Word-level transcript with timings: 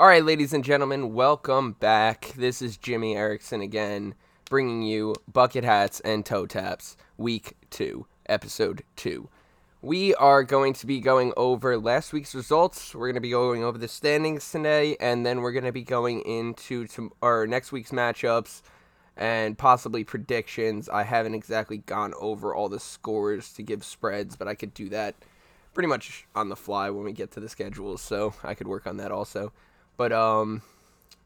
All 0.00 0.06
right, 0.06 0.24
ladies 0.24 0.54
and 0.54 0.64
gentlemen, 0.64 1.12
welcome 1.12 1.72
back. 1.72 2.32
This 2.34 2.62
is 2.62 2.78
Jimmy 2.78 3.16
Erickson 3.16 3.60
again, 3.60 4.14
bringing 4.48 4.80
you 4.80 5.14
Bucket 5.30 5.62
Hats 5.62 6.00
and 6.00 6.24
Toe 6.24 6.46
Taps, 6.46 6.96
Week 7.18 7.54
2, 7.68 8.06
Episode 8.24 8.82
2. 8.96 9.28
We 9.82 10.14
are 10.14 10.42
going 10.42 10.72
to 10.72 10.86
be 10.86 11.00
going 11.00 11.34
over 11.36 11.76
last 11.76 12.14
week's 12.14 12.34
results. 12.34 12.94
We're 12.94 13.08
going 13.08 13.16
to 13.16 13.20
be 13.20 13.32
going 13.32 13.62
over 13.62 13.76
the 13.76 13.88
standings 13.88 14.50
today, 14.50 14.96
and 15.00 15.26
then 15.26 15.42
we're 15.42 15.52
going 15.52 15.64
to 15.64 15.70
be 15.70 15.82
going 15.82 16.22
into 16.22 16.86
to 16.86 17.12
our 17.20 17.46
next 17.46 17.70
week's 17.70 17.90
matchups 17.90 18.62
and 19.18 19.58
possibly 19.58 20.02
predictions. 20.02 20.88
I 20.88 21.02
haven't 21.02 21.34
exactly 21.34 21.76
gone 21.76 22.14
over 22.18 22.54
all 22.54 22.70
the 22.70 22.80
scores 22.80 23.52
to 23.52 23.62
give 23.62 23.84
spreads, 23.84 24.34
but 24.34 24.48
I 24.48 24.54
could 24.54 24.72
do 24.72 24.88
that 24.88 25.14
pretty 25.74 25.88
much 25.88 26.26
on 26.34 26.48
the 26.48 26.56
fly 26.56 26.88
when 26.88 27.04
we 27.04 27.12
get 27.12 27.32
to 27.32 27.40
the 27.40 27.50
schedules, 27.50 28.00
so 28.00 28.32
I 28.42 28.54
could 28.54 28.66
work 28.66 28.86
on 28.86 28.96
that 28.96 29.12
also. 29.12 29.52
But 30.00 30.12
um, 30.12 30.62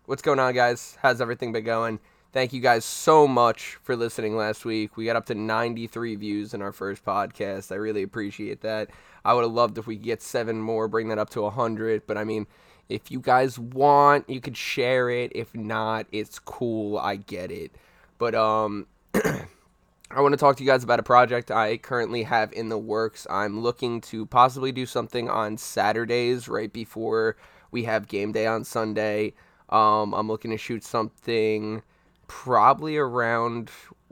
what's 0.07 0.21
going 0.21 0.41
on, 0.41 0.53
guys? 0.53 0.99
How's 1.01 1.21
everything 1.21 1.53
been 1.53 1.63
going? 1.63 2.01
Thank 2.33 2.53
you 2.53 2.61
guys 2.61 2.85
so 2.85 3.29
much 3.29 3.77
for 3.85 3.95
listening 3.95 4.37
last 4.37 4.65
week. 4.65 4.97
We 4.97 5.05
got 5.05 5.15
up 5.15 5.27
to 5.27 5.35
93 5.37 6.17
views 6.17 6.55
in 6.55 6.61
our 6.61 6.73
first 6.73 7.05
podcast. 7.05 7.71
I 7.71 7.77
really 7.77 8.03
appreciate 8.03 8.63
that. 8.63 8.91
I 9.25 9.33
would 9.33 9.45
have 9.45 9.53
loved 9.53 9.79
if 9.79 9.87
we 9.87 9.95
could 9.95 10.05
get 10.05 10.23
seven 10.23 10.61
more, 10.61 10.89
bring 10.89 11.07
that 11.11 11.21
up 11.21 11.31
to 11.31 11.43
100. 11.43 12.05
But 12.05 12.19
I 12.19 12.25
mean, 12.25 12.49
if 12.89 13.13
you 13.13 13.21
guys 13.21 13.61
want, 13.61 14.29
you 14.29 14.41
could 14.41 14.57
share 14.57 15.09
it. 15.09 15.31
If 15.37 15.55
not, 15.55 16.07
it's 16.11 16.41
cool. 16.41 16.99
I 16.99 17.15
get 17.15 17.53
it. 17.53 17.71
But 18.19 18.35
um, 18.35 18.89
I 19.15 20.21
want 20.21 20.33
to 20.33 20.37
talk 20.37 20.57
to 20.57 20.65
you 20.65 20.69
guys 20.69 20.83
about 20.83 20.99
a 20.99 21.05
project 21.05 21.53
I 21.53 21.77
currently 21.77 22.25
have 22.25 22.53
in 22.53 22.71
the 22.71 22.79
works. 22.79 23.25
I'm 23.31 23.61
looking 23.61 24.01
to 24.01 24.27
possibly 24.27 24.73
do 24.73 24.85
something 24.85 25.31
on 25.31 25.59
Saturdays 25.59 26.49
right 26.49 26.73
before 26.73 27.37
we 27.75 27.83
have 27.83 28.07
game 28.07 28.31
day 28.31 28.47
on 28.47 28.65
Sunday. 28.65 29.35
Um, 29.69 30.15
I'm 30.15 30.29
looking 30.29 30.53
to 30.53 30.57
shoot 30.57 30.85
something 30.85 31.83
probably 32.29 32.97
around 32.97 33.69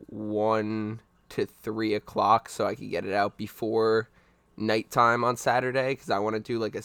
one 0.09 1.01
to 1.29 1.47
three 1.47 1.95
o'clock, 1.95 2.49
so 2.49 2.67
I 2.67 2.75
can 2.75 2.91
get 2.91 3.07
it 3.07 3.15
out 3.15 3.39
before 3.39 4.11
nighttime 4.57 5.23
on 5.23 5.37
Saturday. 5.37 5.91
Because 5.91 6.11
I 6.11 6.19
want 6.19 6.35
to 6.35 6.41
do 6.41 6.59
like 6.59 6.75
a 6.75 6.83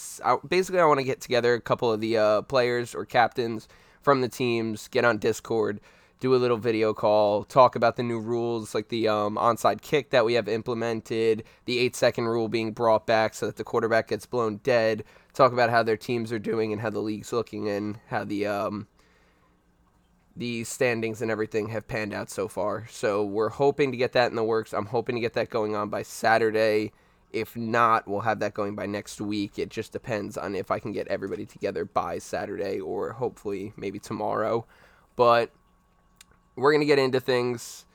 basically 0.48 0.80
I 0.80 0.86
want 0.86 1.00
to 1.00 1.04
get 1.04 1.20
together 1.20 1.56
a 1.56 1.62
couple 1.62 1.92
of 1.92 2.00
the 2.00 2.16
uh, 2.16 2.42
players 2.44 2.94
or 2.94 3.06
captains 3.06 3.68
from 4.04 4.22
the 4.22 4.30
teams, 4.30 4.88
get 4.88 5.04
on 5.04 5.18
Discord, 5.18 5.82
do 6.20 6.34
a 6.34 6.38
little 6.38 6.58
video 6.58 6.94
call, 6.94 7.44
talk 7.44 7.76
about 7.76 7.96
the 7.96 8.04
new 8.04 8.20
rules 8.20 8.74
like 8.74 8.90
the 8.90 9.08
um, 9.08 9.36
onside 9.36 9.82
kick 9.82 10.10
that 10.10 10.26
we 10.26 10.34
have 10.34 10.48
implemented, 10.48 11.44
the 11.66 11.80
eight 11.80 11.96
second 11.96 12.26
rule 12.26 12.48
being 12.48 12.72
brought 12.72 13.06
back 13.06 13.34
so 13.34 13.46
that 13.46 13.56
the 13.56 13.64
quarterback 13.64 14.08
gets 14.08 14.26
blown 14.26 14.58
dead, 14.58 15.04
talk 15.34 15.54
about 15.54 15.70
how 15.70 15.84
their 15.84 15.98
teams 15.98 16.32
are 16.32 16.40
doing 16.40 16.72
and 16.72 16.82
how 16.82 16.90
the 16.90 17.00
league's 17.00 17.32
looking 17.32 17.70
and 17.70 18.00
how 18.08 18.24
the 18.24 18.48
um, 18.48 18.88
the 20.36 20.64
standings 20.64 21.22
and 21.22 21.32
everything 21.32 21.70
have 21.70 21.88
panned 21.88 22.14
out 22.14 22.30
so 22.30 22.48
far. 22.48 22.88
So 22.90 23.24
we're 23.24 23.50
hoping 23.50 23.92
to 23.92 23.98
get 23.98 24.14
that 24.14 24.30
in 24.30 24.36
the 24.36 24.44
works. 24.44 24.74
I'm 24.74 24.86
hoping 24.86 25.16
to 25.16 25.22
get 25.22 25.34
that 25.34 25.50
going 25.50 25.76
on 25.76 25.90
by 25.90 26.04
Saturday. 26.04 26.92
If 27.32 27.56
not, 27.56 28.08
we'll 28.08 28.22
have 28.22 28.40
that 28.40 28.54
going 28.54 28.76
by 28.76 28.86
next 28.86 29.20
week. 29.20 29.60
It 29.60 29.70
just 29.70 29.92
depends 29.92 30.38
on 30.38 30.56
if 30.56 30.72
I 30.72 30.80
can 30.80 30.92
get 30.92 31.08
everybody 31.08 31.46
together 31.46 31.86
by 31.86 32.20
Saturday 32.20 32.80
or 32.80 33.14
hopefully 33.14 33.74
maybe 33.76 34.00
tomorrow. 34.00 34.66
But 35.16 35.52
we're 36.58 36.72
going 36.72 36.82
to 36.82 36.88
get 36.88 37.00
into 37.00 37.20
things. 37.20 37.86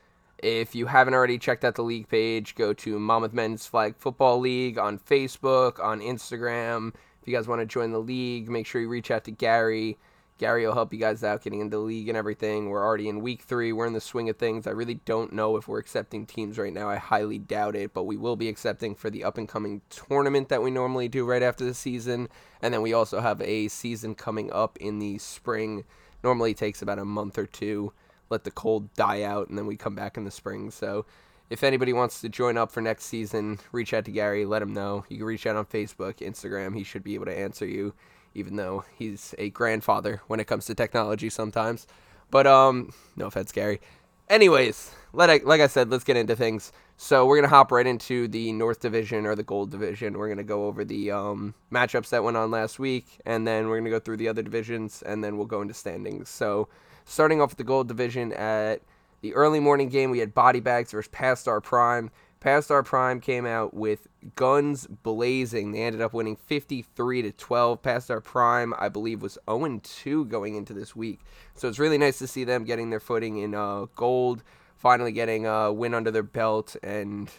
If 0.41 0.73
you 0.73 0.87
haven't 0.87 1.13
already 1.13 1.37
checked 1.37 1.63
out 1.63 1.75
the 1.75 1.83
league 1.83 2.07
page, 2.07 2.55
go 2.55 2.73
to 2.73 2.99
Monmouth 2.99 3.33
Men's 3.33 3.65
Flag 3.65 3.95
Football 3.97 4.39
League 4.39 4.77
on 4.77 4.97
Facebook, 4.97 5.83
on 5.83 5.99
Instagram. 6.01 6.93
If 7.21 7.27
you 7.27 7.35
guys 7.35 7.47
want 7.47 7.61
to 7.61 7.65
join 7.65 7.91
the 7.91 7.99
league, 7.99 8.49
make 8.49 8.65
sure 8.65 8.81
you 8.81 8.89
reach 8.89 9.11
out 9.11 9.25
to 9.25 9.31
Gary. 9.31 9.97
Gary 10.37 10.65
will 10.65 10.73
help 10.73 10.91
you 10.91 10.99
guys 10.99 11.23
out 11.23 11.43
getting 11.43 11.61
into 11.61 11.77
the 11.77 11.83
league 11.83 12.09
and 12.09 12.17
everything. 12.17 12.69
We're 12.69 12.83
already 12.83 13.07
in 13.07 13.21
week 13.21 13.43
three. 13.43 13.71
We're 13.71 13.85
in 13.85 13.93
the 13.93 14.01
swing 14.01 14.29
of 14.29 14.37
things. 14.37 14.65
I 14.65 14.71
really 14.71 14.95
don't 15.05 15.31
know 15.31 15.55
if 15.55 15.67
we're 15.67 15.79
accepting 15.79 16.25
teams 16.25 16.57
right 16.57 16.73
now. 16.73 16.89
I 16.89 16.95
highly 16.95 17.37
doubt 17.37 17.75
it, 17.75 17.93
but 17.93 18.03
we 18.03 18.17
will 18.17 18.35
be 18.35 18.49
accepting 18.49 18.95
for 18.95 19.09
the 19.09 19.23
up 19.23 19.37
and 19.37 19.47
coming 19.47 19.81
tournament 19.89 20.49
that 20.49 20.63
we 20.63 20.71
normally 20.71 21.07
do 21.07 21.25
right 21.25 21.43
after 21.43 21.63
the 21.63 21.73
season. 21.73 22.27
And 22.61 22.73
then 22.73 22.81
we 22.81 22.93
also 22.93 23.21
have 23.21 23.41
a 23.41 23.67
season 23.67 24.15
coming 24.15 24.51
up 24.51 24.77
in 24.79 24.99
the 24.99 25.17
spring. 25.19 25.85
Normally 26.23 26.53
takes 26.53 26.81
about 26.81 26.99
a 26.99 27.05
month 27.05 27.37
or 27.37 27.45
two. 27.45 27.93
Let 28.29 28.43
the 28.43 28.51
cold 28.51 28.93
die 28.93 29.23
out, 29.23 29.49
and 29.49 29.57
then 29.57 29.65
we 29.65 29.75
come 29.75 29.95
back 29.95 30.17
in 30.17 30.23
the 30.23 30.31
spring. 30.31 30.71
So 30.71 31.05
if 31.49 31.63
anybody 31.63 31.93
wants 31.93 32.21
to 32.21 32.29
join 32.29 32.57
up 32.57 32.71
for 32.71 32.81
next 32.81 33.05
season, 33.05 33.59
reach 33.71 33.93
out 33.93 34.05
to 34.05 34.11
Gary, 34.11 34.45
let 34.45 34.61
him 34.61 34.73
know. 34.73 35.05
You 35.09 35.17
can 35.17 35.25
reach 35.25 35.45
out 35.45 35.55
on 35.55 35.65
Facebook, 35.65 36.15
Instagram. 36.15 36.75
He 36.75 36.83
should 36.83 37.03
be 37.03 37.15
able 37.15 37.25
to 37.25 37.37
answer 37.37 37.65
you, 37.65 37.93
even 38.33 38.55
though 38.55 38.85
he's 38.97 39.35
a 39.37 39.49
grandfather 39.51 40.21
when 40.27 40.39
it 40.39 40.47
comes 40.47 40.65
to 40.65 40.75
technology 40.75 41.29
sometimes. 41.29 41.85
But 42.31 42.47
um, 42.47 42.93
no 43.15 43.27
offense, 43.27 43.51
Gary. 43.51 43.81
Anyways, 44.29 44.91
let 45.11 45.29
I, 45.29 45.41
like 45.43 45.61
I 45.61 45.67
said, 45.67 45.91
let's 45.91 46.03
get 46.03 46.17
into 46.17 46.35
things. 46.35 46.71
So 46.97 47.25
we're 47.25 47.37
gonna 47.37 47.49
hop 47.49 47.71
right 47.71 47.85
into 47.85 48.27
the 48.27 48.51
North 48.53 48.79
Division 48.79 49.25
or 49.25 49.35
the 49.35 49.43
Gold 49.43 49.69
Division. 49.69 50.17
We're 50.17 50.29
gonna 50.29 50.43
go 50.43 50.65
over 50.65 50.85
the 50.85 51.11
um, 51.11 51.53
matchups 51.71 52.09
that 52.09 52.23
went 52.23 52.37
on 52.37 52.49
last 52.49 52.79
week, 52.79 53.05
and 53.25 53.45
then 53.45 53.67
we're 53.67 53.77
gonna 53.77 53.89
go 53.89 53.99
through 53.99 54.17
the 54.17 54.29
other 54.29 54.41
divisions, 54.41 55.03
and 55.05 55.23
then 55.23 55.37
we'll 55.37 55.45
go 55.45 55.61
into 55.61 55.73
standings. 55.73 56.29
So 56.29 56.69
starting 57.05 57.41
off 57.41 57.51
with 57.51 57.57
the 57.57 57.63
Gold 57.63 57.87
Division 57.87 58.33
at 58.33 58.81
the 59.21 59.33
early 59.33 59.59
morning 59.59 59.89
game, 59.89 60.11
we 60.11 60.19
had 60.19 60.33
Body 60.33 60.59
Bags 60.59 60.91
versus 60.91 61.09
Past 61.11 61.47
Our 61.47 61.61
Prime. 61.61 62.11
Past 62.39 62.71
Our 62.71 62.83
Prime 62.83 63.21
came 63.21 63.45
out 63.45 63.73
with 63.73 64.07
guns 64.35 64.85
blazing. 64.85 65.71
They 65.71 65.81
ended 65.81 66.01
up 66.01 66.13
winning 66.13 66.35
53 66.35 67.21
to 67.21 67.31
12. 67.31 67.81
Past 67.81 68.11
Our 68.11 68.19
Prime, 68.19 68.73
I 68.77 68.89
believe, 68.89 69.21
was 69.21 69.37
0 69.49 69.79
2 69.81 70.25
going 70.25 70.55
into 70.55 70.73
this 70.73 70.93
week. 70.93 71.21
So 71.55 71.69
it's 71.69 71.79
really 71.79 71.97
nice 71.97 72.19
to 72.19 72.27
see 72.27 72.43
them 72.43 72.65
getting 72.65 72.89
their 72.89 72.99
footing 72.99 73.37
in 73.37 73.55
uh, 73.55 73.85
gold, 73.95 74.43
finally 74.75 75.13
getting 75.13 75.45
a 75.45 75.71
win 75.71 75.93
under 75.93 76.11
their 76.11 76.21
belt, 76.21 76.75
and 76.83 77.31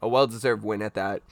a 0.00 0.06
well 0.06 0.28
deserved 0.28 0.62
win 0.62 0.80
at 0.80 0.94
that. 0.94 1.22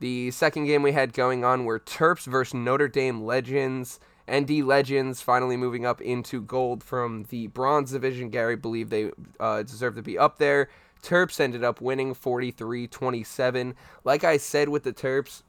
The 0.00 0.32
second 0.32 0.66
game 0.66 0.82
we 0.82 0.90
had 0.90 1.12
going 1.12 1.44
on 1.44 1.64
were 1.64 1.78
Terps 1.78 2.26
versus 2.26 2.54
Notre 2.54 2.88
Dame 2.88 3.22
Legends. 3.22 4.00
ND 4.30 4.64
Legends 4.64 5.20
finally 5.20 5.56
moving 5.56 5.84
up 5.84 6.00
into 6.00 6.40
gold 6.40 6.82
from 6.82 7.26
the 7.28 7.48
bronze 7.48 7.92
division. 7.92 8.30
Gary 8.30 8.56
believed 8.56 8.90
they 8.90 9.10
uh, 9.38 9.62
deserve 9.62 9.96
to 9.96 10.02
be 10.02 10.18
up 10.18 10.38
there. 10.38 10.68
Terps 11.02 11.38
ended 11.38 11.62
up 11.62 11.80
winning 11.80 12.14
43 12.14 12.86
27. 12.86 13.74
Like 14.04 14.24
I 14.24 14.38
said 14.38 14.70
with 14.70 14.84
the 14.84 14.92
Terps, 14.92 15.42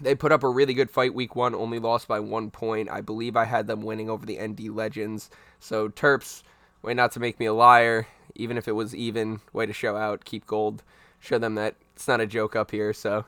they 0.00 0.14
put 0.14 0.32
up 0.32 0.42
a 0.42 0.48
really 0.48 0.74
good 0.74 0.90
fight 0.90 1.14
week 1.14 1.34
one, 1.34 1.54
only 1.54 1.78
lost 1.78 2.06
by 2.06 2.20
one 2.20 2.50
point. 2.50 2.90
I 2.90 3.00
believe 3.00 3.36
I 3.36 3.44
had 3.44 3.66
them 3.66 3.82
winning 3.82 4.10
over 4.10 4.26
the 4.26 4.38
ND 4.38 4.68
Legends. 4.68 5.30
So, 5.58 5.88
Terps, 5.88 6.42
way 6.82 6.92
not 6.94 7.12
to 7.12 7.20
make 7.20 7.40
me 7.40 7.46
a 7.46 7.54
liar, 7.54 8.06
even 8.34 8.58
if 8.58 8.68
it 8.68 8.72
was 8.72 8.94
even, 8.94 9.40
way 9.52 9.64
to 9.64 9.72
show 9.72 9.96
out, 9.96 10.26
keep 10.26 10.46
gold, 10.46 10.82
show 11.18 11.38
them 11.38 11.54
that 11.56 11.74
it's 11.96 12.06
not 12.06 12.20
a 12.20 12.26
joke 12.26 12.54
up 12.54 12.70
here. 12.70 12.92
So, 12.92 13.24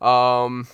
um, 0.00 0.68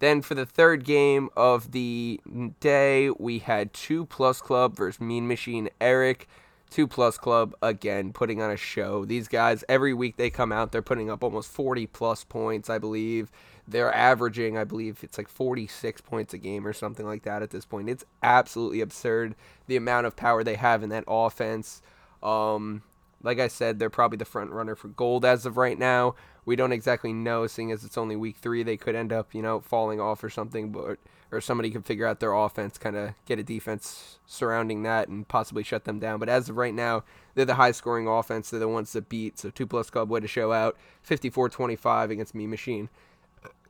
then 0.00 0.22
for 0.22 0.34
the 0.34 0.46
third 0.46 0.84
game 0.84 1.28
of 1.36 1.72
the 1.72 2.20
day, 2.60 3.10
we 3.18 3.40
had 3.40 3.72
Two 3.72 4.06
Plus 4.06 4.40
Club 4.40 4.76
versus 4.76 5.00
Mean 5.00 5.26
Machine 5.26 5.68
Eric. 5.80 6.28
Two 6.70 6.86
Plus 6.86 7.16
Club 7.16 7.54
again 7.62 8.12
putting 8.12 8.42
on 8.42 8.50
a 8.50 8.56
show. 8.56 9.04
These 9.04 9.26
guys 9.26 9.64
every 9.68 9.94
week 9.94 10.16
they 10.16 10.30
come 10.30 10.52
out, 10.52 10.70
they're 10.70 10.82
putting 10.82 11.10
up 11.10 11.24
almost 11.24 11.50
40 11.50 11.86
plus 11.86 12.24
points, 12.24 12.68
I 12.68 12.78
believe. 12.78 13.30
They're 13.66 13.94
averaging, 13.94 14.56
I 14.56 14.64
believe 14.64 15.00
it's 15.02 15.18
like 15.18 15.28
46 15.28 16.00
points 16.02 16.34
a 16.34 16.38
game 16.38 16.66
or 16.66 16.72
something 16.72 17.06
like 17.06 17.22
that 17.22 17.42
at 17.42 17.50
this 17.50 17.64
point. 17.64 17.88
It's 17.88 18.04
absolutely 18.22 18.80
absurd 18.80 19.34
the 19.66 19.76
amount 19.76 20.06
of 20.06 20.16
power 20.16 20.44
they 20.44 20.54
have 20.56 20.82
in 20.82 20.90
that 20.90 21.04
offense. 21.06 21.82
Um, 22.22 22.82
like 23.22 23.38
I 23.38 23.48
said, 23.48 23.78
they're 23.78 23.90
probably 23.90 24.16
the 24.18 24.24
front 24.24 24.50
runner 24.50 24.74
for 24.74 24.88
gold 24.88 25.24
as 25.24 25.44
of 25.44 25.56
right 25.56 25.78
now. 25.78 26.14
We 26.48 26.56
don't 26.56 26.72
exactly 26.72 27.12
know, 27.12 27.46
seeing 27.46 27.70
as 27.72 27.84
it's 27.84 27.98
only 27.98 28.16
week 28.16 28.38
three. 28.38 28.62
They 28.62 28.78
could 28.78 28.94
end 28.94 29.12
up, 29.12 29.34
you 29.34 29.42
know, 29.42 29.60
falling 29.60 30.00
off 30.00 30.24
or 30.24 30.30
something, 30.30 30.72
but 30.72 30.96
or 31.30 31.42
somebody 31.42 31.70
could 31.70 31.84
figure 31.84 32.06
out 32.06 32.20
their 32.20 32.32
offense, 32.32 32.78
kind 32.78 32.96
of 32.96 33.12
get 33.26 33.38
a 33.38 33.42
defense 33.42 34.18
surrounding 34.24 34.82
that, 34.82 35.08
and 35.08 35.28
possibly 35.28 35.62
shut 35.62 35.84
them 35.84 35.98
down. 35.98 36.18
But 36.18 36.30
as 36.30 36.48
of 36.48 36.56
right 36.56 36.72
now, 36.72 37.04
they're 37.34 37.44
the 37.44 37.56
high 37.56 37.72
scoring 37.72 38.08
offense. 38.08 38.48
They're 38.48 38.60
the 38.60 38.66
ones 38.66 38.94
that 38.94 39.10
beat. 39.10 39.38
So 39.38 39.50
two 39.50 39.66
plus 39.66 39.90
club 39.90 40.08
way 40.08 40.20
to 40.20 40.26
show 40.26 40.54
out, 40.54 40.78
54-25 41.06 42.08
against 42.08 42.34
Me 42.34 42.46
Machine. 42.46 42.88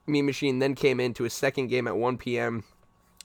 Me 0.07 0.23
Machine 0.23 0.61
then 0.61 0.77
came 0.77 1.01
into 1.01 1.25
a 1.25 1.31
second 1.31 1.67
game 1.67 1.89
at 1.89 1.97
1 1.97 2.17
p.m. 2.17 2.63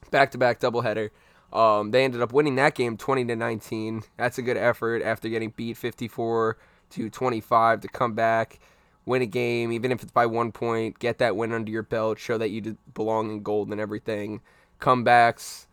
Back 0.10 0.32
to 0.32 0.40
back 0.40 0.62
doubleheader. 0.62 1.12
Um, 1.54 1.92
they 1.92 2.04
ended 2.04 2.24
up 2.24 2.34
winning 2.34 2.56
that 2.56 2.74
game 2.74 2.98
20 2.98 3.26
to 3.26 3.36
19. 3.36 4.02
That's 4.18 4.40
a 4.40 4.42
good 4.42 4.58
effort 4.58 5.04
after 5.04 5.30
getting 5.30 5.54
beat 5.56 5.78
54 5.78 6.58
to 6.90 7.10
25 7.12 7.82
to 7.82 7.88
come 7.88 8.14
back, 8.14 8.60
win 9.06 9.22
a 9.22 9.26
game, 9.26 9.72
even 9.72 9.92
if 9.92 10.02
it's 10.02 10.12
by 10.12 10.26
one 10.26 10.52
point, 10.52 11.00
get 11.00 11.18
that 11.20 11.36
win 11.36 11.52
under 11.52 11.72
your 11.72 11.84
belt, 11.84 12.20
show 12.20 12.38
that 12.38 12.50
you 12.50 12.78
belong 12.94 13.32
in 13.32 13.44
gold 13.44 13.70
and 13.72 13.80
everything. 13.80 14.42
Comebacks. 14.80 15.66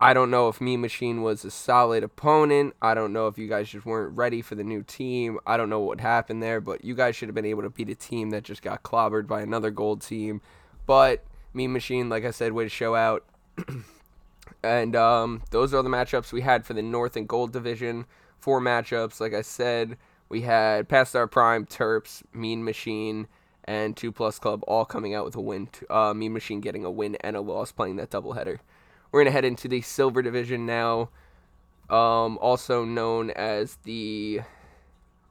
I 0.00 0.12
don't 0.12 0.30
know 0.30 0.48
if 0.48 0.60
Me 0.60 0.76
Machine 0.76 1.22
was 1.22 1.44
a 1.44 1.50
solid 1.50 2.02
opponent. 2.02 2.74
I 2.82 2.94
don't 2.94 3.12
know 3.12 3.28
if 3.28 3.38
you 3.38 3.48
guys 3.48 3.70
just 3.70 3.86
weren't 3.86 4.16
ready 4.16 4.42
for 4.42 4.54
the 4.54 4.64
new 4.64 4.82
team. 4.82 5.38
I 5.46 5.56
don't 5.56 5.70
know 5.70 5.80
what 5.80 6.00
happened 6.00 6.42
there, 6.42 6.60
but 6.60 6.84
you 6.84 6.94
guys 6.94 7.16
should 7.16 7.28
have 7.28 7.34
been 7.34 7.46
able 7.46 7.62
to 7.62 7.70
beat 7.70 7.88
a 7.88 7.94
team 7.94 8.30
that 8.30 8.42
just 8.42 8.60
got 8.60 8.82
clobbered 8.82 9.26
by 9.26 9.40
another 9.40 9.70
gold 9.70 10.02
team. 10.02 10.40
But 10.86 11.24
Me 11.54 11.66
Machine, 11.68 12.08
like 12.08 12.24
I 12.24 12.32
said, 12.32 12.52
way 12.52 12.64
to 12.64 12.70
show 12.70 12.94
out. 12.94 13.24
And 14.64 14.96
um, 14.96 15.42
those 15.50 15.74
are 15.74 15.82
the 15.82 15.90
matchups 15.90 16.32
we 16.32 16.40
had 16.40 16.64
for 16.64 16.72
the 16.72 16.82
North 16.82 17.16
and 17.16 17.28
Gold 17.28 17.52
Division. 17.52 18.06
Four 18.38 18.60
matchups, 18.60 19.20
like 19.20 19.34
I 19.34 19.42
said, 19.42 19.96
we 20.34 20.40
had 20.40 20.88
Past 20.88 21.14
Our 21.14 21.28
Prime, 21.28 21.64
Terps, 21.64 22.24
Mean 22.32 22.64
Machine, 22.64 23.28
and 23.66 23.96
Two 23.96 24.10
Plus 24.10 24.40
Club 24.40 24.64
all 24.66 24.84
coming 24.84 25.14
out 25.14 25.24
with 25.24 25.36
a 25.36 25.40
win. 25.40 25.68
Uh, 25.88 26.12
mean 26.12 26.32
Machine 26.32 26.60
getting 26.60 26.84
a 26.84 26.90
win 26.90 27.16
and 27.20 27.36
a 27.36 27.40
loss 27.40 27.70
playing 27.70 27.94
that 27.96 28.10
doubleheader. 28.10 28.58
We're 29.12 29.20
gonna 29.20 29.30
head 29.30 29.44
into 29.44 29.68
the 29.68 29.80
Silver 29.80 30.22
Division 30.22 30.66
now, 30.66 31.10
um, 31.88 32.36
also 32.38 32.84
known 32.84 33.30
as 33.30 33.78
the 33.84 34.40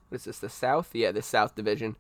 what 0.08 0.16
is 0.16 0.24
this? 0.24 0.40
The 0.40 0.48
South? 0.48 0.92
Yeah, 0.94 1.12
the 1.12 1.22
South 1.22 1.54
Division. 1.54 1.98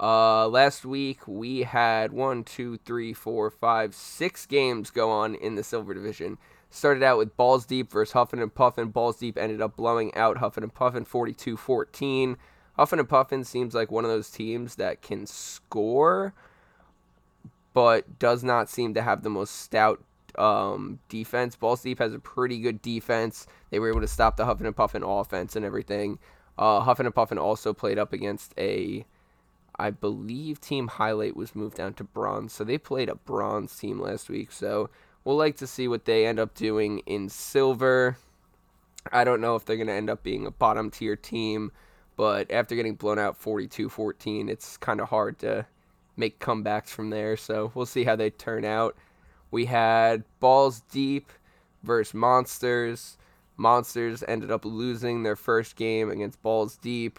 Uh, 0.00 0.48
last 0.48 0.84
week 0.84 1.20
we 1.28 1.62
had 1.62 2.12
one, 2.12 2.42
two, 2.42 2.76
three, 2.78 3.12
four, 3.12 3.50
five, 3.50 3.94
six 3.94 4.46
games 4.46 4.90
go 4.90 5.12
on 5.12 5.36
in 5.36 5.54
the 5.54 5.62
Silver 5.62 5.94
Division. 5.94 6.38
Started 6.74 7.02
out 7.02 7.18
with 7.18 7.36
Balls 7.36 7.66
Deep 7.66 7.92
versus 7.92 8.14
Huffin 8.14 8.40
and 8.40 8.52
Puffin. 8.52 8.88
Balls 8.88 9.18
Deep 9.18 9.36
ended 9.36 9.60
up 9.60 9.76
blowing 9.76 10.14
out 10.14 10.38
Huffin 10.38 10.62
and 10.62 10.74
Puffin 10.74 11.04
42 11.04 11.58
14. 11.58 12.38
Huffin 12.78 12.98
and 12.98 13.08
Puffin 13.08 13.44
seems 13.44 13.74
like 13.74 13.90
one 13.90 14.06
of 14.06 14.10
those 14.10 14.30
teams 14.30 14.76
that 14.76 15.02
can 15.02 15.26
score, 15.26 16.32
but 17.74 18.18
does 18.18 18.42
not 18.42 18.70
seem 18.70 18.94
to 18.94 19.02
have 19.02 19.22
the 19.22 19.28
most 19.28 19.60
stout 19.60 20.02
um, 20.38 20.98
defense. 21.10 21.56
Balls 21.56 21.82
Deep 21.82 21.98
has 21.98 22.14
a 22.14 22.18
pretty 22.18 22.58
good 22.58 22.80
defense. 22.80 23.46
They 23.68 23.78
were 23.78 23.90
able 23.90 24.00
to 24.00 24.08
stop 24.08 24.38
the 24.38 24.46
Huffin 24.46 24.64
and 24.64 24.74
Puffin 24.74 25.02
offense 25.02 25.54
and 25.54 25.66
everything. 25.66 26.18
Uh, 26.56 26.80
Huffin 26.80 27.04
and 27.04 27.14
Puffin 27.14 27.36
also 27.36 27.74
played 27.74 27.98
up 27.98 28.14
against 28.14 28.54
a, 28.56 29.04
I 29.78 29.90
believe 29.90 30.58
Team 30.58 30.88
Highlight 30.88 31.36
was 31.36 31.54
moved 31.54 31.76
down 31.76 31.92
to 31.94 32.04
bronze, 32.04 32.54
so 32.54 32.64
they 32.64 32.78
played 32.78 33.10
a 33.10 33.14
bronze 33.14 33.76
team 33.76 34.00
last 34.00 34.30
week. 34.30 34.50
So 34.50 34.88
we'll 35.24 35.36
like 35.36 35.56
to 35.56 35.66
see 35.66 35.88
what 35.88 36.04
they 36.04 36.26
end 36.26 36.38
up 36.38 36.54
doing 36.54 36.98
in 37.00 37.28
silver. 37.28 38.16
I 39.10 39.24
don't 39.24 39.40
know 39.40 39.56
if 39.56 39.64
they're 39.64 39.76
going 39.76 39.88
to 39.88 39.92
end 39.92 40.10
up 40.10 40.22
being 40.22 40.46
a 40.46 40.50
bottom 40.50 40.90
tier 40.90 41.16
team, 41.16 41.72
but 42.16 42.50
after 42.50 42.74
getting 42.74 42.94
blown 42.94 43.18
out 43.18 43.36
42 43.36 43.88
14, 43.88 44.48
it's 44.48 44.76
kind 44.76 45.00
of 45.00 45.08
hard 45.08 45.38
to 45.40 45.66
make 46.16 46.38
comebacks 46.38 46.88
from 46.88 47.10
there. 47.10 47.36
So 47.36 47.72
we'll 47.74 47.86
see 47.86 48.04
how 48.04 48.16
they 48.16 48.30
turn 48.30 48.64
out. 48.64 48.96
We 49.50 49.66
had 49.66 50.24
Balls 50.40 50.82
Deep 50.90 51.30
versus 51.82 52.14
Monsters. 52.14 53.18
Monsters 53.56 54.24
ended 54.26 54.50
up 54.50 54.64
losing 54.64 55.22
their 55.22 55.36
first 55.36 55.76
game 55.76 56.10
against 56.10 56.42
Balls 56.42 56.76
Deep 56.76 57.18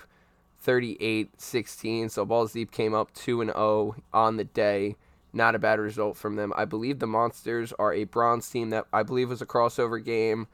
38 0.59 1.39
16. 1.39 2.09
So 2.09 2.25
Balls 2.25 2.53
Deep 2.53 2.71
came 2.71 2.93
up 2.93 3.13
2 3.13 3.41
and 3.41 3.51
0 3.51 3.95
on 4.13 4.37
the 4.37 4.45
day. 4.45 4.95
Not 5.33 5.55
a 5.55 5.59
bad 5.59 5.79
result 5.79 6.15
from 6.15 6.35
them. 6.35 6.53
I 6.55 6.65
believe 6.65 6.99
the 6.99 7.07
Monsters 7.07 7.73
are 7.79 7.91
a 7.91 8.03
bronze 8.03 8.49
team 8.49 8.69
that 8.69 8.85
I 8.93 9.03
believe 9.03 9.29
was 9.29 9.41
a 9.41 9.47
crossover 9.47 10.03
game. 10.03 10.47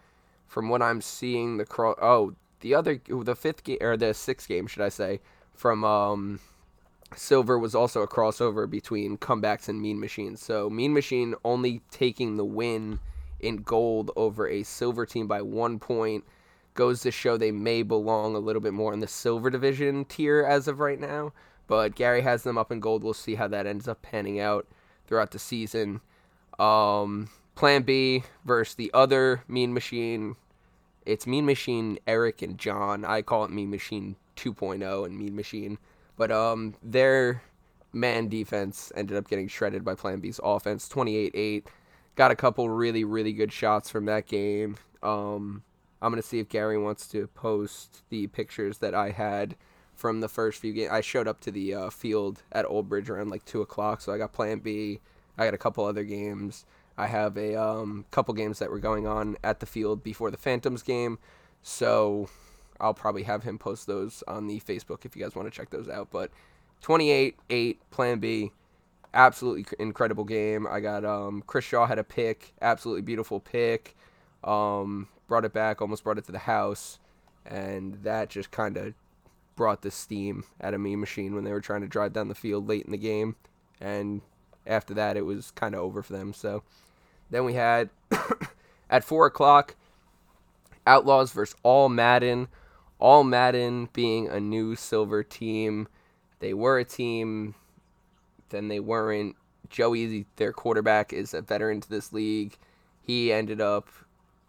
From 0.48 0.70
what 0.70 0.82
I'm 0.82 1.02
seeing, 1.02 1.58
the 1.58 1.66
cro- 1.66 1.96
oh 2.02 2.34
the 2.62 2.74
other 2.74 3.00
the 3.08 3.36
fifth 3.36 3.64
game 3.64 3.78
or 3.82 3.96
the 3.96 4.14
sixth 4.14 4.48
game 4.48 4.66
should 4.66 4.82
I 4.82 4.90
say 4.90 5.20
from 5.54 5.84
um, 5.84 6.40
Silver 7.16 7.60
was 7.60 7.76
also 7.76 8.02
a 8.02 8.08
crossover 8.08 8.70
between 8.70 9.18
comebacks 9.18 9.68
and 9.68 9.82
Mean 9.82 10.00
Machine. 10.00 10.38
So 10.38 10.70
Mean 10.70 10.94
Machine 10.94 11.36
only 11.44 11.82
taking 11.92 12.38
the 12.38 12.46
win 12.46 13.00
in 13.40 13.58
gold 13.58 14.12
over 14.16 14.48
a 14.48 14.64
silver 14.64 15.06
team 15.06 15.28
by 15.28 15.42
one 15.42 15.80
point 15.80 16.24
goes 16.74 17.02
to 17.02 17.12
show 17.12 17.36
they 17.36 17.52
may 17.52 17.84
belong 17.84 18.36
a 18.36 18.40
little 18.40 18.62
bit 18.62 18.74
more 18.74 18.94
in 18.94 19.00
the 19.00 19.08
silver 19.08 19.50
division 19.50 20.06
tier 20.06 20.46
as 20.46 20.68
of 20.68 20.80
right 20.80 21.00
now. 21.00 21.34
But 21.70 21.94
Gary 21.94 22.22
has 22.22 22.42
them 22.42 22.58
up 22.58 22.72
in 22.72 22.80
gold. 22.80 23.04
We'll 23.04 23.14
see 23.14 23.36
how 23.36 23.48
that 23.48 23.68
ends 23.68 23.88
up 23.88 24.02
panning 24.02 24.40
out 24.40 24.68
throughout 25.06 25.30
the 25.30 25.38
season. 25.38 26.02
Um, 26.58 27.30
Plan 27.54 27.84
B 27.84 28.24
versus 28.44 28.74
the 28.74 28.90
other 28.92 29.44
Mean 29.48 29.72
Machine. 29.72 30.36
It's 31.06 31.28
Mean 31.28 31.46
Machine 31.46 32.00
Eric 32.08 32.42
and 32.42 32.58
John. 32.58 33.06
I 33.06 33.22
call 33.22 33.46
it 33.46 33.52
Mean 33.52 33.70
Machine 33.70 34.16
2.0 34.36 35.06
and 35.06 35.16
Mean 35.16 35.36
Machine. 35.36 35.78
But 36.18 36.32
um, 36.32 36.74
their 36.82 37.44
man 37.94 38.30
defense 38.30 38.92
ended 38.96 39.16
up 39.16 39.28
getting 39.28 39.48
shredded 39.48 39.86
by 39.86 39.94
Plan 39.94 40.20
B's 40.20 40.40
offense 40.44 40.88
28 40.90 41.32
8 41.34 41.68
got 42.16 42.30
a 42.30 42.36
couple 42.36 42.70
really 42.70 43.04
really 43.04 43.34
good 43.34 43.52
shots 43.52 43.90
from 43.90 44.06
that 44.06 44.28
game. 44.28 44.76
Um, 45.02 45.64
I'm 46.02 46.12
gonna 46.12 46.22
see 46.22 46.40
if 46.40 46.50
Gary 46.50 46.78
wants 46.78 47.08
to 47.10 47.28
post 47.28 48.04
the 48.10 48.28
pictures 48.28 48.80
that 48.80 48.94
I 48.94 49.12
had 49.12 49.56
from 50.00 50.22
the 50.22 50.30
first 50.30 50.62
few 50.62 50.72
games. 50.72 50.92
I 50.92 51.02
showed 51.02 51.28
up 51.28 51.42
to 51.42 51.52
the 51.52 51.74
uh, 51.74 51.90
field 51.90 52.42
at 52.54 52.66
Old 52.66 52.88
Bridge 52.88 53.10
around 53.10 53.30
like 53.30 53.44
two 53.44 53.62
o'clock, 53.62 54.00
so 54.00 54.14
I 54.14 54.18
got 54.18 54.32
Plan 54.32 54.60
B. 54.60 55.02
I 55.38 55.46
got 55.46 55.54
a 55.54 55.58
couple 55.58 55.84
other 55.84 56.06
games. 56.06 56.66
I 56.98 57.08
have 57.08 57.38
a 57.38 57.56
um, 57.56 58.06
couple 58.10 58.34
games 58.34 58.60
that 58.60 58.72
were 58.72 58.80
going 58.80 59.06
on 59.06 59.38
at 59.44 59.60
the 59.60 59.66
field 59.66 60.04
before 60.04 60.32
the 60.32 60.38
Phantoms 60.38 60.84
game, 60.84 61.20
so 61.62 62.30
I'll 62.80 62.94
probably 62.94 63.24
have 63.24 63.44
him 63.44 63.58
post 63.58 63.88
those 63.88 64.24
on 64.28 64.48
the 64.48 64.62
Facebook 64.62 65.04
if 65.04 65.16
you 65.16 65.22
guys 65.22 65.36
want 65.36 65.52
to 65.52 65.58
check 65.58 65.70
those 65.70 65.90
out. 65.90 66.10
But 66.12 66.32
28-8 66.82 67.78
Plan 67.92 68.20
B 68.20 68.52
absolutely 69.14 69.66
incredible 69.80 70.24
game. 70.24 70.68
I 70.68 70.80
got 70.80 71.04
um, 71.06 71.44
Chris 71.48 71.66
Shaw 71.66 71.86
had 71.86 72.00
a 72.00 72.04
pick, 72.04 72.54
absolutely 72.62 73.02
beautiful 73.02 73.40
pick. 73.40 73.96
Um, 74.44 75.08
brought 75.28 75.46
it 75.46 75.54
back, 75.54 75.82
almost 75.82 76.04
brought 76.04 76.18
it 76.18 76.26
to 76.26 76.32
the 76.32 76.40
house, 76.40 77.00
and 77.46 77.96
that 78.04 78.30
just 78.30 78.52
kind 78.52 78.78
of 78.78 78.94
brought 79.60 79.82
the 79.82 79.92
steam 79.92 80.46
out 80.62 80.74
of 80.74 80.80
Mean 80.80 81.02
Machine 81.02 81.36
when 81.36 81.44
they 81.44 81.52
were 81.52 81.60
trying 81.60 81.82
to 81.82 81.88
drive 81.88 82.14
down 82.14 82.30
the 82.30 82.34
field 82.34 82.70
late 82.70 82.86
in 82.86 82.94
the 82.94 82.98
game. 82.98 83.36
And 83.82 84.22
after 84.66 84.94
that, 84.94 85.18
it 85.18 85.26
was 85.26 85.52
kind 85.52 85.76
of 85.76 85.82
over 85.82 86.02
for 86.02 86.14
them. 86.14 86.34
So 86.34 86.64
then 87.30 87.44
we 87.44 87.56
had 87.56 87.90
at 88.90 89.04
four 89.04 89.26
o'clock 89.26 89.76
Outlaws 90.88 91.34
versus 91.34 91.58
All 91.62 91.90
Madden. 91.90 92.48
All 93.00 93.26
Madden 93.26 93.90
being 93.92 94.30
a 94.30 94.40
new 94.40 94.78
silver 94.78 95.24
team. 95.24 95.90
They 96.40 96.54
were 96.54 96.80
a 96.80 96.86
team 96.86 97.56
then 98.50 98.70
they 98.70 98.80
weren't. 98.80 99.36
Joey, 99.70 100.26
their 100.38 100.54
quarterback, 100.54 101.12
is 101.12 101.34
a 101.34 101.42
veteran 101.42 101.82
to 101.82 101.90
this 101.90 102.12
league. 102.12 102.58
He 103.02 103.32
ended 103.32 103.62
up, 103.62 103.90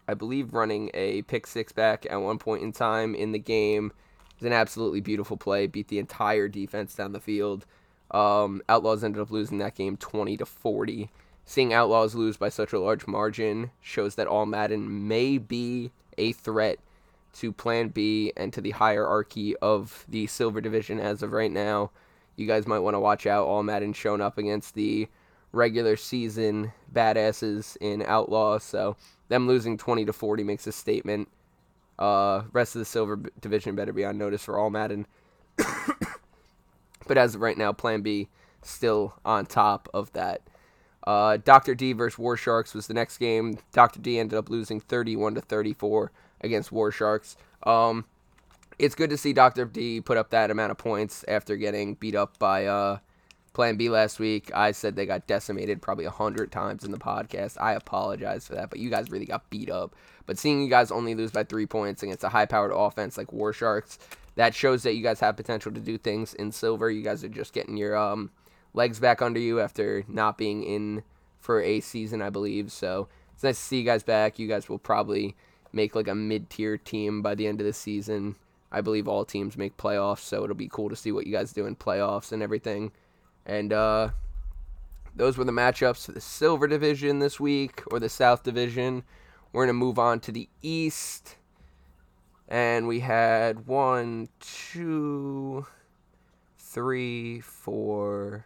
I 0.07 0.13
believe, 0.13 0.53
running 0.53 0.89
a 0.93 1.21
pick 1.23 1.45
six 1.45 1.71
back 1.71 2.07
at 2.09 2.21
one 2.21 2.39
point 2.39 2.63
in 2.63 2.71
time 2.71 3.13
in 3.13 3.31
the 3.31 3.39
game. 3.39 3.91
Was 4.41 4.47
an 4.47 4.53
absolutely 4.53 4.99
beautiful 4.99 5.37
play. 5.37 5.67
Beat 5.67 5.87
the 5.87 5.99
entire 5.99 6.47
defense 6.47 6.95
down 6.95 7.13
the 7.13 7.19
field. 7.19 7.65
Um, 8.09 8.61
Outlaws 8.67 9.03
ended 9.03 9.21
up 9.21 9.31
losing 9.31 9.59
that 9.59 9.75
game 9.75 9.95
20 9.95 10.35
to 10.37 10.45
40. 10.45 11.09
Seeing 11.45 11.73
Outlaws 11.73 12.15
lose 12.15 12.37
by 12.37 12.49
such 12.49 12.73
a 12.73 12.79
large 12.79 13.07
margin 13.07 13.71
shows 13.79 14.15
that 14.15 14.27
All 14.27 14.45
Madden 14.45 15.07
may 15.07 15.37
be 15.37 15.91
a 16.17 16.33
threat 16.33 16.79
to 17.33 17.53
Plan 17.53 17.89
B 17.89 18.33
and 18.35 18.51
to 18.51 18.59
the 18.61 18.71
hierarchy 18.71 19.55
of 19.57 20.05
the 20.09 20.27
Silver 20.27 20.59
Division 20.59 20.99
as 20.99 21.23
of 21.23 21.31
right 21.31 21.51
now 21.51 21.91
you 22.35 22.47
guys 22.47 22.67
might 22.67 22.79
want 22.79 22.95
to 22.95 22.99
watch 22.99 23.25
out. 23.25 23.45
All 23.45 23.63
Madden 23.63 23.93
showing 23.93 24.21
up 24.21 24.37
against 24.37 24.73
the 24.75 25.07
regular 25.51 25.95
season 25.95 26.71
badasses 26.93 27.77
in 27.79 28.01
Outlaw, 28.01 28.57
so 28.59 28.95
them 29.29 29.47
losing 29.47 29.77
20 29.77 30.05
to 30.05 30.13
40 30.13 30.43
makes 30.43 30.67
a 30.67 30.71
statement. 30.71 31.29
Uh, 31.99 32.43
rest 32.51 32.75
of 32.75 32.79
the 32.79 32.85
Silver 32.85 33.21
Division 33.39 33.75
better 33.75 33.93
be 33.93 34.05
on 34.05 34.17
notice 34.17 34.43
for 34.43 34.57
All 34.57 34.69
Madden. 34.69 35.05
but 37.07 37.17
as 37.17 37.35
of 37.35 37.41
right 37.41 37.57
now, 37.57 37.71
Plan 37.71 38.01
B 38.01 38.29
still 38.61 39.13
on 39.25 39.45
top 39.45 39.89
of 39.93 40.11
that. 40.13 40.41
Uh, 41.05 41.37
Dr. 41.37 41.75
D 41.75 41.93
versus 41.93 42.19
War 42.19 42.37
Sharks 42.37 42.73
was 42.73 42.87
the 42.87 42.93
next 42.93 43.17
game. 43.17 43.57
Dr. 43.71 43.99
D 43.99 44.19
ended 44.19 44.37
up 44.37 44.49
losing 44.49 44.79
31 44.79 45.35
to 45.35 45.41
34 45.41 46.11
against 46.41 46.71
War 46.71 46.91
Sharks. 46.91 47.37
Um, 47.63 48.05
it's 48.77 48.95
good 48.95 49.09
to 49.09 49.17
see 49.17 49.33
Dr. 49.33 49.65
D 49.65 50.01
put 50.01 50.17
up 50.17 50.29
that 50.31 50.51
amount 50.51 50.71
of 50.71 50.77
points 50.77 51.25
after 51.27 51.55
getting 51.55 51.95
beat 51.95 52.15
up 52.15 52.37
by 52.39 52.65
uh, 52.65 52.97
Plan 53.53 53.75
B 53.75 53.89
last 53.89 54.19
week. 54.19 54.49
I 54.53 54.71
said 54.71 54.95
they 54.95 55.05
got 55.05 55.27
decimated 55.27 55.81
probably 55.81 56.05
a 56.05 56.11
hundred 56.11 56.51
times 56.51 56.85
in 56.85 56.91
the 56.91 56.97
podcast. 56.97 57.57
I 57.59 57.73
apologize 57.73 58.47
for 58.47 58.55
that, 58.55 58.69
but 58.69 58.79
you 58.79 58.89
guys 58.89 59.11
really 59.11 59.25
got 59.25 59.49
beat 59.49 59.69
up. 59.69 59.93
But 60.25 60.37
seeing 60.37 60.61
you 60.61 60.69
guys 60.69 60.91
only 60.91 61.15
lose 61.15 61.31
by 61.31 61.43
three 61.43 61.65
points 61.65 62.01
against 62.01 62.23
a 62.23 62.29
high-powered 62.29 62.71
offense 62.73 63.17
like 63.17 63.33
War 63.33 63.51
Sharks, 63.51 63.99
that 64.35 64.55
shows 64.55 64.83
that 64.83 64.95
you 64.95 65.03
guys 65.03 65.19
have 65.19 65.35
potential 65.35 65.73
to 65.73 65.81
do 65.81 65.97
things 65.97 66.33
in 66.33 66.53
silver. 66.53 66.89
You 66.89 67.01
guys 67.01 67.23
are 67.23 67.29
just 67.29 67.51
getting 67.51 67.75
your 67.75 67.97
um, 67.97 68.31
legs 68.73 68.99
back 68.99 69.21
under 69.21 69.39
you 69.39 69.59
after 69.59 70.05
not 70.07 70.37
being 70.37 70.63
in 70.63 71.03
for 71.39 71.61
a 71.61 71.81
season, 71.81 72.21
I 72.21 72.29
believe. 72.29 72.71
So 72.71 73.09
it's 73.33 73.43
nice 73.43 73.57
to 73.57 73.63
see 73.63 73.79
you 73.79 73.83
guys 73.83 74.03
back. 74.03 74.39
You 74.39 74.47
guys 74.47 74.69
will 74.69 74.79
probably 74.79 75.35
make 75.73 75.95
like 75.95 76.07
a 76.07 76.15
mid-tier 76.15 76.77
team 76.77 77.21
by 77.21 77.35
the 77.35 77.47
end 77.47 77.59
of 77.59 77.67
the 77.67 77.73
season. 77.73 78.37
I 78.71 78.79
believe 78.79 79.09
all 79.09 79.25
teams 79.25 79.57
make 79.57 79.75
playoffs, 79.75 80.19
so 80.19 80.45
it'll 80.45 80.55
be 80.55 80.69
cool 80.71 80.87
to 80.87 80.95
see 80.95 81.11
what 81.11 81.27
you 81.27 81.33
guys 81.33 81.51
do 81.51 81.65
in 81.65 81.75
playoffs 81.75 82.31
and 82.31 82.41
everything. 82.41 82.93
And 83.45 83.73
uh, 83.73 84.09
those 85.15 85.37
were 85.37 85.43
the 85.43 85.51
matchups 85.51 86.05
for 86.05 86.11
the 86.11 86.21
Silver 86.21 86.67
Division 86.67 87.19
this 87.19 87.39
week, 87.39 87.83
or 87.87 87.99
the 87.99 88.09
South 88.09 88.43
Division. 88.43 89.03
We're 89.51 89.65
going 89.65 89.75
to 89.75 89.85
move 89.85 89.99
on 89.99 90.19
to 90.21 90.31
the 90.31 90.49
East. 90.61 91.35
And 92.47 92.87
we 92.87 92.99
had 92.99 93.67
one, 93.67 94.29
two, 94.39 95.65
three, 96.57 97.39
four, 97.39 98.45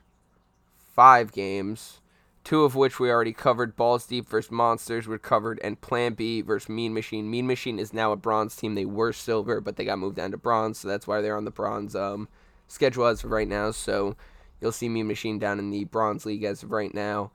five 0.94 1.32
games 1.32 2.02
two 2.46 2.64
of 2.64 2.76
which 2.76 3.00
we 3.00 3.10
already 3.10 3.34
covered. 3.34 3.76
Balls 3.76 4.06
Deep 4.06 4.30
versus 4.30 4.52
Monsters 4.52 5.08
were 5.08 5.18
covered, 5.18 5.60
and 5.62 5.82
Plan 5.82 6.14
B 6.14 6.42
versus 6.42 6.70
Mean 6.70 6.94
Machine. 6.94 7.30
Mean 7.30 7.48
Machine 7.48 7.80
is 7.80 7.92
now 7.92 8.14
a 8.14 8.16
bronze 8.16 8.56
team. 8.56 8.76
They 8.76 8.86
were 8.86 9.12
silver, 9.12 9.60
but 9.60 9.76
they 9.76 9.84
got 9.84 10.00
moved 10.00 10.16
down 10.16 10.32
to 10.32 10.38
bronze, 10.38 10.80
so 10.80 10.88
that's 10.88 11.08
why 11.08 11.20
they're 11.20 11.36
on 11.36 11.44
the 11.44 11.52
bronze 11.52 11.96
um, 11.96 12.30
schedule 12.68 13.08
as 13.08 13.24
of 13.24 13.32
right 13.32 13.48
now. 13.48 13.72
So 13.72 14.16
you'll 14.62 14.72
see 14.72 14.90
Mean 14.90 15.08
Machine 15.08 15.40
down 15.40 15.60
in 15.60 15.70
the 15.70 15.86
bronze 15.86 16.26
league 16.26 16.44
as 16.44 16.64
of 16.64 16.72
right 16.72 16.94
now. 16.94 17.32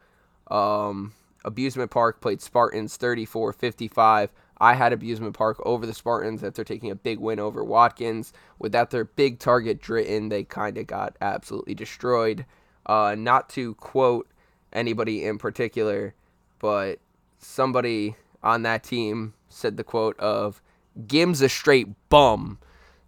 Um, 0.51 1.13
Abusement 1.45 1.91
Park 1.91 2.21
played 2.21 2.41
Spartans 2.41 2.97
34 2.97 3.53
55. 3.53 4.33
I 4.63 4.75
had 4.75 4.93
Abusement 4.93 5.35
Park 5.35 5.59
over 5.65 5.87
the 5.87 5.95
Spartans 5.95 6.45
after 6.45 6.65
taking 6.65 6.91
a 6.91 6.95
big 6.95 7.19
win 7.19 7.41
over 7.41 7.65
Watkins. 7.65 8.33
Without 8.59 8.91
their 8.91 9.05
big 9.05 9.39
target 9.39 9.81
Dritten, 9.81 10.29
they 10.29 10.45
kind 10.45 10.77
of 10.77 10.87
got 10.87 11.17
absolutely 11.21 11.75
destroyed. 11.75 12.45
Uh, 12.85 13.15
not 13.17 13.49
to 13.51 13.75
quote 13.77 14.29
anybody 14.73 15.25
in 15.25 15.39
particular, 15.39 16.15
but 16.59 16.99
somebody 17.39 18.17
on 18.43 18.63
that 18.63 18.85
team 18.85 19.33
said 19.49 19.77
the 19.77 19.85
quote 19.85 20.19
of 20.21 20.61
Gim's 21.07 21.41
a 21.41 21.49
straight 21.49 21.89
bum. 22.11 22.59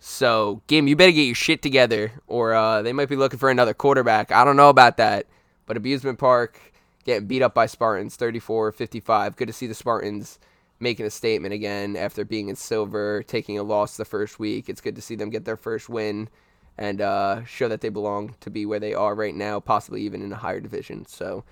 So, 0.05 0.63
Gim, 0.67 0.89
you 0.89 0.97
better 0.97 1.13
get 1.13 1.23
your 1.23 1.37
shit 1.37 1.63
together, 1.63 2.11
or 2.27 2.55
uh, 2.55 2.83
they 2.83 2.93
might 2.93 3.09
be 3.09 3.15
looking 3.15 3.39
for 3.39 3.51
another 3.51 3.73
quarterback. 3.73 4.33
I 4.33 4.45
don't 4.45 4.57
know 4.57 4.69
about 4.69 4.97
that. 4.97 5.27
But 5.65 5.77
Abusement 5.77 6.19
Park 6.19 6.59
getting 7.05 7.29
beat 7.29 7.41
up 7.41 7.55
by 7.55 7.67
Spartans 7.67 8.17
34 8.17 8.73
55. 8.73 9.37
Good 9.37 9.47
to 9.47 9.53
see 9.53 9.69
the 9.69 9.75
Spartans 9.75 10.41
making 10.81 11.07
a 11.07 11.11
statement 11.11 11.55
again 11.55 11.97
after 11.97 12.25
being 12.25 12.49
in 12.49 12.57
silver, 12.57 13.23
taking 13.23 13.61
a 13.61 13.63
loss 13.63 13.97
the 13.97 14.05
first 14.05 14.41
week. 14.41 14.69
It's 14.69 14.81
good 14.81 14.97
to 14.97 15.03
see 15.03 15.15
them 15.15 15.31
get 15.31 15.45
their 15.45 15.57
first 15.57 15.89
win 15.89 16.29
and 16.77 17.01
uh, 17.01 17.45
show 17.45 17.69
that 17.69 17.81
they 17.81 17.89
belong 17.89 18.35
to 18.41 18.51
be 18.51 18.67
where 18.67 18.81
they 18.81 18.95
are 18.95 19.15
right 19.15 19.37
now, 19.37 19.61
possibly 19.61 20.03
even 20.03 20.21
in 20.21 20.33
a 20.33 20.37
higher 20.37 20.59
division. 20.61 21.07
So, 21.07 21.45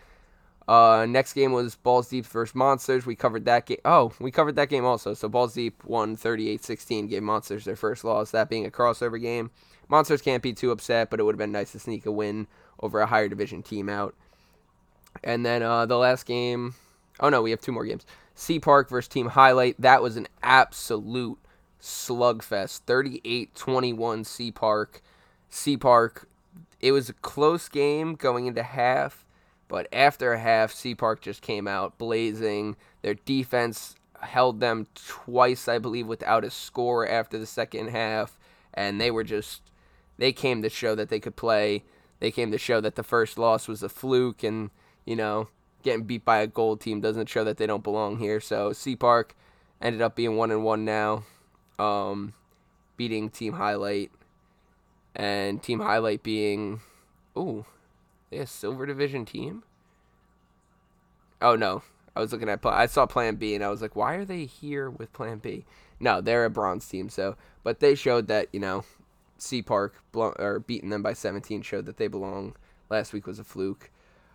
uh, 0.70 1.04
next 1.04 1.32
game 1.32 1.50
was 1.50 1.74
Balls 1.74 2.08
Deep 2.08 2.24
versus 2.26 2.54
Monsters. 2.54 3.04
We 3.04 3.16
covered 3.16 3.44
that 3.46 3.66
game. 3.66 3.80
Oh, 3.84 4.12
we 4.20 4.30
covered 4.30 4.54
that 4.54 4.68
game 4.68 4.84
also. 4.84 5.14
So 5.14 5.28
Balls 5.28 5.54
Deep 5.54 5.82
won 5.84 6.16
38-16, 6.16 7.10
gave 7.10 7.24
Monsters 7.24 7.64
their 7.64 7.74
first 7.74 8.04
loss. 8.04 8.30
That 8.30 8.48
being 8.48 8.64
a 8.64 8.70
crossover 8.70 9.20
game. 9.20 9.50
Monsters 9.88 10.22
can't 10.22 10.44
be 10.44 10.52
too 10.52 10.70
upset, 10.70 11.10
but 11.10 11.18
it 11.18 11.24
would 11.24 11.34
have 11.34 11.40
been 11.40 11.50
nice 11.50 11.72
to 11.72 11.80
sneak 11.80 12.06
a 12.06 12.12
win 12.12 12.46
over 12.78 13.00
a 13.00 13.06
higher 13.06 13.28
division 13.28 13.64
team 13.64 13.88
out. 13.88 14.14
And 15.24 15.44
then 15.44 15.64
uh, 15.64 15.86
the 15.86 15.98
last 15.98 16.24
game. 16.24 16.76
Oh 17.18 17.30
no, 17.30 17.42
we 17.42 17.50
have 17.50 17.60
two 17.60 17.72
more 17.72 17.84
games. 17.84 18.06
Sea 18.36 18.60
Park 18.60 18.88
versus 18.88 19.08
Team 19.08 19.26
Highlight. 19.26 19.74
That 19.76 20.02
was 20.02 20.16
an 20.16 20.28
absolute 20.40 21.38
slugfest. 21.82 22.82
38-21 22.86 24.24
Sea 24.24 24.52
Park. 24.52 25.02
Sea 25.48 25.76
Park. 25.76 26.28
It 26.78 26.92
was 26.92 27.08
a 27.08 27.14
close 27.14 27.68
game 27.68 28.14
going 28.14 28.46
into 28.46 28.62
half, 28.62 29.26
but 29.70 29.86
after 29.92 30.32
a 30.32 30.38
half, 30.38 30.72
Sea 30.72 30.96
Park 30.96 31.20
just 31.20 31.42
came 31.42 31.68
out 31.68 31.96
blazing. 31.96 32.74
Their 33.02 33.14
defense 33.14 33.94
held 34.20 34.58
them 34.58 34.88
twice, 34.96 35.68
I 35.68 35.78
believe, 35.78 36.08
without 36.08 36.44
a 36.44 36.50
score 36.50 37.08
after 37.08 37.38
the 37.38 37.46
second 37.46 37.88
half, 37.88 38.36
and 38.74 39.00
they 39.00 39.12
were 39.12 39.22
just 39.22 39.62
they 40.18 40.32
came 40.32 40.60
to 40.62 40.68
show 40.68 40.96
that 40.96 41.08
they 41.08 41.20
could 41.20 41.36
play. 41.36 41.84
They 42.18 42.32
came 42.32 42.50
to 42.50 42.58
show 42.58 42.80
that 42.80 42.96
the 42.96 43.04
first 43.04 43.38
loss 43.38 43.68
was 43.68 43.84
a 43.84 43.88
fluke, 43.88 44.42
and 44.42 44.70
you 45.06 45.14
know, 45.14 45.46
getting 45.84 46.04
beat 46.04 46.24
by 46.24 46.38
a 46.38 46.48
gold 46.48 46.80
team 46.80 47.00
doesn't 47.00 47.28
show 47.28 47.44
that 47.44 47.56
they 47.56 47.66
don't 47.66 47.84
belong 47.84 48.18
here. 48.18 48.40
So 48.40 48.72
Sea 48.72 48.96
Park 48.96 49.36
ended 49.80 50.02
up 50.02 50.16
being 50.16 50.36
one 50.36 50.50
and 50.50 50.64
one 50.64 50.84
now, 50.84 51.22
um, 51.78 52.34
beating 52.96 53.30
Team 53.30 53.52
Highlight, 53.52 54.10
and 55.14 55.62
Team 55.62 55.78
Highlight 55.78 56.24
being, 56.24 56.80
ooh, 57.38 57.64
they 58.30 58.38
a 58.38 58.46
Silver 58.46 58.86
Division 58.86 59.24
team. 59.24 59.64
Oh 61.42 61.56
no, 61.56 61.82
I 62.14 62.20
was 62.20 62.32
looking 62.32 62.48
at 62.48 62.64
I 62.64 62.86
saw 62.86 63.06
Plan 63.06 63.36
B 63.36 63.54
and 63.54 63.64
I 63.64 63.68
was 63.68 63.82
like, 63.82 63.96
why 63.96 64.14
are 64.14 64.24
they 64.24 64.44
here 64.44 64.90
with 64.90 65.12
Plan 65.12 65.38
B? 65.38 65.64
No, 65.98 66.20
they're 66.20 66.44
a 66.44 66.50
bronze 66.50 66.86
team. 66.86 67.08
So, 67.08 67.36
but 67.62 67.80
they 67.80 67.94
showed 67.94 68.26
that 68.28 68.48
you 68.52 68.60
know, 68.60 68.84
Sea 69.38 69.62
Park 69.62 69.94
or 70.14 70.60
beating 70.60 70.90
them 70.90 71.02
by 71.02 71.12
17 71.12 71.62
showed 71.62 71.86
that 71.86 71.96
they 71.96 72.08
belong. 72.08 72.54
Last 72.88 73.12
week 73.12 73.26
was 73.26 73.38
a 73.38 73.44
fluke. 73.44 73.90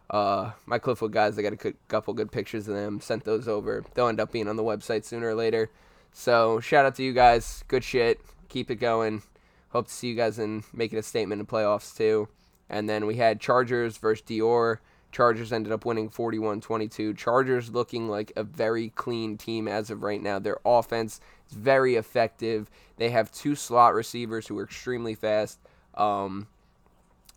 Uh, 0.09 0.51
my 0.65 0.79
Cliffwood 0.79 1.11
guys, 1.11 1.37
I 1.37 1.41
got 1.41 1.53
a 1.53 1.73
couple 1.87 2.13
good 2.13 2.31
pictures 2.31 2.67
of 2.67 2.75
them. 2.75 3.01
Sent 3.01 3.23
those 3.23 3.47
over. 3.47 3.83
They'll 3.93 4.07
end 4.07 4.19
up 4.19 4.31
being 4.31 4.47
on 4.47 4.55
the 4.55 4.63
website 4.63 5.03
sooner 5.03 5.29
or 5.29 5.35
later. 5.35 5.69
So 6.13 6.59
shout 6.59 6.85
out 6.85 6.95
to 6.95 7.03
you 7.03 7.11
guys. 7.11 7.63
Good 7.67 7.83
shit. 7.83 8.19
Keep 8.49 8.71
it 8.71 8.75
going. 8.75 9.23
Hope 9.69 9.87
to 9.87 9.93
see 9.93 10.07
you 10.07 10.15
guys 10.15 10.39
in 10.39 10.63
making 10.73 10.99
a 10.99 11.03
statement 11.03 11.41
in 11.41 11.47
playoffs 11.47 11.95
too. 11.95 12.29
And 12.69 12.89
then 12.89 13.05
we 13.05 13.15
had 13.15 13.39
Chargers 13.39 13.97
versus 13.97 14.25
Dior. 14.25 14.79
Chargers 15.11 15.53
ended 15.53 15.71
up 15.71 15.85
winning 15.85 16.09
41-22. 16.09 17.15
Chargers 17.15 17.69
looking 17.69 18.09
like 18.09 18.33
a 18.35 18.43
very 18.43 18.89
clean 18.89 19.37
team 19.37 19.67
as 19.67 19.89
of 19.89 20.03
right 20.03 20.21
now. 20.21 20.39
Their 20.39 20.57
offense 20.65 21.21
is 21.49 21.55
very 21.55 21.95
effective. 21.95 22.69
They 22.97 23.09
have 23.11 23.31
two 23.31 23.55
slot 23.55 23.93
receivers 23.93 24.47
who 24.47 24.57
are 24.59 24.63
extremely 24.63 25.15
fast. 25.15 25.59
Um, 25.93 26.47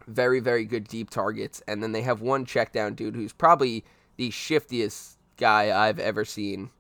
very, 0.09 0.41
very 0.41 0.65
good 0.65 0.89
deep 0.89 1.11
targets. 1.11 1.63
And 1.69 1.83
then 1.83 1.93
they 1.93 2.03
have 2.03 2.21
one 2.21 2.45
check 2.47 2.73
down 2.73 2.95
dude 2.95 3.15
who's 3.15 3.33
probably 3.33 3.85
the 4.17 4.31
shiftiest 4.31 5.19
guy 5.37 5.71
I've 5.87 6.01
ever 6.01 6.25
seen 6.25 6.71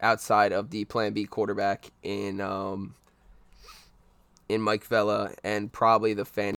outside 0.00 0.52
of 0.52 0.70
the 0.70 0.84
Plan 0.86 1.12
B 1.12 1.24
quarterback 1.26 1.90
in 2.02 2.40
um, 2.40 2.94
in 4.48 4.60
Mike 4.60 4.84
Vella 4.84 5.32
and 5.44 5.70
probably 5.72 6.14
the 6.14 6.24
fan 6.24 6.54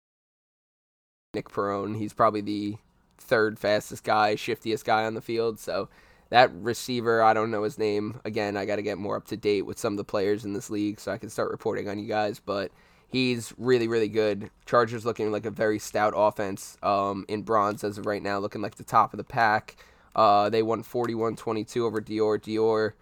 Nick 1.35 1.49
Perone. 1.49 1.97
He's 1.97 2.13
probably 2.13 2.41
the 2.41 2.77
third 3.19 3.59
fastest 3.59 4.05
guy, 4.05 4.35
shiftiest 4.35 4.85
guy 4.85 5.05
on 5.05 5.15
the 5.15 5.21
field. 5.21 5.59
So 5.59 5.89
that 6.31 6.53
receiver, 6.55 7.23
I 7.23 7.35
don't 7.35 7.51
know 7.51 7.63
his 7.63 7.79
name. 7.79 8.21
Again, 8.25 8.57
I 8.57 8.65
got 8.65 8.77
to 8.77 8.83
get 8.83 8.99
more 8.99 9.17
up 9.17 9.27
to 9.29 9.37
date 9.37 9.63
with 9.63 9.79
some 9.79 9.93
of 9.93 9.97
the 9.99 10.05
players 10.05 10.45
in 10.45 10.53
this 10.53 10.71
league 10.71 11.01
so 11.01 11.13
I 11.13 11.19
can 11.19 11.31
start 11.31 11.51
reporting 11.51 11.89
on 11.89 11.99
you 11.99 12.07
guys. 12.07 12.41
But 12.45 12.71
He's 13.11 13.53
really, 13.59 13.89
really 13.89 14.09
good. 14.09 14.51
Chargers 14.67 15.05
looking 15.05 15.33
like 15.33 15.45
a 15.45 15.51
very 15.51 15.81
stout 15.81 16.15
offense 16.17 16.79
um, 16.81 17.25
in 17.27 17.43
bronze 17.43 17.83
as 17.83 17.99
of 17.99 18.07
right 18.07 18.23
now, 18.23 18.39
looking 18.39 18.63
like 18.63 18.77
the 18.77 18.85
top 18.85 19.13
of 19.13 19.17
the 19.19 19.25
pack. 19.25 19.77
Uh, 20.15 20.49
they 20.49 20.63
won 20.63 20.85
41 20.85 21.35
22 21.35 21.85
over 21.85 22.01
Dior. 22.01 22.39
Dior, 22.39 22.93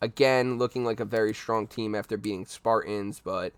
again, 0.00 0.56
looking 0.56 0.84
like 0.84 0.98
a 0.98 1.04
very 1.04 1.34
strong 1.34 1.66
team 1.66 1.94
after 1.94 2.16
being 2.16 2.46
Spartans, 2.46 3.20
but 3.22 3.52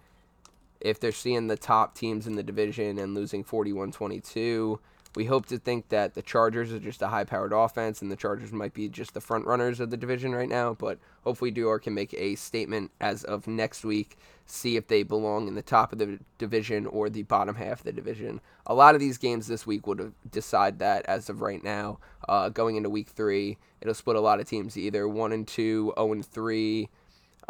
if 0.82 1.00
they're 1.00 1.12
seeing 1.12 1.46
the 1.46 1.56
top 1.56 1.94
teams 1.94 2.26
in 2.26 2.34
the 2.34 2.42
division 2.42 2.98
and 2.98 3.14
losing 3.14 3.44
41 3.44 3.92
22, 3.92 4.80
we 5.14 5.26
hope 5.26 5.46
to 5.46 5.58
think 5.58 5.90
that 5.90 6.14
the 6.14 6.22
Chargers 6.22 6.72
are 6.72 6.78
just 6.78 7.02
a 7.02 7.08
high 7.08 7.24
powered 7.24 7.52
offense 7.52 8.00
and 8.00 8.10
the 8.10 8.16
Chargers 8.16 8.50
might 8.50 8.72
be 8.72 8.88
just 8.88 9.12
the 9.12 9.20
front 9.20 9.46
runners 9.46 9.78
of 9.78 9.90
the 9.90 9.96
division 9.96 10.34
right 10.34 10.48
now. 10.48 10.74
But 10.74 10.98
hopefully, 11.22 11.52
Dior 11.52 11.80
can 11.80 11.92
make 11.92 12.14
a 12.14 12.34
statement 12.34 12.90
as 13.00 13.22
of 13.24 13.46
next 13.46 13.84
week, 13.84 14.16
see 14.46 14.76
if 14.76 14.88
they 14.88 15.02
belong 15.02 15.48
in 15.48 15.54
the 15.54 15.62
top 15.62 15.92
of 15.92 15.98
the 15.98 16.18
division 16.38 16.86
or 16.86 17.10
the 17.10 17.24
bottom 17.24 17.56
half 17.56 17.80
of 17.80 17.84
the 17.84 17.92
division. 17.92 18.40
A 18.66 18.74
lot 18.74 18.94
of 18.94 19.00
these 19.00 19.18
games 19.18 19.46
this 19.46 19.66
week 19.66 19.86
would 19.86 20.14
decide 20.30 20.78
that 20.78 21.04
as 21.04 21.28
of 21.28 21.42
right 21.42 21.62
now. 21.62 21.98
Uh, 22.26 22.48
going 22.48 22.76
into 22.76 22.88
week 22.88 23.08
three, 23.08 23.58
it'll 23.82 23.94
split 23.94 24.16
a 24.16 24.20
lot 24.20 24.40
of 24.40 24.48
teams 24.48 24.78
either 24.78 25.06
1 25.06 25.32
and 25.32 25.46
2, 25.46 25.92
0 25.94 26.12
and 26.12 26.24
3, 26.24 26.88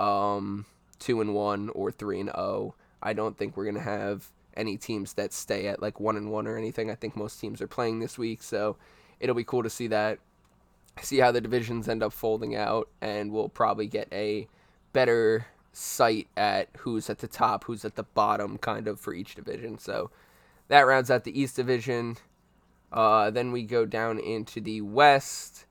um, 0.00 0.66
2 0.98 1.20
and 1.20 1.34
1, 1.34 1.68
or 1.70 1.92
3 1.92 2.20
and 2.20 2.30
0. 2.34 2.74
I 3.02 3.12
don't 3.12 3.36
think 3.36 3.56
we're 3.56 3.64
going 3.64 3.74
to 3.74 3.80
have 3.80 4.28
any 4.56 4.76
teams 4.76 5.14
that 5.14 5.32
stay 5.32 5.66
at 5.66 5.80
like 5.80 5.98
one 5.98 6.16
and 6.16 6.30
one 6.30 6.46
or 6.46 6.56
anything. 6.56 6.90
I 6.90 6.94
think 6.94 7.16
most 7.16 7.40
teams 7.40 7.60
are 7.60 7.66
playing 7.66 8.00
this 8.00 8.18
week, 8.18 8.42
so 8.42 8.76
it'll 9.20 9.34
be 9.34 9.44
cool 9.44 9.62
to 9.62 9.70
see 9.70 9.88
that. 9.88 10.18
See 11.00 11.18
how 11.18 11.32
the 11.32 11.40
divisions 11.40 11.88
end 11.88 12.02
up 12.02 12.12
folding 12.12 12.54
out, 12.54 12.88
and 13.00 13.32
we'll 13.32 13.48
probably 13.48 13.86
get 13.86 14.08
a 14.12 14.46
better 14.92 15.46
sight 15.72 16.28
at 16.36 16.68
who's 16.78 17.08
at 17.08 17.18
the 17.18 17.26
top, 17.26 17.64
who's 17.64 17.84
at 17.84 17.96
the 17.96 18.02
bottom, 18.02 18.58
kind 18.58 18.86
of 18.86 19.00
for 19.00 19.14
each 19.14 19.34
division. 19.34 19.78
So 19.78 20.10
that 20.68 20.82
rounds 20.82 21.10
out 21.10 21.24
the 21.24 21.38
East 21.38 21.56
Division. 21.56 22.16
Uh, 22.92 23.30
then 23.30 23.52
we 23.52 23.62
go 23.62 23.86
down 23.86 24.18
into 24.18 24.60
the 24.60 24.82
West 24.82 25.64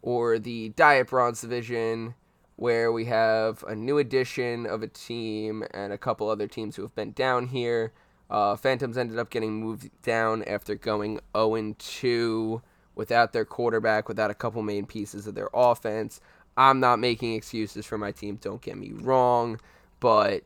or 0.00 0.38
the 0.38 0.70
Diet 0.70 1.08
Bronze 1.08 1.42
Division 1.42 2.14
where 2.56 2.90
we 2.90 3.04
have 3.04 3.62
a 3.64 3.74
new 3.74 3.98
addition 3.98 4.66
of 4.66 4.82
a 4.82 4.88
team 4.88 5.62
and 5.72 5.92
a 5.92 5.98
couple 5.98 6.28
other 6.28 6.46
teams 6.46 6.76
who 6.76 6.82
have 6.82 6.94
been 6.94 7.12
down 7.12 7.48
here. 7.48 7.92
Uh, 8.28 8.56
Phantoms 8.56 8.98
ended 8.98 9.18
up 9.18 9.30
getting 9.30 9.60
moved 9.60 9.90
down 10.02 10.42
after 10.44 10.74
going 10.74 11.20
0 11.36 11.74
2 11.78 12.62
without 12.94 13.32
their 13.32 13.44
quarterback, 13.44 14.08
without 14.08 14.30
a 14.30 14.34
couple 14.34 14.62
main 14.62 14.86
pieces 14.86 15.26
of 15.26 15.34
their 15.34 15.50
offense. 15.54 16.20
I'm 16.56 16.80
not 16.80 16.98
making 16.98 17.34
excuses 17.34 17.84
for 17.84 17.98
my 17.98 18.10
team, 18.10 18.38
don't 18.40 18.62
get 18.62 18.78
me 18.78 18.92
wrong, 18.92 19.60
but 20.00 20.42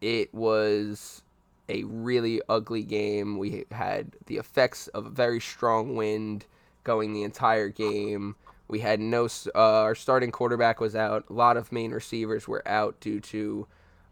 it 0.00 0.32
was 0.34 1.22
a 1.68 1.84
really 1.84 2.40
ugly 2.48 2.82
game. 2.82 3.38
We 3.38 3.66
had 3.70 4.16
the 4.26 4.38
effects 4.38 4.88
of 4.88 5.06
a 5.06 5.10
very 5.10 5.40
strong 5.40 5.94
wind 5.94 6.46
going 6.84 7.12
the 7.12 7.22
entire 7.22 7.68
game. 7.68 8.34
We 8.72 8.80
had 8.80 9.00
no, 9.00 9.28
uh, 9.54 9.82
our 9.82 9.94
starting 9.94 10.30
quarterback 10.30 10.80
was 10.80 10.96
out. 10.96 11.26
A 11.28 11.32
lot 11.34 11.58
of 11.58 11.72
main 11.72 11.90
receivers 11.90 12.48
were 12.48 12.66
out 12.66 12.98
due 13.00 13.20
to 13.20 13.66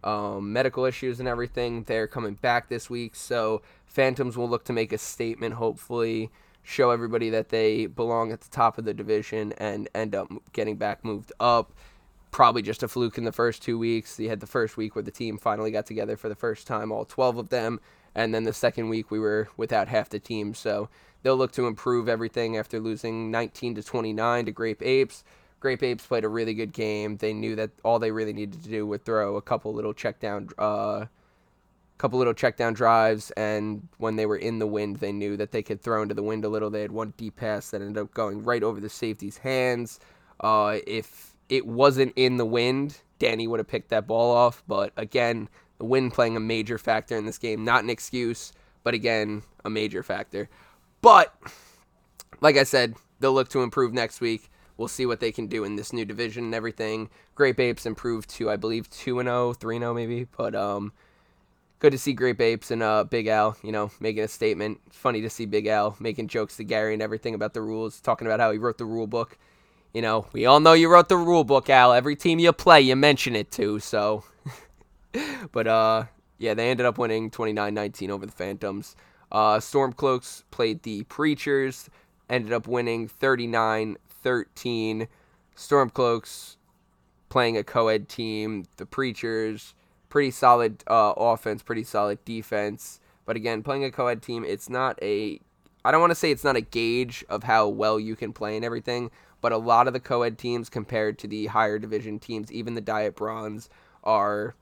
um, 0.05 0.53
medical 0.53 0.85
issues 0.85 1.19
and 1.19 1.27
everything. 1.27 1.85
They're 1.85 2.07
coming 2.07 2.35
back 2.35 2.69
this 2.69 2.91
week, 2.91 3.17
so 3.17 3.63
Phantoms 3.87 4.37
will 4.37 4.51
look 4.51 4.65
to 4.67 4.75
make 4.75 4.93
a 4.93 4.99
statement, 4.99 5.55
hopefully, 5.55 6.31
show 6.63 6.91
everybody 6.91 7.31
that 7.31 7.49
they 7.49 7.87
belong 7.87 8.33
at 8.33 8.43
the 8.43 8.51
top 8.51 8.77
of 8.77 8.85
the 8.85 8.93
division 8.93 9.55
and 9.55 9.89
end 9.95 10.15
up 10.15 10.31
getting 10.53 10.77
back 10.77 11.07
moved 11.07 11.33
up. 11.41 11.73
Probably 12.31 12.61
just 12.61 12.83
a 12.83 12.89
fluke 12.89 13.17
in 13.17 13.25
the 13.25 13.33
first 13.33 13.63
two 13.63 13.79
weeks. 13.79 14.21
You 14.21 14.29
had 14.29 14.41
the 14.41 14.47
first 14.47 14.77
week 14.77 14.95
where 14.95 15.03
the 15.03 15.11
team 15.11 15.39
finally 15.39 15.71
got 15.71 15.87
together 15.87 16.19
for 16.19 16.29
the 16.29 16.35
first 16.35 16.67
time, 16.67 16.93
all 16.93 17.07
12 17.07 17.39
of 17.39 17.49
them. 17.49 17.81
And 18.15 18.35
then 18.35 18.45
the 18.45 18.53
second 18.53 18.91
week, 18.91 19.11
we 19.11 19.19
were 19.19 19.49
without 19.57 19.89
half 19.89 20.11
the 20.11 20.19
team. 20.19 20.53
So 20.53 20.91
they'll 21.23 21.37
look 21.37 21.53
to 21.53 21.67
improve 21.67 22.09
everything 22.09 22.57
after 22.57 22.81
losing 22.81 23.31
19 23.31 23.77
to 23.77 23.83
29 23.83 24.47
to 24.47 24.53
Grape 24.53 24.83
Apes. 24.83 25.25
Grape 25.61 25.83
Apes 25.83 26.07
played 26.07 26.25
a 26.25 26.29
really 26.29 26.55
good 26.55 26.73
game. 26.73 27.19
They 27.19 27.33
knew 27.33 27.55
that 27.57 27.71
all 27.85 27.99
they 27.99 28.11
really 28.11 28.33
needed 28.33 28.63
to 28.63 28.69
do 28.69 28.87
was 28.87 29.01
throw 29.05 29.37
a 29.37 29.43
couple 29.43 29.75
little 29.75 29.93
check 29.93 30.19
down, 30.19 30.49
uh, 30.59 31.05
couple 31.99 32.19
little 32.19 32.33
check 32.33 32.57
down 32.57 32.73
drives, 32.73 33.31
and 33.33 33.87
when 33.99 34.17
they 34.17 34.25
were 34.25 34.39
in 34.39 34.59
the 34.59 34.67
wind, 34.67 34.97
they 34.97 35.13
knew 35.13 35.37
that 35.37 35.53
they 35.53 35.63
could 35.63 35.83
throw 35.83 36.01
into 36.01 36.15
the 36.15 36.23
wind 36.23 36.47
a 36.47 36.49
little. 36.49 36.71
They 36.71 36.81
had 36.81 36.93
one 36.93 37.13
deep 37.19 37.37
pass 37.37 37.71
that 37.71 37.83
ended 37.83 38.03
up 38.03 38.15
going 38.15 38.43
right 38.43 38.63
over 38.63 38.81
the 38.81 38.89
safety's 38.89 39.37
hands. 39.37 40.01
Uh, 40.41 40.79
if 40.87 41.35
it 41.51 41.67
wasn't 41.67 42.15
in 42.17 42.39
the 42.39 42.47
wind, 42.47 43.03
Danny 43.19 43.47
would 43.47 43.61
have 43.61 43.69
picked 43.69 43.91
that 43.91 44.07
ball 44.07 44.35
off. 44.35 44.63
But 44.67 44.95
again, 44.97 45.51
the 45.77 45.85
wind 45.85 46.15
playing 46.15 46.37
a 46.37 46.41
major 46.41 46.79
factor 46.79 47.19
in 47.19 47.27
this 47.27 47.37
game, 47.37 47.65
not 47.65 47.85
an 47.85 47.91
excuse, 47.91 48.53
but 48.83 48.95
again, 48.95 49.43
a 49.67 49.69
major 49.69 50.03
factor. 50.03 50.49
But 51.01 51.35
like 52.41 52.57
I 52.57 52.65
said, 52.65 52.95
they'll 53.21 53.33
look 53.33 53.49
to 53.51 53.63
improve 53.63 53.93
next 53.93 54.21
week. 54.21 54.51
We'll 54.77 54.89
see 54.89 55.05
what 55.05 55.21
they 55.21 55.33
can 55.33 55.47
do 55.47 55.65
in 55.65 55.77
this 55.77 55.93
new 55.93 56.05
division 56.05 56.45
and 56.45 56.55
everything. 56.55 57.11
Grape 57.35 57.61
Apes 57.61 57.85
improved 57.85 58.31
to, 58.31 58.51
I 58.51 58.57
believe, 58.57 58.89
2 58.89 59.21
and 59.21 59.27
0, 59.27 59.53
3 59.53 59.79
0 59.79 59.95
maybe. 59.95 60.27
But 60.37 60.55
um, 60.55 60.93
good 61.81 61.93
to 61.93 61.99
see 61.99 62.15
Grape 62.15 62.41
Apes 62.41 62.71
and 62.71 62.83
uh, 62.83 63.05
Big 63.05 63.27
Al, 63.27 63.57
you 63.63 63.73
know, 63.73 63.91
making 64.01 64.23
a 64.23 64.29
statement. 64.29 64.81
Funny 64.91 65.21
to 65.21 65.29
see 65.29 65.45
Big 65.45 65.67
Al 65.67 65.97
making 66.01 66.29
jokes 66.29 66.57
to 66.57 66.65
Gary 66.65 66.95
and 66.95 67.03
everything 67.03 67.35
about 67.35 67.53
the 67.53 67.61
rules, 67.61 68.01
talking 68.01 68.27
about 68.27 68.41
how 68.41 68.53
he 68.53 68.59
wrote 68.59 68.79
the 68.79 68.87
rule 68.87 69.07
book. 69.07 69.37
You 69.93 70.01
know, 70.03 70.27
we 70.33 70.47
all 70.47 70.61
know 70.61 70.73
you 70.73 70.89
wrote 70.89 71.09
the 71.09 71.17
rule 71.17 71.45
book, 71.45 71.69
Al. 71.69 71.93
Every 71.93 72.17
team 72.17 72.39
you 72.39 72.53
play, 72.53 72.81
you 72.81 72.97
mention 72.97 73.37
it 73.37 73.51
too. 73.51 73.81
So, 73.81 74.25
but 75.53 75.67
uh, 75.67 76.05
yeah, 76.39 76.55
they 76.55 76.71
ended 76.71 76.87
up 76.87 76.97
winning 76.97 77.31
29-19 77.31 78.09
over 78.09 78.25
the 78.25 78.33
Phantoms. 78.33 78.97
Uh, 79.33 79.59
Stormcloaks 79.59 80.45
played 80.51 80.83
the 80.83 81.05
Preachers, 81.05 81.89
ended 82.29 82.53
up 82.53 82.67
winning 82.67 83.09
39 83.09 83.97
13. 84.23 85.09
Stormcloaks 85.57 86.57
playing 87.29 87.57
a 87.57 87.65
co 87.65 87.89
ed 87.89 88.09
team. 88.09 88.65
The 88.77 88.87
Preachers, 88.87 89.75
pretty 90.09 90.31
solid 90.31 90.85
uh, 90.87 91.15
offense, 91.17 91.63
pretty 91.63 91.85
solid 91.85 92.25
defense. 92.25 93.01
But 93.25 93.37
again, 93.37 93.63
playing 93.63 93.85
a 93.85 93.91
co 93.91 94.07
ed 94.07 94.23
team, 94.23 94.45
it's 94.45 94.69
not 94.69 94.99
a. 95.03 95.41
I 95.85 95.91
don't 95.91 96.01
want 96.01 96.11
to 96.11 96.17
say 96.17 96.31
it's 96.31 96.45
not 96.45 96.57
a 96.57 96.61
gauge 96.61 97.25
of 97.31 97.45
how 97.45 97.67
well 97.69 97.99
you 97.99 98.15
can 98.15 98.35
play 98.35 98.55
and 98.57 98.65
everything, 98.65 99.11
but 99.41 99.53
a 99.53 99.57
lot 99.57 99.87
of 99.87 99.95
the 99.95 100.01
co 100.01 100.23
ed 100.23 100.39
teams 100.39 100.69
compared 100.69 101.19
to 101.21 101.27
the 101.27 101.47
higher 101.47 101.79
division 101.79 102.19
teams, 102.19 102.53
even 102.53 102.75
the 102.75 102.81
Diet 102.83 103.17
Bronze, 103.17 103.71
are, 104.05 104.55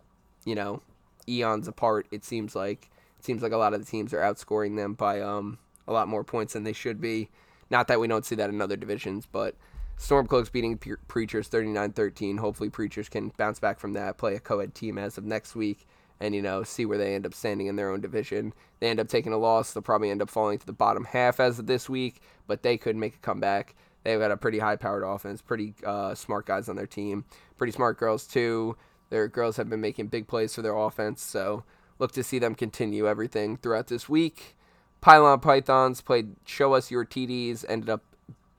you 0.44 0.54
know, 0.54 0.82
eons 1.28 1.66
apart. 1.66 2.06
It 2.10 2.24
seems 2.24 2.54
like. 2.54 2.90
It 3.18 3.24
seems 3.24 3.42
like 3.42 3.52
a 3.52 3.56
lot 3.56 3.74
of 3.74 3.84
the 3.84 3.90
teams 3.90 4.12
are 4.12 4.20
outscoring 4.20 4.76
them 4.76 4.94
by 4.94 5.20
um, 5.20 5.58
a 5.86 5.92
lot 5.92 6.08
more 6.08 6.24
points 6.24 6.52
than 6.52 6.64
they 6.64 6.72
should 6.72 7.00
be. 7.00 7.30
Not 7.70 7.88
that 7.88 8.00
we 8.00 8.08
don't 8.08 8.24
see 8.24 8.36
that 8.36 8.50
in 8.50 8.60
other 8.60 8.76
divisions, 8.76 9.26
but 9.30 9.54
Stormcloaks 9.98 10.52
beating 10.52 10.78
Pre- 10.78 10.96
Preachers 11.08 11.48
39-13. 11.48 12.38
Hopefully 12.38 12.70
Preachers 12.70 13.08
can 13.08 13.32
bounce 13.36 13.58
back 13.58 13.78
from 13.78 13.92
that, 13.94 14.16
play 14.16 14.36
a 14.36 14.40
co-ed 14.40 14.74
team 14.74 14.96
as 14.96 15.18
of 15.18 15.24
next 15.24 15.56
week, 15.56 15.86
and, 16.20 16.34
you 16.34 16.42
know, 16.42 16.62
see 16.62 16.86
where 16.86 16.98
they 16.98 17.14
end 17.14 17.26
up 17.26 17.34
standing 17.34 17.66
in 17.66 17.76
their 17.76 17.90
own 17.90 18.00
division. 18.00 18.52
They 18.80 18.88
end 18.88 19.00
up 19.00 19.08
taking 19.08 19.32
a 19.32 19.38
loss. 19.38 19.72
They'll 19.72 19.82
probably 19.82 20.10
end 20.10 20.22
up 20.22 20.30
falling 20.30 20.58
to 20.58 20.66
the 20.66 20.72
bottom 20.72 21.04
half 21.04 21.40
as 21.40 21.58
of 21.58 21.66
this 21.66 21.88
week, 21.88 22.20
but 22.46 22.62
they 22.62 22.76
could 22.76 22.96
make 22.96 23.16
a 23.16 23.18
comeback. 23.18 23.74
They've 24.04 24.18
got 24.18 24.30
a 24.30 24.36
pretty 24.36 24.60
high-powered 24.60 25.02
offense, 25.02 25.42
pretty 25.42 25.74
uh, 25.84 26.14
smart 26.14 26.46
guys 26.46 26.68
on 26.68 26.76
their 26.76 26.86
team, 26.86 27.24
pretty 27.56 27.72
smart 27.72 27.98
girls, 27.98 28.26
too. 28.26 28.76
Their 29.10 29.26
girls 29.28 29.56
have 29.56 29.68
been 29.68 29.80
making 29.80 30.08
big 30.08 30.28
plays 30.28 30.54
for 30.54 30.62
their 30.62 30.76
offense, 30.76 31.22
so 31.22 31.64
look 31.98 32.12
to 32.12 32.22
see 32.22 32.38
them 32.38 32.54
continue 32.54 33.08
everything 33.08 33.56
throughout 33.56 33.88
this 33.88 34.08
week. 34.08 34.56
Pylon 35.00 35.40
Pythons 35.40 36.00
played 36.00 36.34
Show 36.44 36.74
Us 36.74 36.90
Your 36.90 37.04
TDs, 37.04 37.64
ended 37.68 37.88
up 37.88 38.02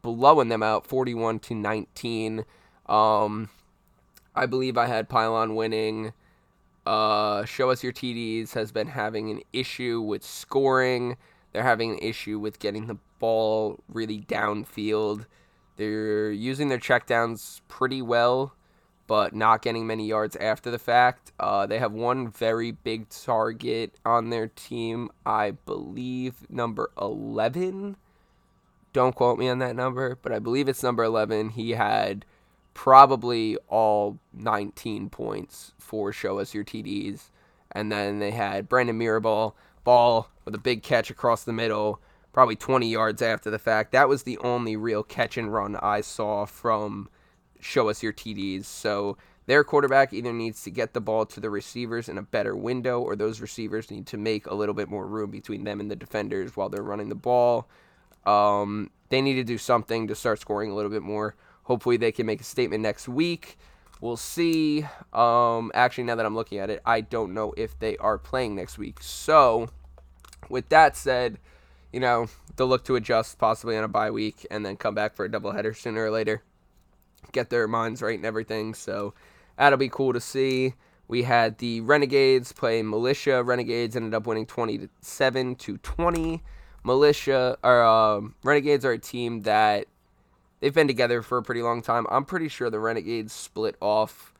blowing 0.02 0.49
them 0.49 0.63
out 0.63 0.88
41 0.88 1.39
to 1.39 1.56
19. 1.56 2.45
Um, 2.88 3.49
I 4.36 4.45
believe 4.45 4.78
I 4.78 4.88
had 4.88 5.10
Pylon 5.10 5.56
winning. 5.56 6.13
Uh, 6.86 7.45
Show 7.45 7.69
Us 7.69 7.84
Your 7.84 7.91
TDs 7.91 8.54
has 8.54 8.71
been 8.71 8.88
having 8.88 9.30
an 9.30 9.41
issue 9.52 10.02
with 10.02 10.23
scoring. 10.23 11.17
They're 11.52 11.63
having 11.63 11.91
an 11.91 11.99
issue 11.99 12.39
with 12.39 12.60
getting 12.60 12.88
the 12.88 12.97
ball 13.19 13.80
really 13.89 14.21
downfield. 14.21 15.25
They're 15.75 16.32
using 16.32 16.69
their 16.69 16.78
checkdowns 16.78 17.62
pretty 17.67 18.02
well 18.02 18.54
but 19.10 19.34
not 19.34 19.63
getting 19.63 19.88
many 19.88 20.06
yards 20.06 20.36
after 20.36 20.69
the 20.69 20.78
fact. 20.78 21.32
Uh, 21.39 21.65
they 21.65 21.80
have 21.80 21.91
one 21.91 22.30
very 22.30 22.69
big 22.69 23.10
target 23.10 23.95
on 24.06 24.30
their 24.30 24.48
team, 24.50 25.10
I 25.26 25.50
believe 25.65 26.48
number 26.48 26.91
11. 27.02 27.98
Don't 28.93 29.15
quote 29.15 29.39
me 29.39 29.50
on 29.50 29.58
that 29.60 29.76
number, 29.76 30.19
but 30.22 30.32
I 30.32 30.38
believe 30.38 30.69
it's 30.69 30.84
number 30.84 31.04
11. 31.04 31.50
He 31.50 31.72
had 31.72 32.24
probably 32.76 33.58
all 33.67 34.19
19 34.32 35.10
points 35.10 35.74
for 35.80 36.13
Show 36.13 36.38
Us 36.38 36.54
Your 36.54 36.63
TDs. 36.63 37.32
And 37.72 37.91
then 37.91 38.19
they 38.19 38.30
had 38.30 38.69
Brandon 38.69 39.00
Mirabal, 39.00 39.54
ball 39.84 40.30
with 40.45 40.54
a 40.54 40.60
big 40.60 40.84
catch 40.84 41.10
across 41.10 41.43
the 41.43 41.52
middle, 41.52 42.00
probably 42.32 42.56
20 42.56 42.88
yards 42.88 43.24
after 43.24 43.50
the 43.50 43.58
fact. 43.58 43.91
That 43.91 44.08
was 44.08 44.22
the 44.22 44.38
only 44.38 44.76
real 44.76 45.02
catch 45.02 45.36
and 45.36 45.52
run 45.52 45.78
I 45.78 46.02
saw 46.02 46.45
from 46.45 47.10
show 47.60 47.89
us 47.89 48.02
your 48.02 48.13
TDs. 48.13 48.65
So 48.65 49.17
their 49.50 49.63
quarterback 49.63 50.13
either 50.13 50.32
needs 50.32 50.63
to 50.63 50.69
get 50.69 50.93
the 50.93 51.02
ball 51.02 51.26
to 51.26 51.39
the 51.39 51.50
receivers 51.50 52.08
in 52.08 52.19
a 52.19 52.22
better 52.22 52.56
window, 52.56 53.02
or 53.02 53.15
those 53.15 53.41
receivers 53.41 53.89
need 53.89 54.06
to 54.08 54.17
make 54.17 54.45
a 54.45 54.54
little 54.54 54.76
bit 54.76 54.89
more 54.89 55.08
room 55.08 55.32
between 55.32 55.63
them 55.63 55.80
and 55.80 55.89
the 55.89 55.95
defenders 55.95 56.56
while 56.56 56.69
they're 56.69 56.84
running 56.84 57.10
the 57.10 57.15
ball. 57.15 57.67
Um, 58.28 58.91
they 59.10 59.22
need 59.22 59.36
to 59.36 59.43
do 59.43 59.58
something 59.58 60.08
to 60.08 60.13
start 60.13 60.39
scoring 60.39 60.69
a 60.69 60.76
little 60.76 60.91
bit 60.91 61.02
more. 61.02 61.36
Hopefully, 61.63 61.98
they 61.98 62.12
can 62.12 62.28
make 62.28 62.41
a 62.41 62.43
statement 62.43 62.84
next 62.84 63.08
week. 63.08 63.58
We'll 64.02 64.17
see. 64.17 64.86
Um, 65.13 65.72
actually, 65.74 66.04
now 66.04 66.15
that 66.15 66.28
I'm 66.28 66.36
looking 66.36 66.60
at 66.60 66.69
it, 66.69 66.82
I 66.86 67.02
don't 67.02 67.34
know 67.34 67.54
if 67.58 67.78
they 67.80 67.98
are 67.98 68.19
playing 68.19 68.56
next 68.56 68.78
week. 68.78 69.02
So, 69.02 69.69
with 70.48 70.69
that 70.69 70.95
said, 70.95 71.39
you 71.91 72.00
know, 72.00 72.28
they'll 72.56 72.67
look 72.67 72.86
to 72.86 72.95
adjust 72.95 73.39
possibly 73.39 73.76
on 73.76 73.84
a 73.84 73.88
bye 73.88 74.12
week 74.12 74.45
and 74.52 74.63
then 74.63 74.78
come 74.78 74.93
back 74.93 75.15
for 75.15 75.26
a 75.26 75.30
doubleheader 75.30 75.76
sooner 75.76 76.06
or 76.06 76.12
later 76.12 76.43
get 77.32 77.49
their 77.49 77.67
minds 77.67 78.01
right 78.01 78.17
and 78.17 78.25
everything. 78.25 78.73
So 78.73 79.13
that'll 79.58 79.77
be 79.77 79.89
cool 79.89 80.13
to 80.13 80.21
see. 80.21 80.73
We 81.08 81.23
had 81.23 81.58
the 81.58 81.82
Renegades 81.82 82.51
play 82.51 82.84
Militia. 82.84 83.43
Renegades 83.43 83.95
ended 83.95 84.13
up 84.13 84.27
winning 84.27 84.45
27 84.45 85.55
to 85.55 85.77
20. 85.77 86.43
Militia 86.84 87.58
or 87.63 87.84
um, 87.84 88.36
Renegades 88.43 88.86
are 88.86 88.93
a 88.93 88.99
team 88.99 89.41
that 89.41 89.88
they've 90.60 90.73
been 90.73 90.88
together 90.88 91.21
for 91.21 91.38
a 91.38 91.43
pretty 91.43 91.62
long 91.62 91.82
time. 91.82 92.05
I'm 92.10 92.25
pretty 92.25 92.47
sure 92.47 92.69
the 92.69 92.79
Renegades 92.79 93.34
split 93.34 93.75
off 93.82 94.34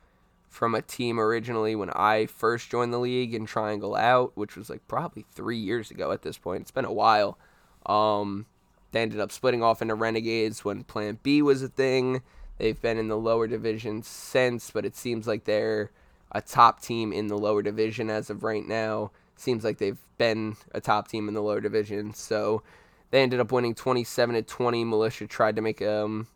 from 0.48 0.74
a 0.74 0.82
team 0.82 1.20
originally 1.20 1.76
when 1.76 1.90
I 1.90 2.26
first 2.26 2.70
joined 2.70 2.92
the 2.92 2.98
league 2.98 3.34
in 3.34 3.46
Triangle 3.46 3.94
Out, 3.94 4.32
which 4.34 4.56
was 4.56 4.68
like 4.68 4.86
probably 4.88 5.24
three 5.32 5.58
years 5.58 5.90
ago 5.90 6.12
at 6.12 6.22
this 6.22 6.38
point. 6.38 6.62
It's 6.62 6.70
been 6.70 6.84
a 6.84 6.92
while. 6.92 7.38
Um, 7.86 8.46
they 8.92 9.02
ended 9.02 9.20
up 9.20 9.30
splitting 9.30 9.62
off 9.62 9.80
into 9.80 9.94
Renegades 9.94 10.64
when 10.64 10.84
Plan 10.84 11.18
B 11.22 11.40
was 11.40 11.62
a 11.62 11.68
thing. 11.68 12.22
They've 12.60 12.80
been 12.80 12.98
in 12.98 13.08
the 13.08 13.16
lower 13.16 13.46
division 13.46 14.02
since, 14.02 14.70
but 14.70 14.84
it 14.84 14.94
seems 14.94 15.26
like 15.26 15.44
they're 15.44 15.90
a 16.30 16.42
top 16.42 16.82
team 16.82 17.10
in 17.10 17.28
the 17.28 17.38
lower 17.38 17.62
division 17.62 18.10
as 18.10 18.28
of 18.28 18.42
right 18.42 18.66
now. 18.66 19.12
Seems 19.34 19.64
like 19.64 19.78
they've 19.78 19.98
been 20.18 20.56
a 20.72 20.80
top 20.80 21.08
team 21.08 21.26
in 21.26 21.32
the 21.32 21.40
lower 21.40 21.62
division. 21.62 22.12
So 22.12 22.62
they 23.10 23.22
ended 23.22 23.40
up 23.40 23.50
winning 23.50 23.74
27 23.74 24.34
to 24.34 24.42
20. 24.42 24.84
Militia 24.84 25.26
tried 25.26 25.56
to 25.56 25.62
make 25.62 25.80
um, 25.80 26.26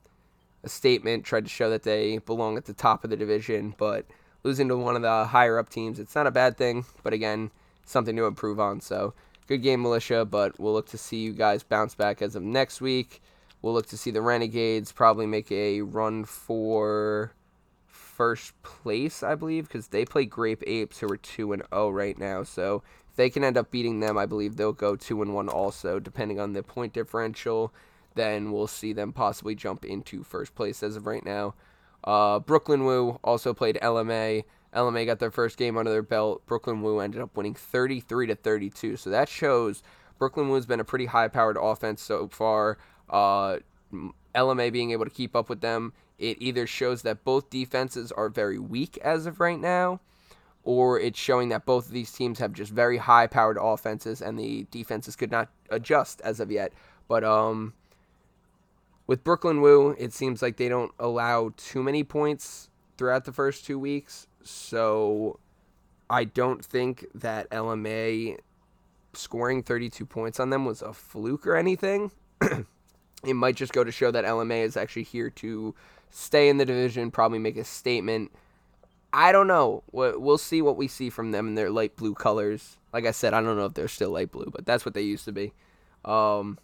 a 0.63 0.71
statement, 0.71 1.25
tried 1.25 1.45
to 1.45 1.51
show 1.51 1.69
that 1.69 1.83
they 1.83 2.17
belong 2.17 2.57
at 2.57 2.65
the 2.65 2.73
top 2.73 3.05
of 3.05 3.11
the 3.11 3.19
division, 3.19 3.75
but 3.77 4.07
losing 4.45 4.69
to 4.69 4.79
one 4.79 4.97
of 4.97 5.03
the 5.03 5.27
higher 5.27 5.59
up 5.59 5.69
teams, 5.69 6.01
it's 6.01 6.15
not 6.15 6.27
a 6.27 6.31
bad 6.31 6.57
thing, 6.57 6.87
but 7.03 7.13
again, 7.13 7.51
something 7.85 8.17
to 8.17 8.25
improve 8.25 8.59
on. 8.59 8.81
So 8.81 9.13
good 9.47 9.63
game, 9.63 9.83
Militia, 9.83 10.25
but 10.25 10.59
we'll 10.59 10.73
look 10.73 10.89
to 10.89 10.99
see 10.99 11.19
you 11.19 11.35
guys 11.35 11.63
bounce 11.63 11.95
back 11.95 12.23
as 12.23 12.35
of 12.35 12.43
next 12.43 12.81
week. 12.81 13.21
We'll 13.65 13.73
look 13.73 13.87
to 13.87 13.97
see 13.97 14.11
the 14.11 14.21
Renegades 14.21 14.93
probably 14.93 15.25
make 15.25 15.51
a 15.51 15.81
run 15.81 16.27
for 16.27 17.33
first 17.87 18.53
place, 18.63 19.23
I 19.23 19.37
believe, 19.37 19.69
because 19.69 19.89
they 19.89 20.05
play 20.05 20.27
Grape 20.27 20.63
Apes, 20.67 20.99
who 20.99 21.11
are 21.11 21.17
2 21.17 21.55
and 21.55 21.63
0 21.73 21.89
right 21.89 22.19
now. 22.19 22.43
So 22.43 22.83
if 23.09 23.17
they 23.17 23.31
can 23.31 23.43
end 23.43 23.57
up 23.57 23.71
beating 23.71 24.01
them, 24.01 24.19
I 24.19 24.27
believe 24.27 24.57
they'll 24.57 24.75
go 24.75 24.97
2 24.97 25.23
and 25.23 25.33
1 25.33 25.49
also, 25.49 25.99
depending 25.99 26.39
on 26.39 26.53
the 26.53 26.63
point 26.63 26.93
differential. 26.93 27.73
Then 28.15 28.53
we'll 28.53 28.67
see 28.67 28.93
them 28.93 29.15
possibly 29.15 29.55
jump 29.55 29.87
into 29.87 30.25
first 30.25 30.55
place 30.55 30.83
as 30.83 30.97
of 30.97 31.07
right 31.07 31.25
now. 31.25 31.55
Uh, 32.05 32.41
Brooklyn 32.41 32.85
Woo 32.85 33.19
also 33.25 33.55
played 33.55 33.79
LMA. 33.81 34.45
LMA 34.75 35.07
got 35.07 35.21
their 35.21 35.31
first 35.31 35.57
game 35.57 35.79
under 35.79 35.91
their 35.91 36.03
belt. 36.03 36.45
Brooklyn 36.45 36.83
Woo 36.83 37.01
ended 37.01 37.23
up 37.23 37.35
winning 37.35 37.55
33 37.55 38.27
to 38.27 38.35
32. 38.35 38.99
So 38.99 39.09
that 39.09 39.31
shows 39.31 39.83
Brooklyn 40.19 40.51
Woo's 40.51 40.67
been 40.67 40.81
a 40.81 40.85
pretty 40.85 41.07
high 41.07 41.29
powered 41.29 41.57
offense 41.59 42.03
so 42.03 42.29
far. 42.29 42.77
Uh, 43.09 43.59
LMA 44.35 44.73
being 44.73 44.91
able 44.91 45.05
to 45.05 45.11
keep 45.11 45.37
up 45.37 45.49
with 45.49 45.61
them, 45.61 45.93
it 46.19 46.37
either 46.41 46.67
shows 46.67 47.03
that 47.03 47.25
both 47.25 47.51
defenses 47.51 48.13
are 48.13 48.29
very 48.29 48.59
weak 48.59 48.99
as 48.99 49.27
of 49.27 49.41
right 49.41 49.61
now, 49.61 50.01
or 50.63 50.99
it's 50.99 51.19
showing 51.19 51.49
that 51.51 51.67
both 51.67 51.87
of 51.87 51.93
these 51.93 52.13
teams 52.13 52.39
have 52.39 52.53
just 52.53 52.73
very 52.73 52.99
high 52.99 53.27
powered 53.27 53.59
offenses 53.61 54.23
and 54.23 54.39
the 54.39 54.67
defenses 54.71 55.17
could 55.17 55.31
not 55.31 55.49
adjust 55.71 56.21
as 56.23 56.41
of 56.41 56.51
yet. 56.51 56.73
But 57.09 57.25
um, 57.25 57.75
with 59.07 59.23
Brooklyn 59.25 59.61
Woo, 59.61 59.95
it 59.99 60.13
seems 60.13 60.41
like 60.41 60.57
they 60.57 60.69
don't 60.69 60.93
allow 60.99 61.53
too 61.57 61.83
many 61.83 62.03
points 62.03 62.71
throughout 62.97 63.25
the 63.25 63.33
first 63.33 63.67
two 63.67 63.79
weeks. 63.79 64.27
So 64.43 65.39
I 66.09 66.25
don't 66.25 66.65
think 66.65 67.07
that 67.15 67.51
LMA 67.51 68.39
scoring 69.13 69.63
32 69.63 70.07
points 70.07 70.41
on 70.41 70.51
them 70.51 70.65
was 70.65 70.83
a 70.83 70.93
fluke 70.93 71.47
or 71.47 71.57
anything. 71.57 72.11
it 73.27 73.35
might 73.35 73.57
just 73.57 73.73
go 73.73 73.85
to 73.85 73.93
show 73.93 74.11
that 74.11 74.25
LMA 74.25 74.63
is 74.63 74.77
actually 74.77 75.05
here 75.05 75.31
to 75.31 75.75
stay 76.11 76.49
in 76.49 76.59
the 76.59 76.65
division, 76.65 77.11
probably 77.11 77.39
make 77.39 77.57
a 77.57 77.65
statement. 77.65 78.31
I 79.13 79.33
don't 79.33 79.47
know. 79.47 79.83
We'll 79.93 80.39
see 80.39 80.61
what 80.63 80.77
we 80.77 80.89
see 80.89 81.11
from 81.11 81.31
them 81.31 81.49
in 81.49 81.55
their 81.55 81.71
light 81.71 81.97
blue 81.97 82.15
colors. 82.15 82.79
Like 82.93 83.07
I 83.07 83.13
said, 83.13 83.35
I 83.35 83.41
don't 83.41 83.57
know 83.57 83.67
if 83.67 83.75
they're 83.75 83.89
still 83.89 84.11
light 84.11 84.33
blue, 84.33 84.51
but 84.51 84.67
that's 84.67 84.85
what 84.85 84.95
they 84.95 85.03
used 85.03 85.25
to 85.27 85.33
be. 85.33 85.53
Um, 86.05 86.59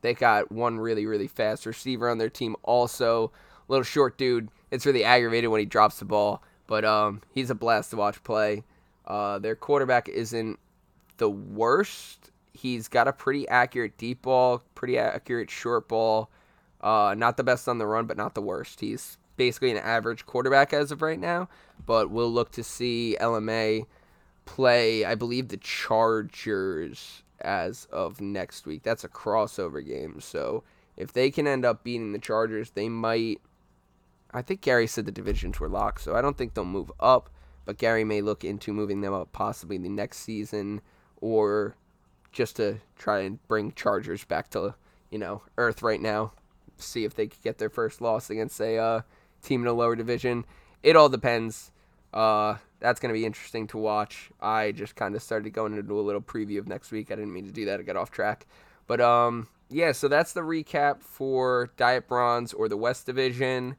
they 0.00 0.14
got 0.14 0.50
one 0.50 0.78
really, 0.78 1.06
really 1.06 1.28
fast 1.28 1.66
receiver 1.66 2.08
on 2.08 2.18
their 2.18 2.30
team. 2.30 2.56
Also, 2.62 3.32
little 3.68 3.84
short 3.84 4.18
dude. 4.18 4.48
It's 4.70 4.86
really 4.86 5.04
aggravated 5.04 5.50
when 5.50 5.60
he 5.60 5.66
drops 5.66 5.98
the 5.98 6.04
ball, 6.04 6.42
but 6.66 6.84
um, 6.84 7.22
he's 7.30 7.50
a 7.50 7.54
blast 7.54 7.90
to 7.90 7.96
watch 7.96 8.22
play. 8.22 8.64
Uh, 9.06 9.38
their 9.38 9.54
quarterback 9.54 10.08
isn't 10.08 10.58
the 11.18 11.30
worst. 11.30 12.30
He's 12.54 12.88
got 12.88 13.08
a 13.08 13.12
pretty 13.12 13.46
accurate 13.48 13.98
deep 13.98 14.22
ball, 14.22 14.62
pretty 14.74 14.96
accurate 14.96 15.50
short 15.50 15.88
ball. 15.88 16.30
Uh, 16.80 17.14
not 17.16 17.36
the 17.36 17.44
best 17.44 17.68
on 17.68 17.78
the 17.78 17.86
run, 17.86 18.06
but 18.06 18.16
not 18.16 18.34
the 18.34 18.42
worst. 18.42 18.80
He's 18.80 19.18
basically 19.36 19.72
an 19.72 19.78
average 19.78 20.24
quarterback 20.24 20.72
as 20.72 20.92
of 20.92 21.02
right 21.02 21.18
now. 21.18 21.48
But 21.84 22.10
we'll 22.10 22.30
look 22.30 22.52
to 22.52 22.62
see 22.62 23.16
LMA 23.20 23.86
play, 24.44 25.04
I 25.04 25.14
believe, 25.14 25.48
the 25.48 25.56
Chargers 25.56 27.22
as 27.40 27.86
of 27.90 28.20
next 28.20 28.66
week. 28.66 28.82
That's 28.82 29.04
a 29.04 29.08
crossover 29.08 29.84
game. 29.84 30.20
So 30.20 30.62
if 30.96 31.12
they 31.12 31.30
can 31.30 31.46
end 31.46 31.64
up 31.64 31.84
beating 31.84 32.12
the 32.12 32.18
Chargers, 32.18 32.70
they 32.70 32.88
might. 32.88 33.40
I 34.32 34.42
think 34.42 34.62
Gary 34.62 34.86
said 34.86 35.06
the 35.06 35.12
divisions 35.12 35.60
were 35.60 35.68
locked, 35.68 36.00
so 36.00 36.14
I 36.14 36.20
don't 36.20 36.36
think 36.36 36.54
they'll 36.54 36.64
move 36.64 36.90
up. 36.98 37.30
But 37.64 37.78
Gary 37.78 38.04
may 38.04 38.20
look 38.20 38.44
into 38.44 38.72
moving 38.72 39.00
them 39.00 39.14
up 39.14 39.32
possibly 39.32 39.78
the 39.78 39.88
next 39.88 40.18
season 40.18 40.82
or 41.20 41.76
just 42.34 42.56
to 42.56 42.80
try 42.98 43.20
and 43.20 43.46
bring 43.48 43.72
Chargers 43.72 44.24
back 44.24 44.50
to, 44.50 44.74
you 45.10 45.18
know, 45.18 45.42
earth 45.56 45.82
right 45.82 46.00
now. 46.00 46.32
See 46.76 47.04
if 47.04 47.14
they 47.14 47.28
could 47.28 47.40
get 47.42 47.58
their 47.58 47.70
first 47.70 48.00
loss 48.00 48.28
against 48.28 48.60
a 48.60 48.76
uh, 48.76 49.00
team 49.42 49.62
in 49.62 49.68
a 49.68 49.72
lower 49.72 49.96
division. 49.96 50.44
It 50.82 50.96
all 50.96 51.08
depends. 51.08 51.70
Uh, 52.12 52.56
that's 52.80 53.00
going 53.00 53.14
to 53.14 53.18
be 53.18 53.24
interesting 53.24 53.66
to 53.68 53.78
watch. 53.78 54.30
I 54.40 54.72
just 54.72 54.96
kind 54.96 55.14
of 55.14 55.22
started 55.22 55.52
going 55.52 55.76
into 55.76 55.98
a 55.98 56.02
little 56.02 56.20
preview 56.20 56.58
of 56.58 56.68
next 56.68 56.90
week. 56.90 57.10
I 57.10 57.14
didn't 57.14 57.32
mean 57.32 57.46
to 57.46 57.52
do 57.52 57.64
that. 57.66 57.80
I 57.80 57.82
got 57.84 57.96
off 57.96 58.10
track. 58.10 58.46
But 58.86 59.00
um, 59.00 59.48
yeah, 59.70 59.92
so 59.92 60.08
that's 60.08 60.32
the 60.32 60.42
recap 60.42 61.02
for 61.02 61.70
Diet 61.76 62.08
Bronze 62.08 62.52
or 62.52 62.68
the 62.68 62.76
West 62.76 63.06
Division. 63.06 63.76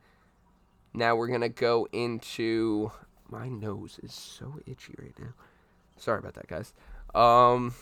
Now 0.93 1.15
we're 1.15 1.27
going 1.27 1.41
to 1.41 1.49
go 1.49 1.87
into. 1.91 2.91
My 3.29 3.49
nose 3.49 3.99
is 4.01 4.13
so 4.13 4.59
itchy 4.65 4.95
right 4.97 5.13
now. 5.19 5.33
Sorry 5.97 6.19
about 6.19 6.35
that, 6.35 6.47
guys. 6.47 6.73
Um, 7.13 7.73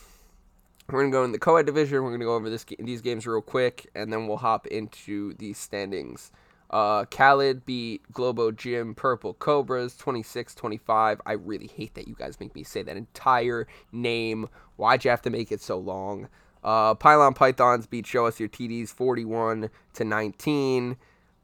we're 0.88 1.00
going 1.00 1.12
to 1.12 1.16
go 1.16 1.24
in 1.24 1.32
the 1.32 1.40
co 1.40 1.56
ed 1.56 1.66
division. 1.66 2.04
We're 2.04 2.10
going 2.10 2.20
to 2.20 2.26
go 2.26 2.36
over 2.36 2.50
this, 2.50 2.66
these 2.80 3.02
games 3.02 3.26
real 3.26 3.42
quick, 3.42 3.90
and 3.96 4.12
then 4.12 4.28
we'll 4.28 4.38
hop 4.38 4.68
into 4.68 5.34
the 5.36 5.54
standings. 5.54 6.32
Uh, 6.70 7.06
Khaled 7.06 7.66
beat 7.66 8.02
Globo 8.12 8.52
Gym 8.52 8.96
Purple 8.96 9.36
Cobras 9.36 9.96
26 9.96 10.56
25. 10.56 11.22
I 11.26 11.34
really 11.34 11.68
hate 11.68 11.94
that 11.94 12.08
you 12.08 12.16
guys 12.16 12.40
make 12.40 12.56
me 12.56 12.64
say 12.64 12.82
that 12.82 12.98
entire 12.98 13.68
name. 13.92 14.50
Why'd 14.76 15.06
you 15.06 15.12
have 15.12 15.22
to 15.22 15.30
make 15.30 15.52
it 15.52 15.62
so 15.62 15.78
long? 15.78 16.30
Uh, 16.64 16.96
Pylon 16.96 17.34
Pythons 17.34 17.86
beat 17.86 18.08
Show 18.08 18.26
Us 18.26 18.40
Your 18.40 18.50
TDs 18.50 18.90
41 18.90 19.70
to 19.94 20.04
19. 20.04 20.98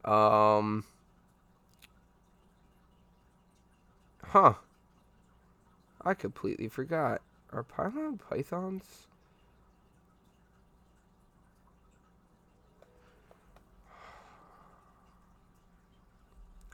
Um, 0.04 0.84
huh. 4.24 4.54
I 6.02 6.14
completely 6.14 6.68
forgot. 6.68 7.20
Are 7.52 7.62
Pylon 7.62 8.18
Pythons? 8.18 9.06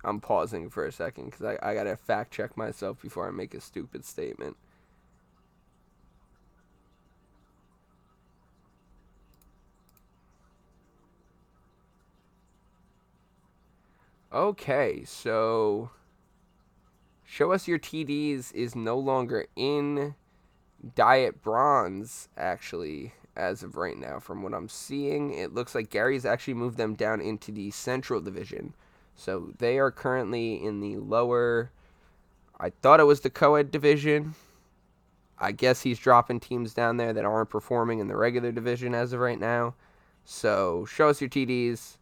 I'm 0.05 0.21
pausing 0.21 0.71
for 0.71 0.85
a 0.85 0.93
second 0.93 1.27
because 1.27 1.45
I, 1.63 1.71
I 1.71 1.75
gotta 1.75 1.97
fact 1.97 2.33
check 2.33 2.57
myself 2.57 3.01
before 3.03 3.27
I 3.27 3.31
make 3.31 3.55
a 3.55 3.61
stupid 3.61 4.05
statement. 4.05 4.57
Okay, 14.33 15.03
so 15.05 15.91
show 17.25 17.53
us 17.53 17.67
your 17.67 17.79
TDs 17.79 18.53
is 18.53 18.77
no 18.77 18.99
longer 18.99 19.47
in 19.57 20.15
Diet 20.95 21.43
Bronze, 21.43 22.29
actually, 22.37 23.15
as 23.35 23.63
of 23.63 23.77
right 23.77 23.97
now. 23.97 24.19
From 24.19 24.43
what 24.43 24.55
I'm 24.55 24.69
seeing, 24.69 25.33
it 25.33 25.55
looks 25.55 25.75
like 25.75 25.91
Gary's 25.91 26.27
actually 26.27 26.55
moved 26.55 26.77
them 26.77 26.95
down 26.95 27.21
into 27.21 27.51
the 27.53 27.71
Central 27.71 28.21
Division. 28.21 28.75
So 29.17 29.53
they 29.59 29.79
are 29.79 29.91
currently 29.91 30.63
in 30.63 30.81
the 30.81 30.99
lower. 30.99 31.73
I 32.61 32.71
thought 32.71 33.01
it 33.01 33.05
was 33.05 33.21
the 33.21 33.31
co-ed 33.31 33.71
division. 33.71 34.35
I 35.39 35.53
guess 35.53 35.83
he's 35.83 35.99
dropping 35.99 36.41
teams 36.41 36.73
down 36.73 36.97
there 36.97 37.13
that 37.13 37.25
aren't 37.25 37.51
performing 37.51 37.99
in 37.99 38.09
the 38.09 38.17
regular 38.17 38.53
division 38.53 38.95
as 38.95 39.13
of 39.13 39.21
right 39.21 39.41
now. 39.41 39.75
So 40.25 40.87
show 40.87 41.09
us 41.09 41.21
your 41.21 41.31
TDs. 41.31 41.97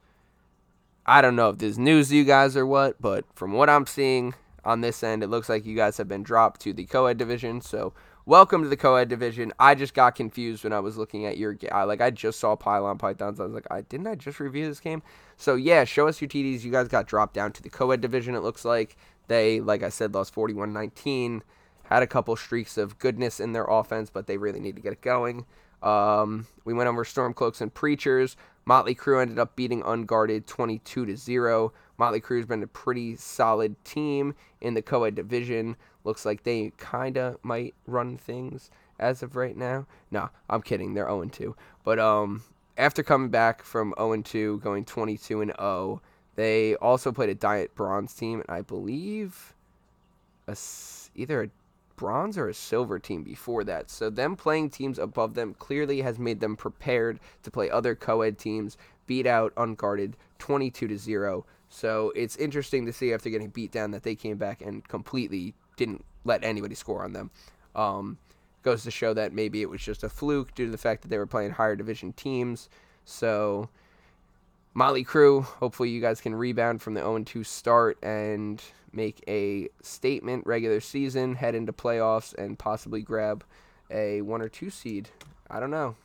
I 1.07 1.21
don't 1.21 1.37
know 1.37 1.51
if 1.51 1.59
this 1.59 1.77
news 1.77 2.09
to 2.09 2.17
you 2.17 2.25
guys 2.25 2.57
or 2.57 2.67
what, 2.67 3.01
but 3.01 3.25
from 3.35 3.53
what 3.53 3.69
I'm 3.69 3.87
seeing 3.87 4.35
on 4.65 4.81
this 4.81 5.03
end, 5.03 5.23
it 5.23 5.29
looks 5.29 5.49
like 5.49 5.67
you 5.67 5.77
guys 5.77 5.97
have 5.99 6.09
been 6.09 6.23
dropped 6.23 6.61
to 6.63 6.73
the 6.73 6.87
co-ed 6.87 7.19
division. 7.19 7.61
So 7.61 7.93
welcome 8.27 8.63
to 8.63 8.69
the 8.69 8.77
co-ed 8.77 9.09
division. 9.09 9.53
I 9.59 9.75
just 9.75 9.95
got 9.95 10.15
confused 10.15 10.65
when 10.65 10.73
I 10.73 10.81
was 10.81 10.97
looking 10.97 11.27
at 11.27 11.37
your 11.37 11.57
I, 11.71 11.85
like 11.85 12.01
I 12.01 12.11
just 12.11 12.41
saw 12.41 12.57
Pylon 12.57 12.99
Pythons. 12.99 13.39
I 13.39 13.45
was 13.45 13.53
like, 13.53 13.67
I 13.71 13.83
didn't 13.83 14.07
I 14.07 14.15
just 14.15 14.41
review 14.41 14.67
this 14.67 14.81
game? 14.81 15.03
So 15.37 15.55
yeah, 15.55 15.85
show 15.85 16.09
us 16.09 16.21
your 16.21 16.29
TDs. 16.29 16.63
You 16.63 16.73
guys 16.73 16.89
got 16.89 17.07
dropped 17.07 17.35
down 17.35 17.53
to 17.53 17.63
the 17.63 17.71
co-ed 17.71 18.01
division. 18.01 18.35
It 18.35 18.43
looks 18.43 18.65
like 18.65 18.97
they, 19.29 19.61
like 19.61 19.83
I 19.83 19.89
said, 19.89 20.15
lost 20.15 20.35
41-19. 20.35 21.43
Had 21.85 22.03
a 22.03 22.07
couple 22.07 22.35
streaks 22.37 22.79
of 22.79 22.99
goodness 22.99 23.41
in 23.41 23.53
their 23.53 23.65
offense, 23.65 24.09
but 24.09 24.27
they 24.27 24.39
really 24.39 24.61
need 24.61 24.77
to 24.77 24.83
get 24.83 24.95
it 24.95 25.03
going. 25.03 25.45
Um, 25.83 26.47
we 26.65 26.73
went 26.73 26.89
over 26.89 27.05
Stormcloaks 27.05 27.61
and 27.61 27.73
Preachers. 27.73 28.37
Motley 28.65 28.95
Crue 28.95 29.21
ended 29.21 29.39
up 29.39 29.55
beating 29.55 29.83
Unguarded 29.85 30.47
22 30.47 31.05
to 31.05 31.17
0. 31.17 31.73
Motley 31.99 32.21
Crue's 32.21 32.47
been 32.47 32.63
a 32.63 32.67
pretty 32.67 33.17
solid 33.17 33.83
team 33.85 34.35
in 34.63 34.73
the 34.73 34.81
co-ed 34.81 35.15
division. 35.15 35.77
Looks 36.05 36.25
like 36.25 36.45
they 36.45 36.73
kind 36.77 37.17
of 37.17 37.43
might 37.43 37.75
run 37.87 38.17
things 38.17 38.71
as 38.99 39.23
of 39.23 39.37
right 39.37 39.57
now. 39.57 39.87
Nah, 40.11 40.29
I'm 40.49 40.63
kidding. 40.63 40.95
They're 40.95 41.09
0 41.09 41.25
2. 41.25 41.57
But 41.83 41.99
um, 41.99 42.43
after 42.77 43.03
coming 43.03 43.31
back 43.31 43.63
from 43.63 43.95
0 43.99 44.23
2, 44.23 44.61
going 44.61 44.85
22 44.85 45.41
and 45.41 45.53
0, 45.59 46.03
they 46.37 46.77
also 46.77 47.13
played 47.13 47.31
a 47.31 47.35
Diet 47.35 47.75
Bronze 47.75 48.15
team, 48.15 48.41
and 48.41 48.51
I 48.51 48.63
believe 48.63 49.55
a, 50.47 50.57
either 51.15 51.45
a 51.45 51.49
bronze 51.97 52.37
or 52.37 52.49
a 52.49 52.55
silver 52.55 52.99
team 52.99 53.23
before 53.23 53.65
that. 53.65 53.91
So 53.91 54.11
them 54.11 54.37
playing 54.37 54.71
teams 54.71 54.99
above 54.99 55.35
them 55.35 55.55
clearly 55.55 56.03
has 56.03 56.19
made 56.19 56.41
them 56.41 56.57
prepared 56.57 57.21
to 57.43 57.51
play 57.51 57.71
other 57.71 57.95
co-ed 57.95 58.39
teams, 58.39 58.77
beat 59.07 59.27
out 59.27 59.53
unguarded 59.57 60.17
22 60.39 60.89
to 60.89 60.99
0. 60.99 61.47
So 61.69 62.13
it's 62.15 62.37
interesting 62.37 62.87
to 62.87 62.93
see 62.93 63.13
after 63.13 63.31
getting 63.31 63.49
beat 63.49 63.73
down 63.73 63.93
that 63.93 64.03
they 64.03 64.15
came 64.15 64.37
back 64.37 64.61
and 64.61 64.87
completely 64.87 65.55
didn't 65.77 66.05
let 66.25 66.45
anybody 66.45 66.75
score 66.75 67.05
on 67.05 67.13
them. 67.13 67.31
Um, 67.75 68.19
goes 68.63 68.83
to 68.85 68.91
show 68.91 69.13
that 69.15 69.33
maybe 69.33 69.63
it 69.63 69.69
was 69.69 69.83
just 69.83 70.03
a 70.05 70.09
fluke 70.09 70.55
due 70.55 70.67
to 70.67 70.73
the 70.73 70.79
fact 70.79 71.03
that 71.03 71.09
they 71.09 71.19
were 71.19 71.27
playing 71.27 71.53
higher 71.53 71.77
division 71.77 72.13
teams. 72.13 72.69
So, 73.05 73.69
Motley 74.73 75.05
Crew, 75.05 75.43
hopefully 75.43 75.91
you 75.91 76.01
guys 76.01 76.21
can 76.21 76.35
rebound 76.35 76.81
from 76.83 76.95
the 76.95 77.01
0 77.01 77.25
2 77.25 77.45
start 77.45 77.99
and 78.03 78.63
make 78.93 79.23
a 79.29 79.69
statement 79.83 80.47
regular 80.47 80.81
season, 80.81 81.35
head 81.35 81.55
into 81.55 81.73
playoffs, 81.73 82.35
and 82.35 82.59
possibly 82.59 83.03
grab 83.03 83.45
a 83.91 84.23
one 84.23 84.41
or 84.41 84.49
two 84.49 84.71
seed. 84.71 85.09
I 85.51 85.61
don't 85.61 85.71
know. 85.71 85.97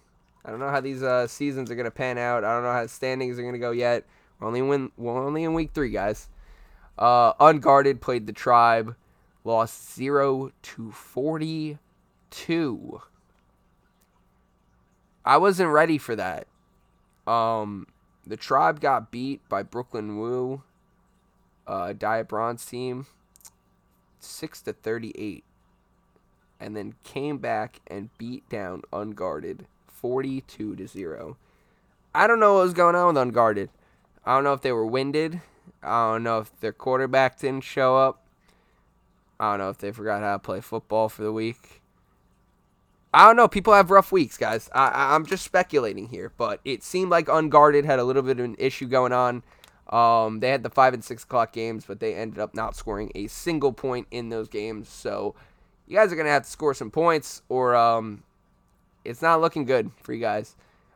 I 0.43 0.51
don't 0.51 0.59
know 0.59 0.69
how 0.69 0.81
these 0.81 1.03
uh, 1.03 1.27
seasons 1.27 1.69
are 1.69 1.75
gonna 1.75 1.91
pan 1.91 2.17
out. 2.17 2.43
I 2.43 2.53
don't 2.53 2.63
know 2.63 2.71
how 2.71 2.83
the 2.83 2.89
standings 2.89 3.37
are 3.39 3.43
gonna 3.43 3.57
go 3.57 3.71
yet. 3.71 4.05
We're 4.39 4.47
only 4.47 4.61
win. 4.61 4.91
We're 4.97 5.25
only 5.25 5.43
in 5.43 5.53
week 5.53 5.71
three, 5.73 5.91
guys. 5.91 6.29
Uh, 6.97 7.33
unguarded 7.39 8.01
played 8.01 8.27
the 8.27 8.33
tribe, 8.33 8.95
lost 9.43 9.95
zero 9.95 10.51
to 10.61 10.91
forty 10.91 11.77
two. 12.29 13.01
I 15.25 15.37
wasn't 15.37 15.69
ready 15.69 15.97
for 15.97 16.15
that. 16.15 16.47
Um, 17.27 17.87
the 18.25 18.37
tribe 18.37 18.79
got 18.79 19.11
beat 19.11 19.47
by 19.49 19.63
Brooklyn 19.63 20.17
Woo, 20.17 20.63
uh, 21.67 21.93
Diet 21.93 22.27
Bronze 22.27 22.65
team, 22.65 23.05
six 24.19 24.61
to 24.63 24.73
thirty-eight, 24.73 25.43
and 26.59 26.75
then 26.75 26.95
came 27.03 27.37
back 27.37 27.81
and 27.87 28.09
beat 28.17 28.47
down 28.49 28.81
Unguarded, 28.91 29.67
forty-two 29.87 30.75
to 30.75 30.87
zero. 30.87 31.37
I 32.13 32.25
don't 32.25 32.39
know 32.39 32.55
what 32.55 32.63
was 32.63 32.73
going 32.73 32.95
on 32.95 33.13
with 33.13 33.17
Unguarded. 33.17 33.69
I 34.25 34.35
don't 34.35 34.43
know 34.43 34.53
if 34.53 34.61
they 34.61 34.71
were 34.71 34.85
winded. 34.85 35.41
I 35.83 36.11
don't 36.11 36.23
know 36.23 36.39
if 36.39 36.59
their 36.59 36.73
quarterback 36.73 37.39
didn't 37.39 37.63
show 37.63 37.95
up. 37.97 38.23
I 39.39 39.51
don't 39.51 39.59
know 39.59 39.69
if 39.69 39.77
they 39.77 39.91
forgot 39.91 40.21
how 40.21 40.33
to 40.33 40.39
play 40.39 40.61
football 40.61 41.09
for 41.09 41.23
the 41.23 41.31
week. 41.31 41.81
I 43.13 43.25
don't 43.25 43.35
know. 43.35 43.47
People 43.47 43.73
have 43.73 43.89
rough 43.89 44.11
weeks, 44.11 44.37
guys. 44.37 44.69
I, 44.73 45.15
am 45.15 45.25
just 45.25 45.43
speculating 45.43 46.09
here, 46.09 46.31
but 46.37 46.59
it 46.63 46.83
seemed 46.83 47.09
like 47.09 47.27
Unguarded 47.27 47.85
had 47.85 47.97
a 47.97 48.03
little 48.03 48.21
bit 48.21 48.39
of 48.39 48.45
an 48.45 48.55
issue 48.59 48.87
going 48.87 49.13
on. 49.13 49.43
Um, 49.89 50.41
they 50.41 50.49
had 50.49 50.61
the 50.61 50.69
five 50.69 50.93
and 50.93 51.03
six 51.03 51.23
o'clock 51.23 51.51
games, 51.51 51.85
but 51.87 51.99
they 51.99 52.13
ended 52.13 52.37
up 52.37 52.53
not 52.53 52.75
scoring 52.75 53.11
a 53.15 53.25
single 53.27 53.73
point 53.73 54.07
in 54.11 54.29
those 54.29 54.47
games. 54.47 54.89
So 54.89 55.33
you 55.87 55.95
guys 55.95 56.13
are 56.13 56.15
gonna 56.15 56.29
have 56.29 56.43
to 56.43 56.49
score 56.49 56.75
some 56.75 56.91
points, 56.91 57.41
or 57.49 57.75
um, 57.75 58.23
it's 59.03 59.23
not 59.23 59.41
looking 59.41 59.65
good 59.65 59.89
for 60.03 60.13
you 60.13 60.21
guys. 60.21 60.55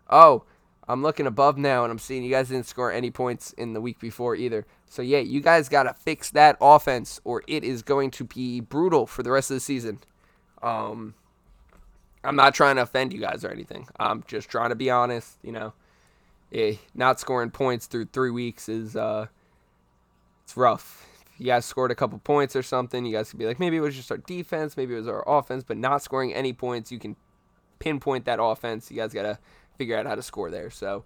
Oh, 0.10 0.44
I'm 0.88 1.02
looking 1.02 1.26
above 1.26 1.58
now 1.58 1.84
and 1.84 1.92
I'm 1.92 2.00
seeing 2.00 2.24
you 2.24 2.30
guys 2.30 2.50
didn't 2.50 2.68
score 2.68 2.92
any 2.92 3.10
points 3.10 3.54
in 3.54 3.74
the 3.74 3.82
week 3.82 4.00
before 4.00 4.36
either. 4.36 4.66
So 4.94 5.02
yeah, 5.02 5.18
you 5.18 5.42
guys 5.42 5.70
got 5.70 5.84
to 5.84 5.94
fix 5.96 6.30
that 6.30 6.56
offense 6.62 7.20
or 7.24 7.42
it 7.48 7.64
is 7.64 7.82
going 7.82 8.12
to 8.12 8.26
be 8.26 8.60
brutal 8.60 9.08
for 9.08 9.24
the 9.24 9.32
rest 9.32 9.50
of 9.50 9.56
the 9.56 9.60
season. 9.60 9.98
Um 10.62 11.16
I'm 12.24 12.36
not 12.36 12.54
trying 12.54 12.76
to 12.76 12.84
offend 12.84 13.12
you 13.12 13.20
guys 13.20 13.44
or 13.44 13.50
anything. 13.50 13.88
I'm 14.00 14.24
just 14.28 14.50
trying 14.50 14.70
to 14.70 14.76
be 14.76 14.92
honest, 14.92 15.40
you 15.42 15.52
know. 15.52 15.74
Eh, 16.54 16.76
not 16.94 17.20
scoring 17.20 17.50
points 17.50 17.88
through 17.88 18.06
3 18.14 18.30
weeks 18.30 18.70
is 18.70 18.96
uh 18.96 19.26
it's 20.44 20.56
rough. 20.56 21.08
If 21.34 21.40
you 21.40 21.48
guys 21.48 21.66
scored 21.66 21.90
a 21.90 21.96
couple 21.96 22.20
points 22.20 22.56
or 22.56 22.62
something, 22.62 23.04
you 23.04 23.14
guys 23.14 23.32
could 23.32 23.40
be 23.40 23.48
like 23.48 23.60
maybe 23.60 23.78
it 23.78 23.82
was 23.82 23.96
just 23.96 24.12
our 24.12 24.18
defense, 24.18 24.78
maybe 24.78 24.94
it 24.94 24.98
was 24.98 25.08
our 25.08 25.28
offense, 25.28 25.64
but 25.64 25.76
not 25.76 26.04
scoring 26.04 26.36
any 26.36 26.54
points, 26.54 26.92
you 26.92 27.00
can 27.00 27.16
pinpoint 27.80 28.26
that 28.26 28.40
offense. 28.40 28.92
You 28.92 28.98
guys 28.98 29.12
got 29.12 29.24
to 29.24 29.40
figure 29.76 29.98
out 29.98 30.06
how 30.06 30.14
to 30.14 30.22
score 30.22 30.52
there. 30.52 30.70
So 30.70 31.04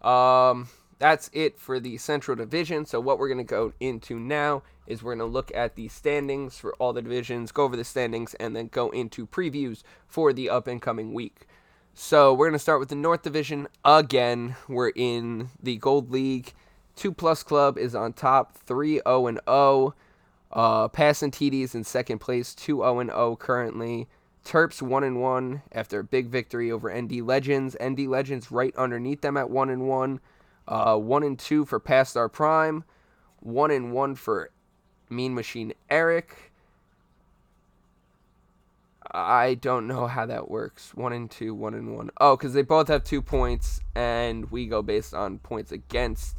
um, 0.00 0.68
that's 0.98 1.30
it 1.32 1.58
for 1.58 1.78
the 1.78 1.98
Central 1.98 2.36
Division. 2.36 2.86
So 2.86 3.00
what 3.00 3.18
we're 3.18 3.28
going 3.28 3.38
to 3.38 3.44
go 3.44 3.72
into 3.80 4.18
now 4.18 4.62
is 4.86 5.02
we're 5.02 5.16
going 5.16 5.28
to 5.28 5.32
look 5.32 5.54
at 5.54 5.74
the 5.74 5.88
standings 5.88 6.58
for 6.58 6.74
all 6.74 6.92
the 6.92 7.02
divisions, 7.02 7.52
go 7.52 7.64
over 7.64 7.76
the 7.76 7.84
standings, 7.84 8.34
and 8.34 8.56
then 8.56 8.68
go 8.68 8.90
into 8.90 9.26
previews 9.26 9.82
for 10.06 10.32
the 10.32 10.48
up 10.48 10.66
and 10.66 10.80
coming 10.80 11.12
week. 11.12 11.46
So 11.94 12.32
we're 12.32 12.46
going 12.46 12.52
to 12.52 12.58
start 12.58 12.80
with 12.80 12.88
the 12.88 12.94
North 12.94 13.22
Division 13.22 13.68
again. 13.84 14.56
We're 14.68 14.92
in 14.94 15.48
the 15.62 15.76
Gold 15.76 16.10
League. 16.10 16.52
Two 16.94 17.12
Plus 17.12 17.42
Club 17.42 17.76
is 17.76 17.94
on 17.94 18.12
top, 18.12 18.56
3 18.56 19.00
0 19.06 19.26
and 19.26 19.40
0. 19.48 19.94
Uh, 20.52 20.88
passing 20.88 21.30
TDs 21.30 21.74
in 21.74 21.84
second 21.84 22.18
place, 22.18 22.54
2 22.54 22.78
0 22.78 23.00
and 23.00 23.10
0 23.10 23.36
currently. 23.36 24.08
Terps 24.44 24.80
one 24.80 25.02
and 25.02 25.20
one 25.20 25.62
after 25.72 25.98
a 25.98 26.04
big 26.04 26.28
victory 26.28 26.70
over 26.70 26.94
ND 26.94 27.22
Legends. 27.22 27.76
ND 27.82 28.00
Legends 28.00 28.52
right 28.52 28.74
underneath 28.76 29.20
them 29.20 29.36
at 29.36 29.50
one 29.50 29.70
and 29.70 29.88
one. 29.88 30.20
Uh, 30.68 30.96
one 30.96 31.22
and 31.22 31.38
two 31.38 31.64
for 31.64 31.78
Past 31.78 32.16
Our 32.16 32.28
Prime. 32.28 32.84
One 33.40 33.70
and 33.70 33.92
one 33.92 34.14
for 34.14 34.50
Mean 35.08 35.34
Machine 35.34 35.72
Eric. 35.88 36.52
I 39.12 39.54
don't 39.54 39.86
know 39.86 40.08
how 40.08 40.26
that 40.26 40.50
works. 40.50 40.92
One 40.94 41.12
and 41.12 41.30
two, 41.30 41.54
one 41.54 41.74
and 41.74 41.96
one. 41.96 42.10
Oh, 42.20 42.36
because 42.36 42.54
they 42.54 42.62
both 42.62 42.88
have 42.88 43.04
two 43.04 43.22
points, 43.22 43.80
and 43.94 44.50
we 44.50 44.66
go 44.66 44.82
based 44.82 45.14
on 45.14 45.38
points 45.38 45.70
against 45.70 46.38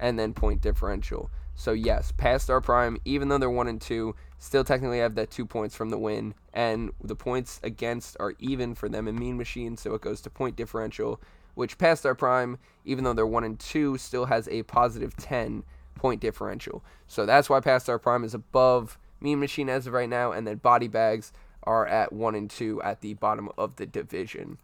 and 0.00 0.18
then 0.18 0.34
point 0.34 0.60
differential. 0.60 1.30
So 1.54 1.72
yes, 1.72 2.12
past 2.16 2.50
our 2.50 2.60
prime, 2.60 2.98
even 3.04 3.28
though 3.28 3.38
they're 3.38 3.50
one 3.50 3.66
and 3.66 3.80
two, 3.80 4.14
still 4.38 4.62
technically 4.62 5.00
have 5.00 5.16
that 5.16 5.30
two 5.30 5.46
points 5.46 5.74
from 5.74 5.90
the 5.90 5.98
win, 5.98 6.34
and 6.52 6.90
the 7.02 7.16
points 7.16 7.60
against 7.62 8.16
are 8.20 8.34
even 8.38 8.74
for 8.74 8.88
them 8.88 9.08
in 9.08 9.18
Mean 9.18 9.36
Machine, 9.36 9.76
so 9.76 9.94
it 9.94 10.00
goes 10.00 10.20
to 10.20 10.30
point 10.30 10.54
differential, 10.54 11.20
which 11.58 11.76
past 11.76 12.06
our 12.06 12.14
prime, 12.14 12.56
even 12.84 13.02
though 13.02 13.12
they're 13.12 13.26
one 13.26 13.42
and 13.42 13.58
two, 13.58 13.98
still 13.98 14.26
has 14.26 14.46
a 14.46 14.62
positive 14.62 15.16
ten 15.16 15.64
point 15.96 16.20
differential. 16.20 16.84
So 17.08 17.26
that's 17.26 17.50
why 17.50 17.58
past 17.58 17.90
our 17.90 17.98
prime 17.98 18.22
is 18.22 18.32
above 18.32 18.96
Mean 19.20 19.40
Machine 19.40 19.68
as 19.68 19.88
of 19.88 19.92
right 19.92 20.08
now, 20.08 20.30
and 20.30 20.46
then 20.46 20.58
Body 20.58 20.86
Bags 20.86 21.32
are 21.64 21.84
at 21.84 22.12
one 22.12 22.36
and 22.36 22.48
two 22.48 22.80
at 22.82 23.00
the 23.00 23.14
bottom 23.14 23.48
of 23.58 23.74
the 23.74 23.86
division. 23.86 24.58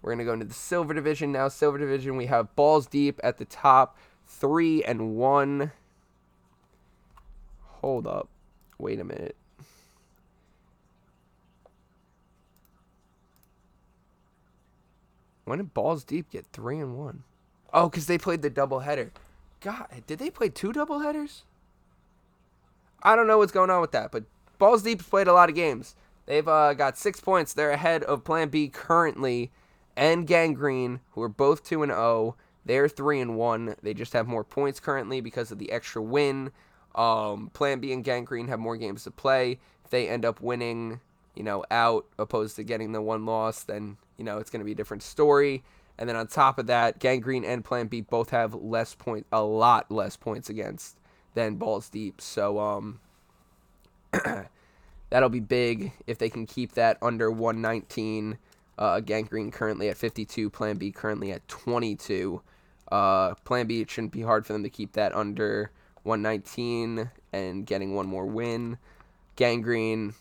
We're 0.00 0.12
gonna 0.12 0.24
go 0.24 0.32
into 0.32 0.46
the 0.46 0.54
silver 0.54 0.94
division 0.94 1.32
now. 1.32 1.48
Silver 1.48 1.76
division, 1.76 2.16
we 2.16 2.26
have 2.26 2.56
Balls 2.56 2.86
Deep 2.86 3.20
at 3.22 3.36
the 3.36 3.44
top, 3.44 3.98
three 4.24 4.82
and 4.82 5.16
one. 5.16 5.72
Hold 7.82 8.06
up. 8.06 8.30
Wait 8.78 8.98
a 8.98 9.04
minute. 9.04 9.36
When 15.46 15.58
did 15.58 15.72
Balls 15.72 16.04
Deep 16.04 16.30
get 16.30 16.44
three 16.52 16.78
and 16.78 16.98
one? 16.98 17.22
Oh, 17.72 17.88
because 17.88 18.06
they 18.06 18.18
played 18.18 18.42
the 18.42 18.50
double 18.50 18.80
header. 18.80 19.12
God, 19.60 19.86
did 20.06 20.18
they 20.18 20.28
play 20.28 20.48
two 20.48 20.72
double 20.72 20.98
headers? 20.98 21.44
I 23.02 23.16
don't 23.16 23.28
know 23.28 23.38
what's 23.38 23.52
going 23.52 23.70
on 23.70 23.80
with 23.80 23.92
that, 23.92 24.10
but 24.10 24.24
Balls 24.58 24.82
Deep 24.82 25.08
played 25.08 25.28
a 25.28 25.32
lot 25.32 25.48
of 25.48 25.54
games. 25.54 25.94
They've 26.26 26.46
uh, 26.46 26.74
got 26.74 26.98
six 26.98 27.20
points. 27.20 27.54
They're 27.54 27.70
ahead 27.70 28.02
of 28.02 28.24
Plan 28.24 28.48
B 28.48 28.68
currently, 28.68 29.52
and 29.96 30.26
Gangrene, 30.26 30.98
who 31.12 31.22
are 31.22 31.28
both 31.28 31.64
two 31.64 31.82
and 31.82 31.90
zero. 31.90 32.00
Oh. 32.00 32.34
They're 32.64 32.88
three 32.88 33.20
and 33.20 33.36
one. 33.36 33.76
They 33.80 33.94
just 33.94 34.12
have 34.12 34.26
more 34.26 34.42
points 34.42 34.80
currently 34.80 35.20
because 35.20 35.52
of 35.52 35.60
the 35.60 35.70
extra 35.70 36.02
win. 36.02 36.50
Um, 36.96 37.50
Plan 37.54 37.78
B 37.78 37.92
and 37.92 38.02
Gangrene 38.02 38.48
have 38.48 38.58
more 38.58 38.76
games 38.76 39.04
to 39.04 39.12
play. 39.12 39.60
If 39.84 39.90
they 39.92 40.08
end 40.08 40.24
up 40.24 40.40
winning, 40.40 40.98
you 41.36 41.44
know, 41.44 41.64
out 41.70 42.06
opposed 42.18 42.56
to 42.56 42.64
getting 42.64 42.90
the 42.90 43.00
one 43.00 43.24
loss, 43.24 43.62
then 43.62 43.98
you 44.18 44.24
know 44.24 44.38
it's 44.38 44.50
going 44.50 44.60
to 44.60 44.64
be 44.64 44.72
a 44.72 44.76
different 44.76 45.02
story. 45.02 45.62
And 45.98 46.08
then 46.08 46.16
on 46.16 46.26
top 46.26 46.58
of 46.58 46.66
that, 46.66 46.98
Gangrene 46.98 47.44
and 47.44 47.64
Plan 47.64 47.86
B 47.86 48.02
both 48.02 48.30
have 48.30 48.54
less 48.54 48.94
point, 48.94 49.26
a 49.32 49.42
lot 49.42 49.90
less 49.90 50.16
points 50.16 50.50
against 50.50 50.98
than 51.34 51.56
Balls 51.56 51.88
Deep. 51.88 52.20
So 52.20 52.58
um, 52.58 53.00
that'll 55.10 55.28
be 55.30 55.40
big 55.40 55.92
if 56.06 56.18
they 56.18 56.28
can 56.28 56.46
keep 56.46 56.72
that 56.72 56.98
under 57.00 57.30
119. 57.30 58.38
Uh, 58.78 59.00
Gangrene 59.00 59.50
currently 59.50 59.88
at 59.88 59.96
52, 59.96 60.50
Plan 60.50 60.76
B 60.76 60.92
currently 60.92 61.32
at 61.32 61.46
22. 61.48 62.42
Uh, 62.92 63.34
plan 63.36 63.66
B, 63.66 63.80
it 63.80 63.90
shouldn't 63.90 64.12
be 64.12 64.22
hard 64.22 64.46
for 64.46 64.52
them 64.52 64.62
to 64.62 64.70
keep 64.70 64.92
that 64.92 65.14
under 65.14 65.70
119 66.02 67.10
and 67.32 67.66
getting 67.66 67.94
one 67.94 68.06
more 68.06 68.26
win. 68.26 68.78
Gangrene 69.34 70.14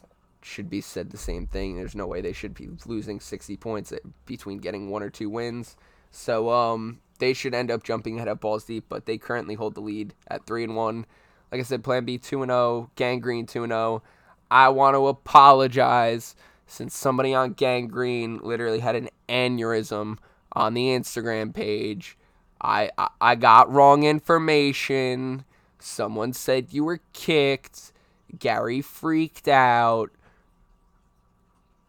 should 0.46 0.70
be 0.70 0.82
said 0.82 1.10
the 1.10 1.18
same 1.18 1.48
thing. 1.48 1.76
There's 1.76 1.96
no 1.96 2.06
way 2.06 2.22
they 2.22 2.34
should 2.34 2.54
be 2.54 2.70
losing 2.86 3.20
60 3.20 3.58
points 3.58 3.92
between 4.26 4.60
getting 4.60 4.90
one 4.90 5.04
or 5.04 5.10
two 5.10 5.30
wins. 5.30 5.76
So 6.12 6.50
um, 6.52 7.00
they 7.20 7.34
should 7.34 7.54
end 7.54 7.72
up 7.72 7.84
jumping 7.84 8.18
ahead 8.18 8.28
of 8.28 8.40
Balls 8.40 8.66
Deep, 8.66 8.86
but 8.88 9.06
they 9.06 9.18
currently 9.18 9.56
hold 9.56 9.76
the 9.76 9.82
lead 9.82 10.14
at 10.28 10.46
three 10.46 10.64
and 10.64 10.76
one. 10.76 11.06
Like 11.52 11.62
I 11.62 11.64
said, 11.64 11.84
Plan 11.84 12.06
B 12.06 12.18
two 12.18 12.42
and 12.44 12.50
zero, 12.50 12.60
oh, 12.60 12.90
Gangrene 12.96 13.48
two 13.48 13.64
and 13.64 13.72
zero. 13.72 14.04
Oh. 14.04 14.10
I 14.52 14.70
want 14.70 14.96
to 14.96 15.08
apologize 15.08 16.36
since 16.68 16.96
somebody 16.96 17.34
on 17.34 17.54
Gangrene 17.54 18.40
literally 18.44 18.80
had 18.80 18.96
an 18.96 19.10
aneurysm 19.28 20.18
on 20.54 20.74
the 20.74 20.88
Instagram 20.88 21.54
page. 21.54 22.18
I, 22.62 22.92
I, 22.98 23.10
I 23.20 23.36
got 23.36 23.72
wrong 23.72 24.04
information. 24.04 25.44
Someone 25.80 26.34
said 26.34 26.68
you 26.72 26.84
were 26.84 27.02
kicked. 27.14 27.92
Gary 28.38 28.82
freaked 28.82 29.48
out. 29.48 30.12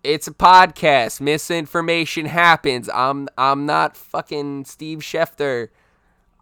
It's 0.07 0.29
a 0.29 0.33
podcast. 0.33 1.21
Misinformation 1.21 2.27
happens. 2.27 2.89
I'm 2.95 3.29
I'm 3.37 3.67
not 3.67 3.97
fucking 3.97 4.67
Steve 4.67 5.01
Schefter. 5.01 5.71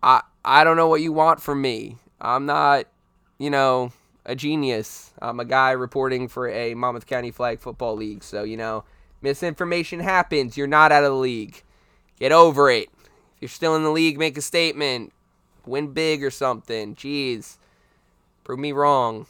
I 0.02 0.20
I 0.44 0.64
don't 0.64 0.76
know 0.76 0.88
what 0.88 1.00
you 1.00 1.14
want 1.14 1.40
from 1.40 1.62
me. 1.62 1.96
I'm 2.20 2.44
not, 2.44 2.84
you 3.38 3.48
know, 3.48 3.90
a 4.26 4.36
genius. 4.36 5.14
I'm 5.22 5.40
a 5.40 5.46
guy 5.46 5.70
reporting 5.70 6.28
for 6.28 6.46
a 6.46 6.74
Monmouth 6.74 7.06
County 7.06 7.30
Flag 7.30 7.58
Football 7.60 7.96
League. 7.96 8.22
So, 8.22 8.44
you 8.44 8.58
know, 8.58 8.84
misinformation 9.22 10.00
happens. 10.00 10.58
You're 10.58 10.66
not 10.66 10.92
out 10.92 11.04
of 11.04 11.12
the 11.12 11.16
league. 11.16 11.62
Get 12.20 12.32
over 12.32 12.70
it. 12.70 12.90
If 13.36 13.40
you're 13.40 13.48
still 13.48 13.76
in 13.76 13.82
the 13.82 13.90
league, 13.90 14.18
make 14.18 14.36
a 14.36 14.42
statement 14.42 15.14
win 15.64 15.94
big 15.94 16.22
or 16.22 16.30
something. 16.30 16.94
Jeez. 16.94 17.56
Prove 18.44 18.58
me 18.58 18.72
wrong. 18.72 19.24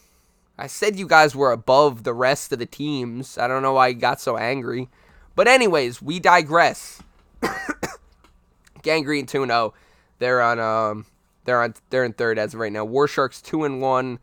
I 0.57 0.67
said 0.69 0.97
you 0.97 1.09
guys 1.09 1.35
were 1.35 1.51
above 1.51 2.05
the 2.05 2.15
rest 2.15 2.53
of 2.53 2.59
the 2.59 2.67
teams. 2.67 3.39
I 3.39 3.49
don't 3.49 3.63
know 3.63 3.73
why 3.73 3.89
you 3.89 3.95
got 3.95 4.21
so 4.21 4.37
angry. 4.37 4.89
But 5.35 5.49
anyways, 5.49 6.01
we 6.01 6.21
digress. 6.21 7.03
Gangrene 8.83 9.27
2-0. 9.27 9.73
They're 10.19 10.41
on 10.41 10.61
um 10.61 11.07
they're 11.45 11.61
on 11.61 11.75
they're 11.91 12.05
in 12.05 12.13
third 12.13 12.39
as 12.39 12.55
of 12.55 12.61
right 12.61 12.73
now. 12.73 12.85
War 12.85 13.09
Sharks 13.09 13.43
2 13.43 13.65
and 13.65 13.81
1. 13.81 14.19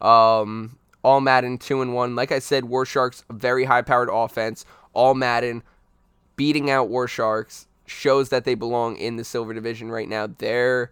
Um 0.00 0.78
all 1.02 1.20
Madden 1.20 1.58
2 1.58 1.82
and 1.82 1.92
1. 1.92 2.16
Like 2.16 2.32
I 2.32 2.38
said, 2.38 2.64
War 2.64 2.86
Sharks 2.86 3.24
very 3.30 3.64
high 3.64 3.82
powered 3.82 4.08
offense. 4.10 4.64
All 4.94 5.14
Madden 5.14 5.62
beating 6.36 6.70
out 6.70 6.88
War 6.88 7.06
Sharks 7.06 7.66
shows 7.86 8.30
that 8.30 8.44
they 8.44 8.54
belong 8.54 8.96
in 8.96 9.16
the 9.16 9.24
silver 9.24 9.52
division 9.52 9.90
right 9.90 10.08
now. 10.08 10.26
They're 10.26 10.90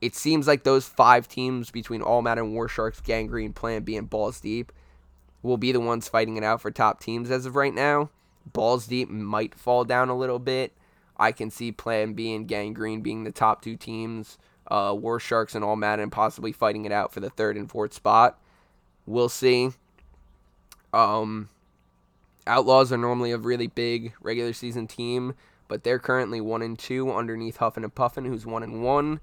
it 0.00 0.14
seems 0.14 0.46
like 0.46 0.62
those 0.62 0.86
five 0.86 1.28
teams 1.28 1.70
between 1.70 2.02
All 2.02 2.22
Madden, 2.22 2.52
War 2.52 2.68
Sharks, 2.68 3.00
Gangrene, 3.00 3.52
Plan 3.52 3.82
B, 3.82 3.96
and 3.96 4.08
Balls 4.08 4.40
Deep 4.40 4.72
will 5.42 5.56
be 5.56 5.72
the 5.72 5.80
ones 5.80 6.08
fighting 6.08 6.36
it 6.36 6.44
out 6.44 6.60
for 6.60 6.70
top 6.70 7.00
teams 7.00 7.30
as 7.30 7.46
of 7.46 7.56
right 7.56 7.74
now. 7.74 8.10
Balls 8.52 8.86
Deep 8.86 9.08
might 9.08 9.54
fall 9.54 9.84
down 9.84 10.08
a 10.08 10.16
little 10.16 10.38
bit. 10.38 10.72
I 11.16 11.32
can 11.32 11.50
see 11.50 11.72
Plan 11.72 12.12
B 12.12 12.32
and 12.32 12.46
Gangrene 12.46 13.02
being 13.02 13.24
the 13.24 13.32
top 13.32 13.62
two 13.62 13.76
teams. 13.76 14.38
Uh, 14.70 14.94
War 14.96 15.18
Sharks 15.18 15.54
and 15.54 15.64
All 15.64 15.76
Madden 15.76 16.10
possibly 16.10 16.52
fighting 16.52 16.84
it 16.84 16.92
out 16.92 17.12
for 17.12 17.20
the 17.20 17.30
third 17.30 17.56
and 17.56 17.70
fourth 17.70 17.92
spot. 17.92 18.38
We'll 19.06 19.28
see. 19.28 19.70
Um, 20.92 21.48
Outlaws 22.46 22.92
are 22.92 22.98
normally 22.98 23.32
a 23.32 23.38
really 23.38 23.66
big 23.66 24.12
regular 24.20 24.52
season 24.52 24.86
team, 24.86 25.34
but 25.66 25.82
they're 25.82 25.98
currently 25.98 26.40
one 26.40 26.62
and 26.62 26.78
two 26.78 27.12
underneath 27.12 27.56
Huffin 27.56 27.84
and 27.84 27.94
Puffin, 27.94 28.24
who's 28.24 28.46
one 28.46 28.62
and 28.62 28.82
one. 28.82 29.20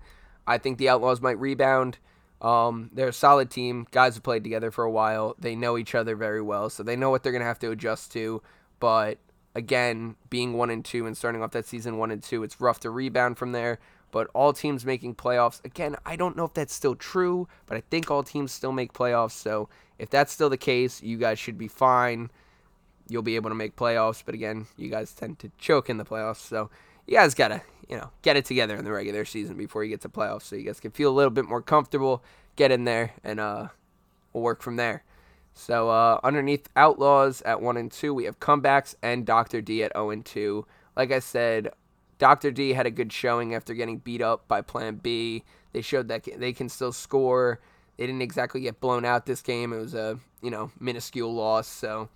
I 0.48 0.58
think 0.58 0.78
the 0.78 0.90
Outlaws 0.90 1.22
might 1.22 1.40
rebound. 1.40 1.98
Um, 2.42 2.90
they're 2.94 3.10
a 3.10 3.14
solid 3.14 3.50
team. 3.50 3.88
Guys 3.92 4.16
have 4.16 4.24
played 4.24 4.44
together 4.44 4.72
for 4.72 4.84
a 4.84 4.92
while. 4.92 5.36
They 5.40 5.56
know 5.56 5.78
each 5.78 5.96
other 5.96 6.16
very 6.16 6.42
well, 6.42 6.70
so 6.70 6.84
they 6.84 6.96
know 6.96 7.10
what 7.10 7.24
they're 7.24 7.32
gonna 7.32 7.46
have 7.46 7.60
to 7.60 7.72
adjust 7.72 8.12
to. 8.14 8.42
But 8.80 9.18
again, 9.56 10.16
being 10.30 10.54
one 10.54 10.70
and 10.70 10.84
two 10.84 11.08
and 11.08 11.18
starting 11.18 11.42
off 11.42 11.52
that 11.52 11.66
season 11.66 11.98
one 11.98 12.12
and 12.12 12.22
two, 12.22 12.44
it's 12.44 12.60
rough 12.62 12.80
to 12.82 12.90
rebound 12.90 13.38
from 13.38 13.52
there. 13.52 13.80
But 14.12 14.30
all 14.34 14.54
teams 14.54 14.86
making 14.86 15.16
playoffs, 15.16 15.64
again, 15.66 15.96
I 16.06 16.16
don't 16.16 16.38
know 16.38 16.46
if 16.46 16.54
that's 16.54 16.74
still 16.74 16.96
true, 16.96 17.48
but 17.66 17.78
I 17.78 17.82
think 17.90 18.10
all 18.12 18.24
teams 18.24 18.52
still 18.52 18.72
make 18.72 18.94
playoffs. 18.94 19.32
So 19.32 19.68
if 19.98 20.10
that's 20.10 20.32
still 20.32 20.50
the 20.50 20.58
case, 20.58 21.02
you 21.02 21.18
guys 21.18 21.40
should 21.40 21.58
be 21.58 21.68
fine. 21.68 22.30
You'll 23.10 23.24
be 23.24 23.36
able 23.36 23.50
to 23.50 23.56
make 23.56 23.76
playoffs. 23.76 24.24
But 24.26 24.36
again, 24.36 24.68
you 24.78 24.90
guys 24.90 25.12
tend 25.14 25.40
to 25.40 25.52
choke 25.58 25.90
in 25.90 25.98
the 25.98 26.06
playoffs. 26.06 26.38
So 26.38 26.70
you 27.08 27.16
guys 27.16 27.34
gotta, 27.34 27.62
you 27.90 27.98
know, 27.98 28.10
get 28.22 28.36
it 28.36 28.46
together 28.46 28.76
in 28.76 28.86
the 28.86 28.92
regular 28.92 29.26
season 29.26 29.58
before 29.58 29.84
you 29.84 29.90
get 29.90 30.02
to 30.02 30.10
playoffs, 30.10 30.44
so 30.44 30.56
you 30.56 30.64
guys 30.64 30.80
can 30.80 30.92
feel 30.92 31.12
a 31.12 31.16
little 31.16 31.32
bit 31.32 31.46
more 31.46 31.62
comfortable. 31.62 32.24
Get 32.56 32.72
in 32.72 32.86
there, 32.86 33.12
and 33.24 33.40
uh, 33.40 33.68
we'll 34.34 34.44
work 34.44 34.62
from 34.62 34.78
there. 34.78 35.04
So 35.54 35.90
uh, 35.90 36.20
underneath 36.24 36.68
Outlaws 36.76 37.42
at 37.44 37.62
one 37.62 37.78
and 37.78 37.92
two, 37.92 38.14
we 38.14 38.26
have 38.26 38.40
comebacks 38.40 38.96
and 39.02 39.26
Doctor 39.26 39.62
D 39.62 39.84
at 39.84 39.94
zero 39.94 40.10
and 40.10 40.26
two. 40.26 40.66
Like 40.96 41.12
I 41.12 41.20
said, 41.20 41.72
Doctor 42.18 42.52
D 42.52 42.74
had 42.74 42.86
a 42.86 42.92
good 42.92 43.12
showing 43.12 43.54
after 43.54 43.74
getting 43.74 43.98
beat 43.98 44.22
up 44.22 44.48
by 44.48 44.62
Plan 44.62 44.96
B. 44.96 45.44
They 45.74 45.82
showed 45.82 46.08
that 46.08 46.28
they 46.38 46.54
can 46.54 46.70
still 46.70 46.92
score. 46.94 47.60
They 47.98 48.06
didn't 48.06 48.22
exactly 48.22 48.62
get 48.62 48.80
blown 48.80 49.06
out 49.06 49.26
this 49.26 49.42
game. 49.42 49.74
It 49.74 49.80
was 49.80 49.94
a 49.94 50.20
you 50.42 50.50
know 50.50 50.72
minuscule 50.80 51.34
loss, 51.34 51.68
so 51.68 52.10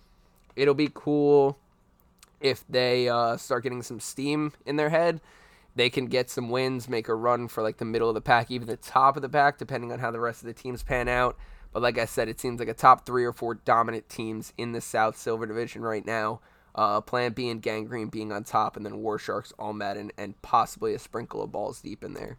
it'll 0.56 0.74
be 0.74 0.90
cool 0.92 1.58
if 2.40 2.64
they 2.68 3.08
uh, 3.08 3.36
start 3.36 3.62
getting 3.62 3.82
some 3.82 4.00
steam 4.00 4.52
in 4.66 4.76
their 4.76 4.90
head, 4.90 5.20
they 5.74 5.90
can 5.90 6.06
get 6.06 6.30
some 6.30 6.50
wins, 6.50 6.88
make 6.88 7.08
a 7.08 7.14
run 7.14 7.48
for 7.48 7.62
like 7.62 7.76
the 7.76 7.84
middle 7.84 8.08
of 8.08 8.14
the 8.14 8.20
pack, 8.20 8.50
even 8.50 8.66
the 8.66 8.76
top 8.76 9.16
of 9.16 9.22
the 9.22 9.28
pack, 9.28 9.58
depending 9.58 9.92
on 9.92 9.98
how 9.98 10.10
the 10.10 10.20
rest 10.20 10.42
of 10.42 10.46
the 10.46 10.52
teams 10.52 10.82
pan 10.82 11.08
out. 11.08 11.36
But 11.72 11.82
like 11.82 11.98
I 11.98 12.04
said, 12.04 12.28
it 12.28 12.40
seems 12.40 12.58
like 12.58 12.68
a 12.68 12.74
top 12.74 13.06
three 13.06 13.24
or 13.24 13.32
four 13.32 13.54
dominant 13.54 14.08
teams 14.08 14.52
in 14.58 14.72
the 14.72 14.80
South 14.80 15.16
Silver 15.16 15.46
Division 15.46 15.82
right 15.82 16.04
now. 16.04 16.40
Uh, 16.74 17.00
Plan 17.00 17.32
B 17.32 17.48
and 17.48 17.62
Gangrene 17.62 18.08
being 18.08 18.32
on 18.32 18.44
top, 18.44 18.76
and 18.76 18.86
then 18.86 18.98
War 18.98 19.18
Sharks, 19.18 19.52
All 19.58 19.72
Madden, 19.72 20.10
and 20.16 20.40
possibly 20.42 20.94
a 20.94 20.98
sprinkle 20.98 21.42
of 21.42 21.52
balls 21.52 21.80
deep 21.80 22.04
in 22.04 22.14
there. 22.14 22.38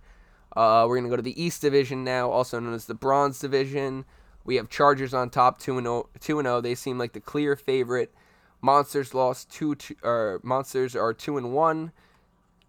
Uh, 0.55 0.85
we're 0.87 0.95
going 0.95 1.05
to 1.05 1.09
go 1.09 1.15
to 1.15 1.21
the 1.21 1.41
East 1.41 1.61
Division 1.61 2.03
now, 2.03 2.29
also 2.29 2.59
known 2.59 2.73
as 2.73 2.85
the 2.85 2.93
Bronze 2.93 3.39
Division. 3.39 4.05
We 4.43 4.55
have 4.55 4.69
Chargers 4.69 5.13
on 5.13 5.29
top, 5.29 5.59
2 5.59 5.77
and 5.77 5.85
0. 5.85 6.09
2 6.19 6.39
and 6.39 6.45
0. 6.45 6.61
They 6.61 6.75
seem 6.75 6.97
like 6.97 7.13
the 7.13 7.19
clear 7.19 7.55
favorite. 7.55 8.13
Monsters 8.61 9.13
lost 9.13 9.51
two, 9.51 9.75
two 9.75 9.95
or 10.03 10.39
Monsters 10.43 10.95
are 10.95 11.13
two 11.13 11.37
and 11.37 11.53
one. 11.53 11.91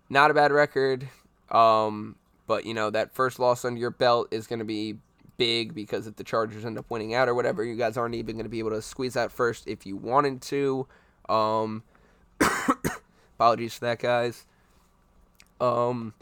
Not 0.09 0.31
a 0.31 0.35
bad 0.35 0.53
record. 0.53 1.09
Um, 1.51 2.17
but 2.47 2.65
you 2.67 2.75
know 2.75 2.91
that 2.91 3.15
first 3.15 3.39
loss 3.39 3.65
under 3.65 3.79
your 3.79 3.91
belt 3.91 4.29
is 4.31 4.47
going 4.47 4.59
to 4.59 4.65
be 4.65 4.97
big 5.37 5.75
because 5.75 6.07
if 6.07 6.17
the 6.17 6.25
Chargers 6.25 6.65
end 6.65 6.79
up 6.79 6.91
winning 6.91 7.15
out 7.15 7.29
or 7.29 7.35
whatever, 7.35 7.65
you 7.65 7.77
guys 7.77 7.97
aren't 7.97 8.15
even 8.15 8.37
going 8.37 8.45
to 8.45 8.51
be 8.51 8.59
able 8.59 8.71
to 8.71 8.83
squeeze 8.83 9.15
that 9.15 9.33
first 9.33 9.67
if 9.67 9.87
you 9.87 9.97
wanted 9.97 10.41
to. 10.43 10.87
Um, 11.29 11.83
apologies 13.39 13.75
for 13.75 13.87
that, 13.87 13.99
guys. 13.99 14.47
Um, 15.61 16.15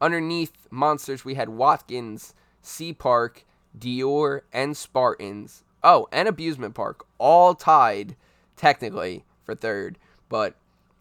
underneath 0.00 0.52
Monsters, 0.70 1.24
we 1.24 1.34
had 1.34 1.48
Watkins, 1.48 2.34
Sea 2.62 2.92
Park, 2.92 3.44
Dior, 3.78 4.42
and 4.52 4.76
Spartans. 4.76 5.62
Oh, 5.82 6.08
and 6.10 6.28
Abusement 6.28 6.74
Park, 6.74 7.06
all 7.18 7.54
tied 7.54 8.16
technically 8.58 9.24
for 9.44 9.54
third, 9.54 9.98
but 10.28 10.54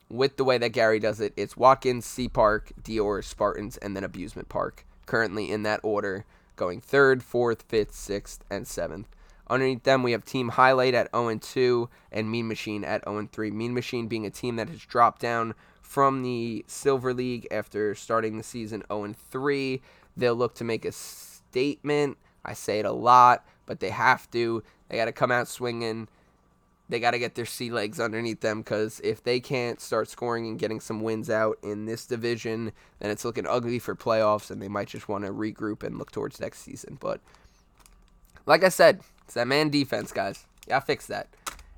with 0.09 0.37
the 0.37 0.43
way 0.43 0.57
that 0.57 0.69
Gary 0.69 0.99
does 0.99 1.19
it, 1.19 1.33
it's 1.35 1.57
Watkins, 1.57 2.05
Sea 2.05 2.29
Park, 2.29 2.71
Dior, 2.81 3.23
Spartans, 3.23 3.77
and 3.77 3.95
then 3.95 4.03
Abusement 4.03 4.49
Park. 4.49 4.85
Currently 5.05 5.51
in 5.51 5.63
that 5.63 5.79
order, 5.83 6.25
going 6.55 6.81
third, 6.81 7.23
fourth, 7.23 7.63
fifth, 7.63 7.93
sixth, 7.93 8.43
and 8.49 8.67
seventh. 8.67 9.07
Underneath 9.49 9.83
them, 9.83 10.03
we 10.03 10.11
have 10.11 10.25
Team 10.25 10.49
Highlight 10.49 10.93
at 10.93 11.09
0 11.15 11.37
2 11.37 11.89
and 12.11 12.29
Mean 12.29 12.47
Machine 12.47 12.83
at 12.83 13.03
0 13.05 13.29
3. 13.31 13.51
Mean 13.51 13.73
Machine 13.73 14.07
being 14.07 14.25
a 14.25 14.29
team 14.29 14.57
that 14.57 14.67
has 14.67 14.81
dropped 14.81 15.21
down 15.21 15.53
from 15.81 16.21
the 16.21 16.65
Silver 16.67 17.13
League 17.13 17.47
after 17.49 17.95
starting 17.95 18.37
the 18.37 18.43
season 18.43 18.83
0 18.91 19.15
3. 19.31 19.81
They'll 20.17 20.35
look 20.35 20.55
to 20.55 20.65
make 20.65 20.83
a 20.83 20.91
statement. 20.91 22.17
I 22.43 22.53
say 22.53 22.79
it 22.79 22.85
a 22.85 22.91
lot, 22.91 23.45
but 23.65 23.79
they 23.79 23.89
have 23.91 24.29
to. 24.31 24.63
They 24.89 24.97
got 24.97 25.05
to 25.05 25.13
come 25.13 25.31
out 25.31 25.47
swinging 25.47 26.09
they 26.89 26.99
got 26.99 27.11
to 27.11 27.19
get 27.19 27.35
their 27.35 27.45
sea 27.45 27.69
legs 27.69 27.99
underneath 27.99 28.41
them 28.41 28.61
because 28.61 29.01
if 29.03 29.23
they 29.23 29.39
can't 29.39 29.81
start 29.81 30.09
scoring 30.09 30.47
and 30.47 30.59
getting 30.59 30.79
some 30.79 31.01
wins 31.01 31.29
out 31.29 31.57
in 31.61 31.85
this 31.85 32.05
division, 32.05 32.71
then 32.99 33.11
it's 33.11 33.25
looking 33.25 33.45
ugly 33.45 33.79
for 33.79 33.95
playoffs, 33.95 34.49
and 34.49 34.61
they 34.61 34.69
might 34.69 34.87
just 34.87 35.09
want 35.09 35.25
to 35.25 35.31
regroup 35.31 35.83
and 35.83 35.97
look 35.97 36.11
towards 36.11 36.39
next 36.39 36.59
season. 36.59 36.97
But 36.99 37.19
like 38.45 38.63
I 38.63 38.69
said, 38.69 39.01
it's 39.25 39.33
that 39.33 39.47
man 39.47 39.69
defense, 39.69 40.11
guys. 40.11 40.45
Yeah, 40.67 40.79
fix 40.79 41.07
that. 41.07 41.27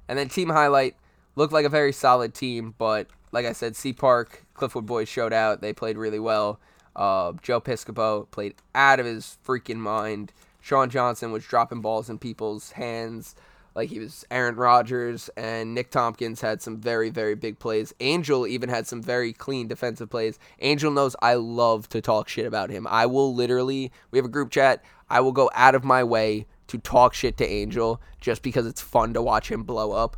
And 0.08 0.18
then 0.18 0.30
team 0.30 0.50
highlight 0.50 0.96
looked 1.36 1.54
like 1.54 1.66
a 1.66 1.70
very 1.70 1.92
solid 1.92 2.34
team, 2.34 2.76
but 2.78 3.08
like 3.32 3.46
I 3.46 3.54
said, 3.54 3.76
Sea 3.76 3.94
Park, 3.94 4.46
Cliffwood 4.56 4.86
boys 4.86 5.08
showed 5.08 5.34
out. 5.34 5.62
They 5.62 5.74
played 5.74 5.98
really 5.98 6.20
well. 6.20 6.60
Uh, 6.96 7.34
Joe 7.42 7.62
Piscopo 7.62 8.30
played 8.30 8.56
out 8.76 9.00
of 9.00 9.06
his 9.06 9.38
freaking 9.46 9.78
mind. 9.78 10.34
Sean 10.60 10.90
Johnson 10.90 11.32
was 11.32 11.46
dropping 11.46 11.82
balls 11.82 12.10
in 12.10 12.20
people's 12.20 12.72
hands 12.72 13.36
like 13.76 13.90
he 13.90 14.00
was 14.00 14.26
Aaron 14.32 14.56
Rodgers 14.56 15.30
and 15.38 15.74
Nick 15.74 15.92
Tompkins 15.92 16.42
had 16.42 16.62
some 16.62 16.78
very 16.78 17.10
very 17.10 17.36
big 17.36 17.60
plays. 17.60 17.94
Angel 18.00 18.48
even 18.48 18.70
had 18.70 18.88
some 18.88 19.02
very 19.02 19.34
clean 19.34 19.68
defensive 19.68 20.10
plays. 20.10 20.40
Angel 20.60 20.92
knows 20.92 21.16
I 21.22 21.36
love 21.36 21.90
to 21.90 22.02
talk 22.02 22.30
shit 22.30 22.46
about 22.46 22.70
him. 22.70 22.88
I 22.90 23.06
will 23.06 23.34
literally 23.34 23.92
we 24.12 24.18
have 24.18 24.26
a 24.26 24.30
group 24.30 24.52
chat. 24.52 24.84
I 25.10 25.22
will 25.22 25.32
go 25.32 25.50
out 25.54 25.76
of 25.76 25.84
my 25.84 26.04
way 26.04 26.46
to 26.68 26.78
talk 26.78 27.14
shit 27.14 27.38
to 27.38 27.48
Angel 27.48 28.00
just 28.22 28.42
because 28.42 28.66
it's 28.66 28.82
fun 28.82 29.14
to 29.14 29.22
watch 29.22 29.52
him 29.52 29.64
blow 29.64 29.92
up. 29.92 30.18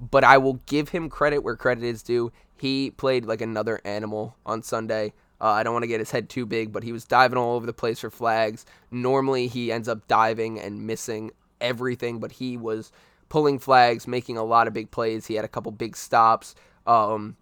But 0.00 0.24
I 0.24 0.38
will 0.38 0.54
give 0.66 0.88
him 0.88 1.08
credit 1.08 1.38
where 1.38 1.56
credit 1.56 1.84
is 1.84 2.02
due. 2.02 2.32
He 2.56 2.90
played 2.90 3.24
like 3.24 3.40
another 3.40 3.80
animal 3.84 4.36
on 4.44 4.62
Sunday. 4.62 5.12
Uh, 5.40 5.46
I 5.46 5.64
don't 5.64 5.72
want 5.72 5.82
to 5.82 5.88
get 5.88 5.98
his 5.98 6.12
head 6.12 6.28
too 6.28 6.46
big, 6.46 6.72
but 6.72 6.84
he 6.84 6.92
was 6.92 7.04
diving 7.04 7.36
all 7.36 7.56
over 7.56 7.66
the 7.66 7.72
place 7.72 7.98
for 7.98 8.10
flags. 8.10 8.64
Normally, 8.92 9.48
he 9.48 9.72
ends 9.72 9.88
up 9.88 10.06
diving 10.06 10.60
and 10.60 10.86
missing 10.86 11.32
everything, 11.62 12.18
but 12.18 12.32
he 12.32 12.56
was 12.56 12.92
pulling 13.28 13.58
flags, 13.58 14.06
making 14.06 14.36
a 14.36 14.44
lot 14.44 14.66
of 14.66 14.74
big 14.74 14.90
plays. 14.90 15.26
He 15.26 15.34
had 15.34 15.44
a 15.44 15.48
couple 15.48 15.72
big 15.72 15.96
stops. 15.96 16.54
Um, 16.86 17.36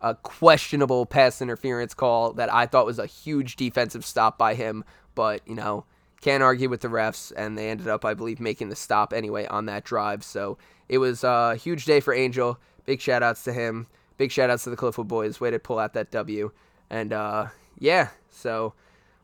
a 0.00 0.14
questionable 0.14 1.06
pass 1.06 1.40
interference 1.40 1.94
call 1.94 2.32
that 2.34 2.52
I 2.52 2.66
thought 2.66 2.86
was 2.86 2.98
a 2.98 3.06
huge 3.06 3.56
defensive 3.56 4.04
stop 4.04 4.36
by 4.36 4.54
him, 4.54 4.84
but 5.14 5.40
you 5.46 5.54
know, 5.54 5.84
can't 6.20 6.42
argue 6.42 6.68
with 6.68 6.80
the 6.80 6.88
refs, 6.88 7.32
and 7.36 7.58
they 7.58 7.70
ended 7.70 7.88
up, 7.88 8.04
I 8.04 8.14
believe, 8.14 8.40
making 8.40 8.68
the 8.68 8.76
stop 8.76 9.12
anyway 9.12 9.46
on 9.46 9.66
that 9.66 9.84
drive. 9.84 10.22
So 10.22 10.58
it 10.88 10.98
was 10.98 11.24
a 11.24 11.56
huge 11.56 11.84
day 11.84 12.00
for 12.00 12.14
Angel. 12.14 12.58
Big 12.84 13.00
shout 13.00 13.22
outs 13.22 13.44
to 13.44 13.52
him. 13.52 13.86
Big 14.18 14.30
shout 14.30 14.50
outs 14.50 14.64
to 14.64 14.70
the 14.70 14.76
Cliffwood 14.76 15.08
boys. 15.08 15.40
Way 15.40 15.50
to 15.50 15.58
pull 15.58 15.78
out 15.78 15.94
that 15.94 16.10
W. 16.12 16.52
And 16.90 17.12
uh, 17.12 17.46
yeah, 17.78 18.10
so 18.30 18.74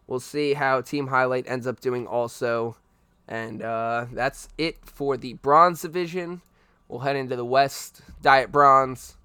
we'll 0.07 0.21
see 0.21 0.55
how 0.55 0.81
Team 0.81 1.07
Highlight 1.07 1.49
ends 1.49 1.67
up 1.67 1.81
doing 1.81 2.07
also. 2.07 2.77
And 3.29 3.63
uh, 3.63 4.07
that's 4.11 4.49
it 4.57 4.79
for 4.85 5.19
the 5.19 5.35
bronze 5.35 5.83
division. 5.83 6.41
We'll 6.89 7.01
head 7.01 7.17
into 7.17 7.37
the 7.37 7.45
West 7.45 8.01
Diet 8.23 8.51
Bronze. 8.51 9.17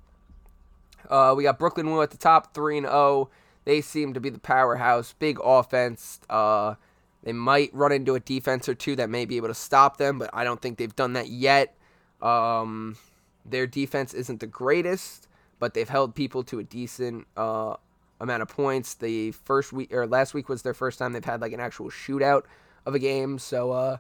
Uh, 1.10 1.34
we 1.36 1.44
got 1.44 1.58
Brooklyn 1.58 1.90
Woo 1.90 2.02
at 2.02 2.12
the 2.12 2.18
top, 2.18 2.54
3 2.54 2.80
and 2.80 2.86
0. 2.88 3.30
They 3.64 3.80
seem 3.80 4.14
to 4.14 4.20
be 4.20 4.30
the 4.30 4.40
powerhouse. 4.40 5.14
Big 5.18 5.40
offense. 5.42 6.20
Uh, 6.30 6.76
they 7.24 7.32
might 7.32 7.74
run 7.74 7.94
into 7.94 8.16
a 8.16 8.20
defense 8.20 8.68
or 8.68 8.76
two 8.76 8.98
that 8.98 9.10
may 9.10 9.24
be 9.24 9.38
able 9.38 9.48
to 9.48 9.54
stop 9.54 9.96
them, 9.96 10.20
but 10.20 10.30
I 10.34 10.44
don't 10.44 10.62
think 10.62 10.78
they've 10.78 10.96
done 10.96 11.14
that 11.14 11.30
yet. 11.30 11.74
Um, 12.22 12.98
their 13.46 13.66
defense 13.66 14.14
isn't 14.14 14.42
the 14.42 14.48
greatest, 14.48 15.30
but 15.60 15.74
they've 15.74 15.88
held 15.88 16.16
people 16.16 16.44
to 16.46 16.60
a 16.60 16.64
decent 16.64 17.28
uh, 17.38 17.76
amount 18.20 18.42
of 18.42 18.50
points. 18.50 18.96
The 18.96 19.32
first 19.32 19.72
week 19.72 19.94
or 19.94 20.06
last 20.06 20.34
week 20.34 20.50
was 20.50 20.64
their 20.64 20.74
first 20.74 21.00
time 21.00 21.14
they've 21.14 21.24
had 21.24 21.40
like 21.40 21.54
an 21.54 21.62
actual 21.62 21.90
shootout 21.90 22.44
of 22.86 22.96
a 22.96 23.00
game. 23.00 23.40
So 23.40 23.72
uh, 23.72 23.98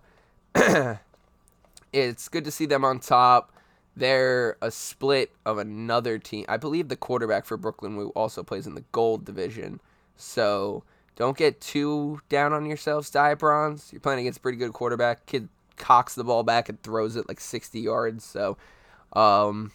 it's 1.93 2.29
good 2.29 2.45
to 2.45 2.51
see 2.51 2.65
them 2.65 2.83
on 2.85 2.99
top. 2.99 3.51
they're 3.95 4.57
a 4.61 4.71
split 4.71 5.31
of 5.45 5.57
another 5.57 6.17
team. 6.17 6.45
I 6.49 6.57
believe 6.57 6.89
the 6.89 6.95
quarterback 6.95 7.45
for 7.45 7.57
Brooklyn 7.57 7.97
also 8.15 8.43
plays 8.43 8.67
in 8.67 8.75
the 8.75 8.83
gold 8.91 9.25
division. 9.25 9.79
So 10.15 10.83
don't 11.15 11.37
get 11.37 11.61
too 11.61 12.21
down 12.29 12.53
on 12.53 12.65
yourselves, 12.65 13.09
Diet 13.09 13.39
Bronze. 13.39 13.89
You're 13.91 13.99
playing 13.99 14.19
against 14.19 14.39
a 14.39 14.41
pretty 14.41 14.57
good 14.57 14.73
quarterback. 14.73 15.25
Kid 15.25 15.47
cocks 15.77 16.15
the 16.15 16.23
ball 16.23 16.43
back 16.43 16.69
and 16.69 16.81
throws 16.81 17.15
it 17.15 17.27
like 17.27 17.39
60 17.39 17.79
yards. 17.79 18.23
So 18.23 18.57
um, 19.13 19.71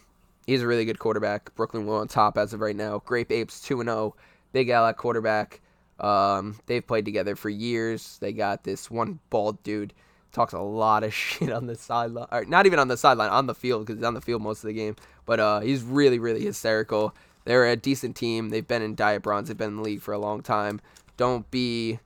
he's 0.46 0.62
a 0.62 0.66
really 0.66 0.84
good 0.84 0.98
quarterback. 0.98 1.54
Brooklyn 1.54 1.86
Wu 1.86 1.94
on 1.94 2.08
top 2.08 2.36
as 2.36 2.52
of 2.52 2.60
right 2.60 2.76
now. 2.76 3.02
Grape 3.04 3.30
Apes 3.30 3.60
2 3.60 3.82
0. 3.82 4.14
Big 4.52 4.68
Al 4.70 4.92
quarterback. 4.94 5.60
Um, 6.00 6.58
they've 6.66 6.86
played 6.86 7.04
together 7.04 7.36
for 7.36 7.48
years. 7.48 8.18
They 8.20 8.32
got 8.32 8.64
this 8.64 8.90
one 8.90 9.18
bald 9.30 9.62
dude 9.62 9.94
talks 10.32 10.52
a 10.52 10.60
lot 10.60 11.04
of 11.04 11.12
shit 11.14 11.50
on 11.50 11.66
the 11.66 11.74
sideline, 11.74 12.28
or 12.30 12.44
not 12.44 12.66
even 12.66 12.78
on 12.78 12.88
the 12.88 12.96
sideline, 12.96 13.30
on 13.30 13.46
the 13.46 13.54
field 13.54 13.86
because 13.86 13.98
he's 13.98 14.06
on 14.06 14.14
the 14.14 14.20
field 14.20 14.42
most 14.42 14.62
of 14.62 14.68
the 14.68 14.74
game. 14.74 14.96
But 15.26 15.40
uh, 15.40 15.60
he's 15.60 15.82
really, 15.82 16.18
really 16.18 16.44
hysterical. 16.44 17.14
They're 17.44 17.66
a 17.66 17.76
decent 17.76 18.16
team. 18.16 18.50
They've 18.50 18.66
been 18.66 18.82
in 18.82 18.94
Diet 18.94 19.22
Bronze. 19.22 19.48
They've 19.48 19.56
been 19.56 19.70
in 19.70 19.76
the 19.76 19.82
league 19.82 20.02
for 20.02 20.12
a 20.12 20.18
long 20.18 20.42
time. 20.42 20.80
Don't 21.16 21.50
be 21.50 21.98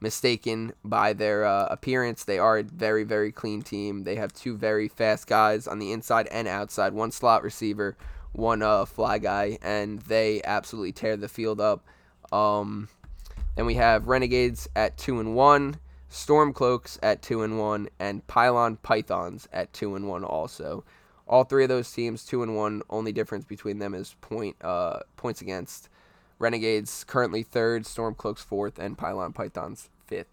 mistaken 0.00 0.72
by 0.82 1.12
their 1.12 1.44
uh, 1.44 1.66
appearance. 1.66 2.24
They 2.24 2.38
are 2.38 2.58
a 2.58 2.62
very, 2.62 3.04
very 3.04 3.30
clean 3.30 3.62
team. 3.62 4.04
They 4.04 4.16
have 4.16 4.32
two 4.32 4.56
very 4.56 4.88
fast 4.88 5.26
guys 5.26 5.66
on 5.66 5.78
the 5.78 5.92
inside 5.92 6.26
and 6.28 6.48
outside. 6.48 6.94
One 6.94 7.10
slot 7.10 7.42
receiver, 7.42 7.96
one 8.32 8.62
uh, 8.62 8.86
fly 8.86 9.18
guy, 9.18 9.58
and 9.62 10.00
they 10.02 10.40
absolutely 10.44 10.92
tear 10.92 11.16
the 11.16 11.28
field 11.28 11.60
up. 11.60 11.84
Um, 12.32 12.88
and 13.56 13.66
we 13.66 13.74
have 13.74 14.08
Renegades 14.08 14.68
at 14.74 14.96
two 14.96 15.20
and 15.20 15.34
one. 15.34 15.78
Stormcloaks 16.10 16.98
at 17.02 17.22
2 17.22 17.42
and 17.42 17.58
1 17.58 17.88
and 18.00 18.26
Pylon 18.26 18.76
Pythons 18.78 19.48
at 19.52 19.72
2 19.72 19.94
and 19.94 20.08
1 20.08 20.24
also. 20.24 20.84
All 21.28 21.44
three 21.44 21.62
of 21.62 21.68
those 21.68 21.90
teams 21.92 22.24
2 22.24 22.42
and 22.42 22.56
1. 22.56 22.82
Only 22.90 23.12
difference 23.12 23.44
between 23.44 23.78
them 23.78 23.94
is 23.94 24.16
point 24.20 24.56
uh, 24.62 25.00
points 25.16 25.40
against. 25.40 25.88
Renegades 26.40 27.04
currently 27.04 27.44
3rd, 27.44 27.82
Stormcloaks 27.82 28.44
4th 28.44 28.78
and 28.78 28.98
Pylon 28.98 29.32
Pythons 29.32 29.88
5th. 30.10 30.24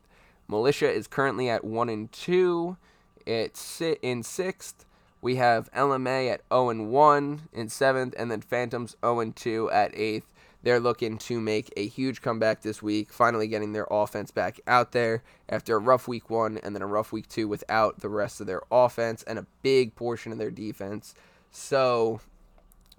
Militia 0.48 0.90
is 0.90 1.06
currently 1.06 1.50
at 1.50 1.64
1 1.64 1.90
and 1.90 2.12
2. 2.12 2.78
It's 3.26 3.82
in 3.82 4.24
6th. 4.24 4.74
We 5.22 5.36
have 5.36 5.72
LMA 5.74 6.32
at 6.32 6.42
0 6.52 6.70
and 6.70 6.90
1 6.90 7.42
in 7.54 7.68
7th 7.68 8.14
and 8.18 8.32
then 8.32 8.42
Phantoms 8.42 8.96
0 9.04 9.20
and 9.20 9.36
2 9.36 9.70
at 9.70 9.94
8th. 9.94 10.24
They're 10.68 10.82
looking 10.82 11.18
to 11.20 11.40
make 11.40 11.72
a 11.78 11.88
huge 11.88 12.22
comeback 12.22 12.62
this 12.62 12.84
week, 12.84 13.14
finally 13.14 13.48
getting 13.48 13.72
their 13.72 13.88
offense 13.90 14.32
back 14.32 14.60
out 14.68 14.92
there 14.92 15.24
after 15.48 15.78
a 15.78 15.80
rough 15.80 16.10
week 16.10 16.30
one 16.30 16.58
and 16.58 16.76
then 16.76 16.82
a 16.82 16.86
rough 16.86 17.14
week 17.14 17.30
two 17.30 17.48
without 17.48 18.02
the 18.02 18.10
rest 18.10 18.42
of 18.42 18.48
their 18.48 18.64
offense 18.70 19.24
and 19.24 19.40
a 19.40 19.46
big 19.62 19.96
portion 19.96 20.34
of 20.34 20.38
their 20.38 20.52
defense. 20.52 21.16
So 21.52 22.20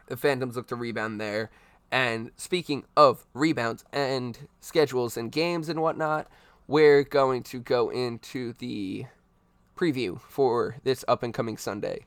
the 0.07 0.17
Phantoms 0.17 0.57
look 0.57 0.69
to 0.69 0.77
rebound 0.77 1.21
there. 1.21 1.51
And 1.93 2.31
speaking 2.39 2.85
of 2.97 3.27
rebounds 3.35 3.85
and 3.93 4.49
schedules 4.61 5.19
and 5.19 5.31
games 5.31 5.69
and 5.69 5.83
whatnot, 5.83 6.27
we're 6.69 7.05
going 7.05 7.43
to 7.43 7.61
go 7.61 7.91
into 7.91 8.55
the 8.55 9.05
preview 9.77 10.19
for 10.23 10.77
this 10.85 11.05
up 11.07 11.23
and 11.23 11.35
coming 11.35 11.59
Sunday. 11.59 12.07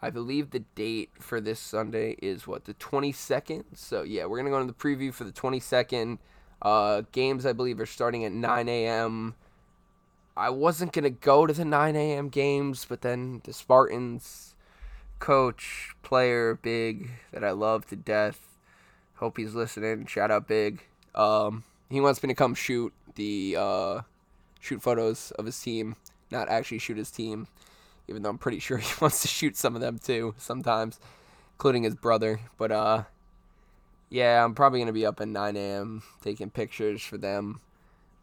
I 0.00 0.10
believe 0.10 0.50
the 0.50 0.60
date 0.60 1.10
for 1.18 1.40
this 1.40 1.58
Sunday 1.58 2.16
is 2.22 2.46
what 2.46 2.64
the 2.64 2.74
22nd. 2.74 3.64
So 3.74 4.02
yeah, 4.02 4.26
we're 4.26 4.38
gonna 4.38 4.50
go 4.50 4.60
into 4.60 4.72
the 4.72 4.78
preview 4.78 5.12
for 5.12 5.24
the 5.24 5.32
22nd. 5.32 6.18
Uh, 6.62 7.02
games 7.12 7.44
I 7.44 7.52
believe 7.52 7.80
are 7.80 7.86
starting 7.86 8.24
at 8.24 8.32
9 8.32 8.68
a.m. 8.68 9.34
I 10.36 10.50
wasn't 10.50 10.92
gonna 10.92 11.10
go 11.10 11.46
to 11.46 11.52
the 11.52 11.64
9 11.64 11.96
a.m. 11.96 12.28
games, 12.28 12.86
but 12.88 13.00
then 13.00 13.40
the 13.44 13.52
Spartans 13.52 14.54
coach, 15.18 15.94
player, 16.02 16.54
big 16.54 17.10
that 17.32 17.42
I 17.42 17.50
love 17.50 17.86
to 17.86 17.96
death. 17.96 18.40
Hope 19.16 19.36
he's 19.36 19.54
listening. 19.54 20.06
Shout 20.06 20.30
out, 20.30 20.46
big. 20.46 20.84
Um, 21.16 21.64
he 21.90 22.00
wants 22.00 22.22
me 22.22 22.28
to 22.28 22.34
come 22.34 22.54
shoot 22.54 22.92
the 23.16 23.56
uh, 23.58 24.00
shoot 24.60 24.80
photos 24.80 25.32
of 25.32 25.46
his 25.46 25.60
team, 25.60 25.96
not 26.30 26.48
actually 26.48 26.78
shoot 26.78 26.98
his 26.98 27.10
team 27.10 27.48
even 28.08 28.22
though 28.22 28.30
I'm 28.30 28.38
pretty 28.38 28.58
sure 28.60 28.78
he 28.78 28.92
wants 29.00 29.22
to 29.22 29.28
shoot 29.28 29.56
some 29.56 29.74
of 29.74 29.80
them 29.80 29.98
too 29.98 30.34
sometimes, 30.38 30.98
including 31.54 31.82
his 31.82 31.94
brother. 31.94 32.40
But 32.56 32.72
uh, 32.72 33.04
yeah, 34.10 34.44
I'm 34.44 34.54
probably 34.54 34.80
gonna 34.80 34.92
be 34.92 35.06
up 35.06 35.20
at 35.20 35.28
9 35.28 35.56
a.m. 35.56 36.02
taking 36.22 36.50
pictures 36.50 37.02
for 37.02 37.18
them. 37.18 37.60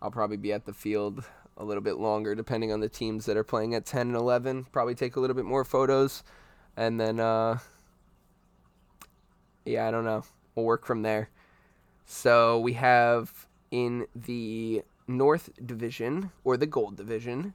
I'll 0.01 0.11
probably 0.11 0.37
be 0.37 0.53
at 0.53 0.65
the 0.65 0.73
field 0.73 1.23
a 1.57 1.63
little 1.63 1.81
bit 1.81 1.97
longer, 1.97 2.35
depending 2.35 2.71
on 2.71 2.81
the 2.81 2.89
teams 2.89 3.25
that 3.25 3.37
are 3.37 3.43
playing 3.43 3.75
at 3.75 3.85
10 3.85 4.07
and 4.07 4.15
11. 4.15 4.65
Probably 4.71 4.93
take 4.93 5.15
a 5.15 5.19
little 5.19 5.35
bit 5.35 5.45
more 5.45 5.63
photos, 5.63 6.23
and 6.75 6.99
then 6.99 7.19
uh, 7.19 7.59
yeah, 9.65 9.87
I 9.87 9.91
don't 9.91 10.05
know. 10.05 10.23
We'll 10.53 10.65
work 10.65 10.85
from 10.85 11.01
there. 11.01 11.29
So 12.05 12.59
we 12.59 12.73
have 12.73 13.47
in 13.71 14.05
the 14.15 14.83
North 15.07 15.49
Division 15.65 16.31
or 16.43 16.55
the 16.55 16.67
Gold 16.67 16.95
Division, 16.95 17.53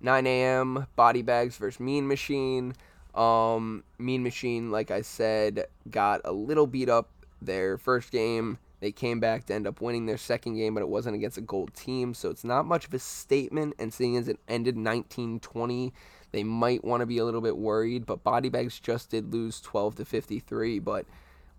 9 0.00 0.26
a.m. 0.26 0.86
Body 0.96 1.22
Bags 1.22 1.56
versus 1.56 1.80
Mean 1.80 2.06
Machine. 2.06 2.74
Um, 3.14 3.82
mean 3.98 4.22
Machine, 4.22 4.70
like 4.70 4.90
I 4.90 5.02
said, 5.02 5.66
got 5.90 6.20
a 6.24 6.32
little 6.32 6.66
beat 6.66 6.88
up 6.88 7.08
their 7.42 7.78
first 7.78 8.12
game. 8.12 8.58
They 8.80 8.92
came 8.92 9.18
back 9.18 9.46
to 9.46 9.54
end 9.54 9.66
up 9.66 9.80
winning 9.80 10.06
their 10.06 10.16
second 10.16 10.54
game, 10.54 10.74
but 10.74 10.82
it 10.82 10.88
wasn't 10.88 11.16
against 11.16 11.36
a 11.36 11.40
gold 11.40 11.74
team, 11.74 12.14
so 12.14 12.30
it's 12.30 12.44
not 12.44 12.64
much 12.64 12.86
of 12.86 12.94
a 12.94 12.98
statement. 13.00 13.74
And 13.78 13.92
seeing 13.92 14.16
as 14.16 14.28
it 14.28 14.38
ended 14.46 14.76
19-20, 14.76 15.92
they 16.30 16.44
might 16.44 16.84
want 16.84 17.00
to 17.00 17.06
be 17.06 17.18
a 17.18 17.24
little 17.24 17.40
bit 17.40 17.56
worried. 17.56 18.06
But 18.06 18.22
Body 18.22 18.48
Bags 18.48 18.78
just 18.78 19.10
did 19.10 19.32
lose 19.32 19.60
12 19.60 19.96
to 19.96 20.04
53. 20.04 20.78
But 20.78 21.06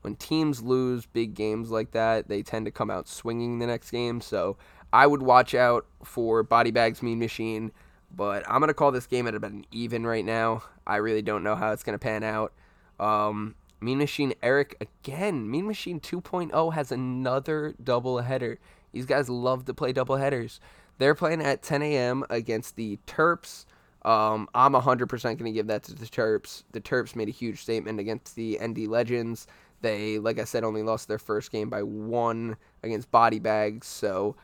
when 0.01 0.15
teams 0.15 0.61
lose 0.61 1.05
big 1.07 1.33
games 1.33 1.71
like 1.71 1.91
that, 1.91 2.29
they 2.29 2.41
tend 2.41 2.65
to 2.65 2.71
come 2.71 2.89
out 2.89 3.09
swinging 3.09 3.59
the 3.59 3.67
next 3.67 3.91
game. 3.91 4.21
So 4.21 4.55
I 4.93 5.05
would 5.05 5.21
watch 5.21 5.53
out 5.53 5.85
for 6.03 6.41
Body 6.41 6.71
Bags 6.71 7.03
Mean 7.03 7.19
Machine. 7.19 7.71
But 8.15 8.43
I'm 8.49 8.59
gonna 8.59 8.73
call 8.73 8.91
this 8.91 9.07
game 9.07 9.27
at 9.27 9.35
about 9.35 9.51
an 9.51 9.65
even 9.71 10.05
right 10.05 10.25
now. 10.25 10.63
I 10.85 10.97
really 10.97 11.21
don't 11.21 11.43
know 11.43 11.55
how 11.55 11.71
it's 11.71 11.83
gonna 11.83 11.99
pan 11.99 12.23
out. 12.23 12.53
Um, 12.99 13.55
mean 13.81 13.97
Machine 13.97 14.33
Eric 14.41 14.75
again. 14.81 15.49
Mean 15.49 15.67
Machine 15.67 15.99
2.0 15.99 16.73
has 16.73 16.91
another 16.91 17.75
double 17.83 18.19
header. 18.19 18.59
These 18.91 19.05
guys 19.05 19.29
love 19.29 19.65
to 19.65 19.73
play 19.73 19.93
double 19.93 20.15
headers. 20.15 20.59
They're 20.97 21.15
playing 21.15 21.41
at 21.41 21.63
10 21.63 21.81
a.m. 21.81 22.25
against 22.29 22.75
the 22.75 22.99
Terps. 23.07 23.65
Um, 24.03 24.49
I'm 24.53 24.73
100% 24.73 25.21
going 25.21 25.37
to 25.37 25.51
give 25.51 25.67
that 25.67 25.83
to 25.83 25.95
the 25.95 26.05
Terps. 26.05 26.63
The 26.71 26.81
Terps 26.81 27.15
made 27.15 27.29
a 27.29 27.31
huge 27.31 27.61
statement 27.61 27.99
against 27.99 28.35
the 28.35 28.59
ND 28.61 28.79
Legends. 28.79 29.47
They, 29.81 30.19
like 30.19 30.39
I 30.39 30.43
said, 30.43 30.63
only 30.63 30.83
lost 30.83 31.07
their 31.07 31.19
first 31.19 31.51
game 31.51 31.69
by 31.69 31.83
one 31.83 32.57
against 32.83 33.11
Body 33.11 33.39
Bags. 33.39 33.87
So, 33.87 34.35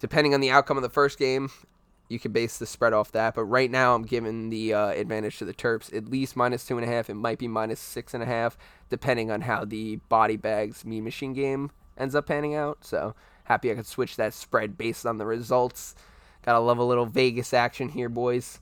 depending 0.00 0.34
on 0.34 0.40
the 0.40 0.50
outcome 0.50 0.76
of 0.76 0.82
the 0.82 0.88
first 0.88 1.18
game, 1.18 1.50
you 2.10 2.18
can 2.18 2.32
base 2.32 2.58
the 2.58 2.66
spread 2.66 2.92
off 2.92 3.12
that. 3.12 3.36
But 3.36 3.44
right 3.44 3.70
now, 3.70 3.94
I'm 3.94 4.02
giving 4.02 4.50
the 4.50 4.74
uh, 4.74 4.88
advantage 4.88 5.38
to 5.38 5.44
the 5.44 5.54
Terps. 5.54 5.96
At 5.96 6.10
least 6.10 6.36
minus 6.36 6.66
two 6.66 6.76
and 6.76 6.84
a 6.84 6.90
half. 6.90 7.08
It 7.08 7.14
might 7.14 7.38
be 7.38 7.46
minus 7.46 7.78
six 7.78 8.12
and 8.12 8.22
a 8.22 8.26
half, 8.26 8.58
depending 8.90 9.30
on 9.30 9.42
how 9.42 9.64
the 9.64 9.96
body 10.08 10.36
bags 10.36 10.84
Mean 10.84 11.04
Machine 11.04 11.32
game 11.32 11.70
ends 11.96 12.16
up 12.16 12.26
panning 12.26 12.56
out. 12.56 12.78
So 12.84 13.14
happy 13.44 13.70
I 13.70 13.76
could 13.76 13.86
switch 13.86 14.16
that 14.16 14.34
spread 14.34 14.76
based 14.76 15.06
on 15.06 15.18
the 15.18 15.24
results. 15.24 15.94
Gotta 16.42 16.58
love 16.58 16.78
a 16.78 16.84
little 16.84 17.06
Vegas 17.06 17.54
action 17.54 17.88
here, 17.88 18.08
boys. 18.08 18.58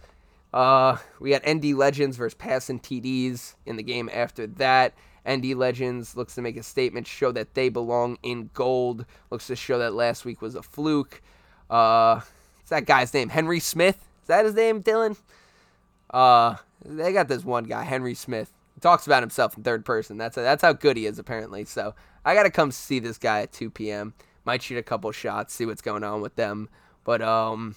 Uh, 0.53 0.99
we 1.19 1.31
got 1.31 1.49
ND 1.49 1.75
Legends 1.75 2.19
versus 2.19 2.35
Passing 2.35 2.81
TDs 2.81 3.55
in 3.65 3.77
the 3.77 3.83
game 3.83 4.11
after 4.13 4.47
that. 4.47 4.95
ND 5.29 5.55
Legends 5.55 6.17
looks 6.17 6.35
to 6.35 6.43
make 6.43 6.57
a 6.57 6.63
statement, 6.63 7.07
show 7.07 7.33
that 7.33 7.55
they 7.55 7.71
belong 7.71 8.19
in 8.23 8.51
gold. 8.53 9.07
Looks 9.31 9.47
to 9.47 9.57
show 9.57 9.79
that 9.79 9.95
last 9.95 10.25
week 10.25 10.43
was 10.43 10.55
a 10.55 10.63
fluke. 10.63 11.23
Uh, 11.71 12.21
What's 12.69 12.81
that 12.81 12.85
guy's 12.85 13.15
name? 13.15 13.31
Henry 13.31 13.61
Smith? 13.61 13.97
Is 14.21 14.29
that 14.29 14.45
his 14.45 14.53
name, 14.53 14.83
Dylan? 14.83 15.17
Uh, 16.11 16.57
they 16.85 17.15
got 17.15 17.27
this 17.27 17.43
one 17.43 17.65
guy, 17.65 17.83
Henry 17.83 18.13
Smith. 18.13 18.53
He 18.75 18.81
talks 18.83 19.07
about 19.07 19.23
himself 19.23 19.57
in 19.57 19.63
third 19.63 19.87
person. 19.87 20.19
That's 20.19 20.35
that's 20.35 20.61
how 20.61 20.75
good 20.75 20.99
he 20.99 21.07
is, 21.07 21.19
apparently. 21.19 21.65
So 21.65 21.95
I 22.27 22.35
gotta 22.35 22.51
come 22.51 22.71
see 22.71 22.99
this 22.99 23.17
guy 23.17 23.41
at 23.41 23.53
2 23.53 23.71
p.m. 23.71 24.13
Might 24.45 24.63
shoot 24.63 24.77
a 24.77 24.83
couple 24.83 25.11
shots, 25.13 25.55
see 25.55 25.65
what's 25.65 25.81
going 25.81 26.05
on 26.05 26.21
with 26.21 26.37
them. 26.37 26.69
But 27.05 27.23
um, 27.23 27.75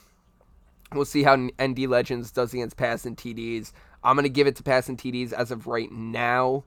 we'll 0.91 1.05
see 1.05 1.23
how 1.23 1.37
ND 1.37 1.87
Legends 1.87 2.29
does 2.29 2.53
against 2.53 2.75
passing 2.75 3.15
TDs. 3.15 3.71
I'm 4.03 4.17
gonna 4.17 4.27
give 4.27 4.45
it 4.45 4.57
to 4.57 4.63
passing 4.63 4.97
TDs 4.97 5.31
as 5.31 5.51
of 5.51 5.67
right 5.67 5.89
now. 5.89 6.65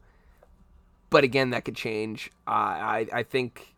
But 1.10 1.24
again, 1.24 1.50
that 1.50 1.66
could 1.66 1.76
change. 1.76 2.30
Uh, 2.48 2.52
I 2.52 3.06
I 3.12 3.22
think 3.22 3.73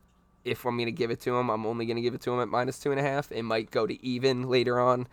if 0.47 0.65
I'm 0.65 0.77
going 0.77 0.87
to 0.87 0.93
give 0.93 1.11
it 1.11 1.21
to 1.23 1.37
him, 1.37 1.51
I'm 1.51 1.67
only 1.67 1.87
going 1.87 1.97
to 1.97 2.03
give 2.03 2.15
it 2.15 2.21
to 2.23 2.33
him 2.33 2.41
at 2.41 2.49
minus 2.49 2.79
two 2.79 2.93
and 2.93 3.01
a 3.01 3.03
half. 3.03 3.33
It 3.33 3.43
might 3.43 3.71
go 3.71 3.87
to 3.87 4.05
even 4.05 4.49
later 4.49 4.81
on. 4.81 5.09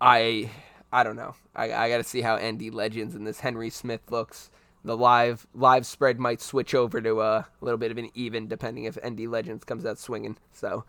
I 0.00 0.50
I 0.90 1.04
don't 1.04 1.16
know. 1.16 1.34
I, 1.54 1.72
I 1.72 1.88
got 1.90 1.98
to 1.98 2.04
see 2.04 2.22
how 2.22 2.36
ND 2.36 2.72
Legends 2.72 3.14
and 3.14 3.26
this 3.26 3.40
Henry 3.40 3.70
Smith 3.70 4.00
looks. 4.10 4.50
The 4.84 4.96
live 4.96 5.46
live 5.54 5.84
spread 5.84 6.18
might 6.18 6.40
switch 6.40 6.74
over 6.74 7.00
to 7.00 7.20
a 7.20 7.46
little 7.60 7.78
bit 7.78 7.90
of 7.90 7.98
an 7.98 8.10
even, 8.14 8.48
depending 8.48 8.84
if 8.84 8.96
ND 9.06 9.20
Legends 9.26 9.64
comes 9.64 9.84
out 9.84 9.98
swinging. 9.98 10.38
So, 10.52 10.84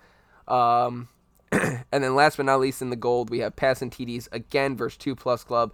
um, 0.48 1.10
and 1.52 2.04
then 2.04 2.16
last 2.16 2.38
but 2.38 2.46
not 2.46 2.62
least 2.62 2.82
in 2.82 2.92
the 2.92 2.96
gold, 2.96 3.30
we 3.30 3.40
have 3.40 3.56
passing 3.56 3.90
TDs 3.90 4.30
again 4.32 4.78
versus 4.78 4.98
two 4.98 5.16
plus 5.16 5.44
club. 5.44 5.74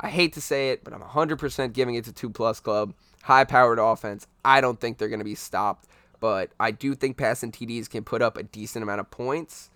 I 0.00 0.10
hate 0.10 0.32
to 0.34 0.40
say 0.40 0.70
it, 0.70 0.84
but 0.84 0.92
I'm 0.92 1.00
100% 1.00 1.72
giving 1.72 1.96
it 1.96 2.04
to 2.04 2.12
2 2.12 2.30
Plus 2.30 2.60
Club. 2.60 2.94
High 3.24 3.44
powered 3.44 3.80
offense. 3.80 4.26
I 4.44 4.60
don't 4.60 4.80
think 4.80 4.96
they're 4.96 5.08
going 5.08 5.18
to 5.18 5.24
be 5.24 5.34
stopped, 5.34 5.88
but 6.20 6.50
I 6.58 6.70
do 6.70 6.94
think 6.94 7.16
passing 7.16 7.52
TDs 7.52 7.88
can 7.88 8.04
put 8.04 8.22
up 8.22 8.36
a 8.36 8.42
decent 8.42 8.82
amount 8.82 9.00
of 9.00 9.10
points. 9.10 9.70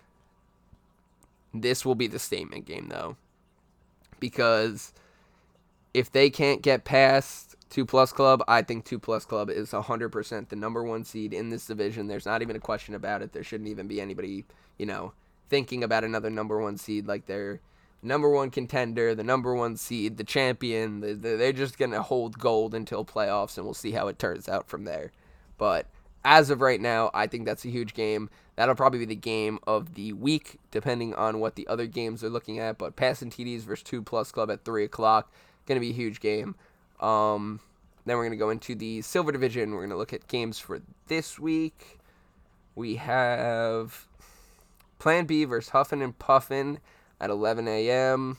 This 1.53 1.85
will 1.85 1.95
be 1.95 2.07
the 2.07 2.19
statement 2.19 2.65
game, 2.65 2.87
though, 2.89 3.15
because 4.19 4.91
if 5.93 6.11
they 6.11 6.29
can't 6.29 6.61
get 6.61 6.83
past 6.83 7.55
2 7.69 7.85
Plus 7.85 8.11
Club, 8.11 8.43
I 8.47 8.61
think 8.61 8.85
2 8.85 8.99
Plus 8.99 9.25
Club 9.25 9.49
is 9.49 9.71
100% 9.71 10.49
the 10.49 10.55
number 10.55 10.83
one 10.83 11.03
seed 11.03 11.33
in 11.33 11.49
this 11.49 11.67
division. 11.67 12.07
There's 12.07 12.25
not 12.25 12.41
even 12.41 12.55
a 12.55 12.59
question 12.59 12.95
about 12.95 13.21
it. 13.21 13.33
There 13.33 13.43
shouldn't 13.43 13.69
even 13.69 13.87
be 13.87 14.01
anybody, 14.01 14.45
you 14.77 14.85
know, 14.85 15.13
thinking 15.49 15.83
about 15.83 16.03
another 16.03 16.29
number 16.29 16.59
one 16.59 16.77
seed 16.77 17.07
like 17.07 17.27
they're 17.27 17.59
number 18.01 18.29
one 18.29 18.49
contender, 18.49 19.15
the 19.15 19.23
number 19.23 19.55
one 19.55 19.77
seed, 19.77 20.17
the 20.17 20.23
champion. 20.23 21.21
They're 21.21 21.53
just 21.53 21.77
going 21.77 21.91
to 21.91 22.01
hold 22.01 22.39
gold 22.39 22.73
until 22.73 23.05
playoffs, 23.05 23.57
and 23.57 23.65
we'll 23.65 23.73
see 23.73 23.91
how 23.91 24.07
it 24.07 24.19
turns 24.19 24.49
out 24.49 24.67
from 24.67 24.83
there. 24.85 25.11
But 25.57 25.85
as 26.25 26.49
of 26.49 26.61
right 26.61 26.79
now, 26.79 27.11
I 27.13 27.27
think 27.27 27.45
that's 27.45 27.65
a 27.65 27.69
huge 27.69 27.93
game. 27.93 28.29
That'll 28.55 28.75
probably 28.75 28.99
be 28.99 29.05
the 29.05 29.15
game 29.15 29.59
of 29.65 29.95
the 29.95 30.13
week, 30.13 30.59
depending 30.71 31.13
on 31.15 31.39
what 31.39 31.55
the 31.55 31.67
other 31.67 31.87
games 31.87 32.21
they're 32.21 32.29
looking 32.29 32.59
at. 32.59 32.77
But 32.77 32.95
passing 32.95 33.29
TDs 33.29 33.61
versus 33.61 33.83
2 33.83 34.03
Plus 34.03 34.31
Club 34.31 34.51
at 34.51 34.63
3 34.63 34.83
o'clock, 34.83 35.31
to 35.79 35.85
be 35.85 35.89
a 35.89 35.93
huge 35.93 36.19
game. 36.19 36.55
Um, 36.99 37.59
then 38.05 38.17
we're 38.17 38.23
to 38.31 38.37
go 38.37 38.49
into 38.49 38.75
the 38.75 39.01
Silver 39.01 39.31
Division. 39.31 39.71
We're 39.71 39.79
to 39.89 39.97
look 39.97 40.13
at 40.13 40.27
games 40.27 40.59
for 40.59 40.81
this 41.07 41.39
week. 41.39 41.99
We 42.75 42.95
have 42.95 44.07
Plan 44.99 45.25
B 45.25 45.45
versus 45.45 45.71
Huffin 45.71 46.01
and 46.01 46.17
Puffin 46.17 46.79
at 47.19 47.29
11 47.29 47.67
a.m. 47.67 48.37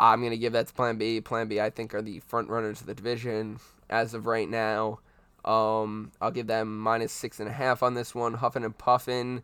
I'm 0.00 0.20
to 0.32 0.38
give 0.38 0.52
that 0.52 0.68
to 0.68 0.74
Plan 0.74 0.96
B. 0.96 1.20
Plan 1.20 1.48
B, 1.48 1.60
I 1.60 1.70
think, 1.70 1.94
are 1.94 2.02
the 2.02 2.20
front 2.20 2.48
runners 2.48 2.80
of 2.80 2.86
the 2.86 2.94
division 2.94 3.58
as 3.88 4.12
of 4.14 4.26
right 4.26 4.48
now. 4.48 5.00
Um, 5.44 6.12
I'll 6.20 6.30
give 6.30 6.46
them 6.46 6.78
minus 6.78 7.12
six 7.12 7.40
and 7.40 7.48
a 7.48 7.52
half 7.52 7.82
on 7.82 7.94
this 7.94 8.14
one. 8.14 8.34
Huffin 8.34 8.64
and 8.64 8.76
Puffin 8.76 9.42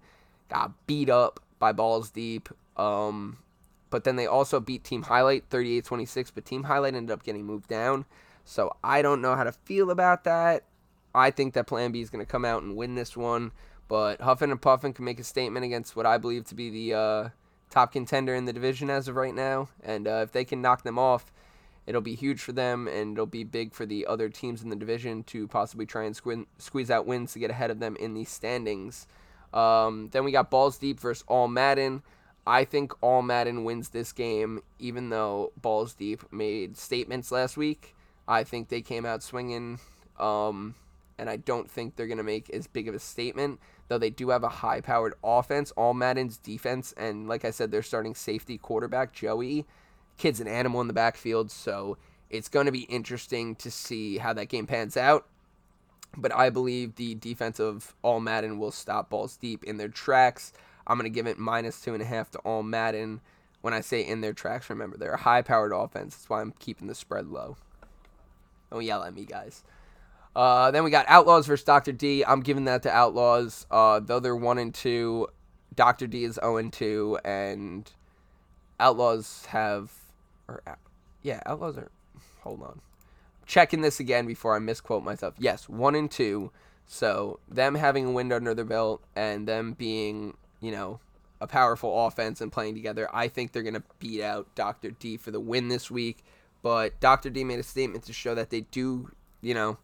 got 0.48 0.72
beat 0.86 1.10
up 1.10 1.40
by 1.58 1.72
Balls 1.72 2.10
Deep. 2.10 2.48
Um, 2.76 3.38
but 3.90 4.04
then 4.04 4.16
they 4.16 4.26
also 4.26 4.60
beat 4.60 4.84
Team 4.84 5.02
Highlight 5.02 5.44
38 5.50 5.84
26, 5.84 6.30
but 6.30 6.44
Team 6.44 6.64
Highlight 6.64 6.94
ended 6.94 7.12
up 7.12 7.22
getting 7.22 7.44
moved 7.44 7.68
down. 7.68 8.04
So 8.44 8.74
I 8.82 9.02
don't 9.02 9.20
know 9.20 9.34
how 9.36 9.44
to 9.44 9.52
feel 9.52 9.90
about 9.90 10.24
that. 10.24 10.64
I 11.14 11.30
think 11.30 11.54
that 11.54 11.66
Plan 11.66 11.92
B 11.92 12.00
is 12.00 12.10
going 12.10 12.24
to 12.24 12.30
come 12.30 12.44
out 12.44 12.62
and 12.62 12.76
win 12.76 12.94
this 12.94 13.16
one. 13.16 13.52
But 13.88 14.20
Huffin 14.20 14.52
and 14.52 14.62
Puffin 14.62 14.92
can 14.92 15.04
make 15.04 15.18
a 15.18 15.24
statement 15.24 15.64
against 15.64 15.96
what 15.96 16.06
I 16.06 16.16
believe 16.16 16.44
to 16.46 16.54
be 16.54 16.70
the 16.70 16.94
uh, 16.96 17.28
top 17.70 17.92
contender 17.92 18.34
in 18.34 18.44
the 18.44 18.52
division 18.52 18.88
as 18.88 19.08
of 19.08 19.16
right 19.16 19.34
now. 19.34 19.68
And 19.82 20.06
uh, 20.06 20.20
if 20.22 20.32
they 20.32 20.44
can 20.44 20.62
knock 20.62 20.84
them 20.84 20.98
off, 20.98 21.32
it'll 21.86 22.00
be 22.00 22.14
huge 22.14 22.40
for 22.40 22.52
them 22.52 22.86
and 22.86 23.12
it'll 23.12 23.26
be 23.26 23.44
big 23.44 23.74
for 23.74 23.86
the 23.86 24.06
other 24.06 24.28
teams 24.28 24.62
in 24.62 24.70
the 24.70 24.76
division 24.76 25.22
to 25.24 25.48
possibly 25.48 25.86
try 25.86 26.04
and 26.04 26.14
squin- 26.14 26.46
squeeze 26.58 26.90
out 26.90 27.06
wins 27.06 27.32
to 27.32 27.38
get 27.38 27.50
ahead 27.50 27.70
of 27.70 27.80
them 27.80 27.96
in 27.96 28.14
the 28.14 28.24
standings. 28.24 29.06
Um, 29.52 30.08
then 30.12 30.24
we 30.24 30.32
got 30.32 30.50
Balls 30.50 30.78
Deep 30.78 31.00
versus 31.00 31.24
All 31.26 31.48
Madden. 31.48 32.02
I 32.46 32.64
think 32.64 32.92
All 33.02 33.22
Madden 33.22 33.64
wins 33.64 33.90
this 33.90 34.12
game, 34.12 34.62
even 34.78 35.10
though 35.10 35.52
Balls 35.60 35.94
Deep 35.94 36.32
made 36.32 36.76
statements 36.76 37.32
last 37.32 37.56
week. 37.56 37.94
I 38.26 38.44
think 38.44 38.68
they 38.68 38.80
came 38.80 39.04
out 39.04 39.22
swinging, 39.22 39.80
um, 40.18 40.74
and 41.18 41.28
I 41.28 41.36
don't 41.36 41.68
think 41.68 41.96
they're 41.96 42.06
going 42.06 42.18
to 42.18 42.22
make 42.22 42.48
as 42.50 42.68
big 42.68 42.86
of 42.86 42.94
a 42.94 43.00
statement, 43.00 43.58
though 43.88 43.98
they 43.98 44.10
do 44.10 44.30
have 44.30 44.44
a 44.44 44.48
high 44.48 44.80
powered 44.80 45.14
offense. 45.24 45.72
All 45.72 45.94
Madden's 45.94 46.38
defense, 46.38 46.94
and 46.96 47.28
like 47.28 47.44
I 47.44 47.50
said, 47.50 47.70
they're 47.70 47.82
starting 47.82 48.14
safety 48.14 48.56
quarterback, 48.56 49.12
Joey. 49.12 49.66
Kid's 50.20 50.38
an 50.38 50.46
animal 50.46 50.82
in 50.82 50.86
the 50.86 50.92
backfield, 50.92 51.50
so 51.50 51.96
it's 52.28 52.50
going 52.50 52.66
to 52.66 52.72
be 52.72 52.82
interesting 52.82 53.56
to 53.56 53.70
see 53.70 54.18
how 54.18 54.34
that 54.34 54.50
game 54.50 54.66
pans 54.66 54.94
out. 54.98 55.26
But 56.14 56.34
I 56.34 56.50
believe 56.50 56.96
the 56.96 57.14
defense 57.14 57.58
of 57.58 57.94
All 58.02 58.20
Madden 58.20 58.58
will 58.58 58.70
stop 58.70 59.08
balls 59.08 59.38
deep 59.38 59.64
in 59.64 59.78
their 59.78 59.88
tracks. 59.88 60.52
I'm 60.86 60.98
going 60.98 61.10
to 61.10 61.14
give 61.14 61.26
it 61.26 61.38
minus 61.38 61.80
two 61.80 61.94
and 61.94 62.02
a 62.02 62.06
half 62.06 62.30
to 62.32 62.38
All 62.40 62.62
Madden. 62.62 63.22
When 63.62 63.72
I 63.72 63.80
say 63.80 64.06
in 64.06 64.20
their 64.20 64.34
tracks, 64.34 64.68
remember, 64.68 64.98
they're 64.98 65.14
a 65.14 65.20
high 65.20 65.40
powered 65.40 65.72
offense. 65.72 66.16
That's 66.16 66.28
why 66.28 66.42
I'm 66.42 66.52
keeping 66.58 66.86
the 66.86 66.94
spread 66.94 67.26
low. 67.26 67.56
Don't 68.70 68.84
yell 68.84 69.02
at 69.02 69.14
me, 69.14 69.24
guys. 69.24 69.64
Uh, 70.36 70.70
then 70.70 70.84
we 70.84 70.90
got 70.90 71.06
Outlaws 71.08 71.46
versus 71.46 71.64
Dr. 71.64 71.92
D. 71.92 72.24
I'm 72.26 72.40
giving 72.40 72.66
that 72.66 72.82
to 72.82 72.90
Outlaws. 72.90 73.66
Uh, 73.70 74.00
though 74.00 74.20
they're 74.20 74.36
1 74.36 74.58
and 74.58 74.74
2, 74.74 75.28
Dr. 75.74 76.06
D 76.06 76.24
is 76.24 76.34
0 76.34 76.58
and 76.58 76.72
2, 76.72 77.18
and 77.24 77.90
Outlaws 78.78 79.46
have. 79.46 79.92
Or, 80.50 80.78
yeah, 81.22 81.40
Outlaws 81.46 81.78
are. 81.78 81.90
Hold 82.40 82.62
on. 82.62 82.80
Checking 83.46 83.80
this 83.80 84.00
again 84.00 84.26
before 84.26 84.56
I 84.56 84.58
misquote 84.58 85.04
myself. 85.04 85.34
Yes, 85.38 85.68
1 85.68 85.94
and 85.94 86.10
2. 86.10 86.50
So 86.86 87.38
them 87.48 87.74
having 87.74 88.06
a 88.06 88.10
win 88.10 88.32
under 88.32 88.54
their 88.54 88.64
belt 88.64 89.02
and 89.14 89.46
them 89.46 89.74
being, 89.74 90.36
you 90.60 90.72
know, 90.72 91.00
a 91.40 91.46
powerful 91.46 92.06
offense 92.06 92.40
and 92.40 92.52
playing 92.52 92.74
together, 92.74 93.08
I 93.12 93.28
think 93.28 93.52
they're 93.52 93.62
to 93.62 93.82
beat 93.98 94.22
out 94.22 94.54
Dr. 94.54 94.90
D 94.90 95.16
for 95.16 95.30
the 95.30 95.40
win 95.40 95.68
this 95.68 95.90
week. 95.90 96.24
But 96.62 96.98
Dr. 97.00 97.30
D 97.30 97.44
made 97.44 97.58
a 97.58 97.64
statement 97.64 98.04
to 98.04 98.12
show 98.12 98.34
that 98.34 98.50
they 98.50 98.62
do, 98.62 99.10
you 99.40 99.54
know, 99.54 99.78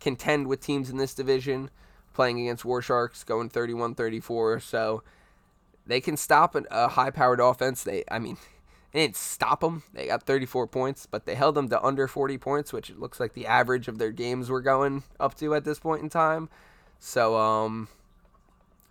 contend 0.00 0.46
with 0.46 0.60
teams 0.60 0.90
in 0.90 0.98
this 0.98 1.14
division, 1.14 1.70
playing 2.12 2.40
against 2.40 2.64
War 2.64 2.82
Sharks, 2.82 3.24
going 3.24 3.48
31 3.48 3.94
34. 3.94 4.60
So 4.60 5.02
they 5.86 6.00
can 6.00 6.16
stop 6.16 6.54
a 6.70 6.88
high 6.88 7.10
powered 7.10 7.40
offense. 7.40 7.82
They, 7.84 8.04
I 8.10 8.18
mean, 8.18 8.36
they 8.92 9.00
didn't 9.00 9.16
stop 9.16 9.60
them. 9.60 9.82
They 9.92 10.06
got 10.06 10.22
34 10.22 10.66
points, 10.66 11.06
but 11.06 11.26
they 11.26 11.34
held 11.34 11.54
them 11.54 11.68
to 11.68 11.82
under 11.82 12.08
40 12.08 12.38
points, 12.38 12.72
which 12.72 12.90
it 12.90 12.98
looks 12.98 13.20
like 13.20 13.34
the 13.34 13.46
average 13.46 13.88
of 13.88 13.98
their 13.98 14.12
games 14.12 14.48
were 14.48 14.62
going 14.62 15.02
up 15.20 15.36
to 15.38 15.54
at 15.54 15.64
this 15.64 15.78
point 15.78 16.02
in 16.02 16.08
time. 16.08 16.48
So, 16.98 17.36
um, 17.36 17.88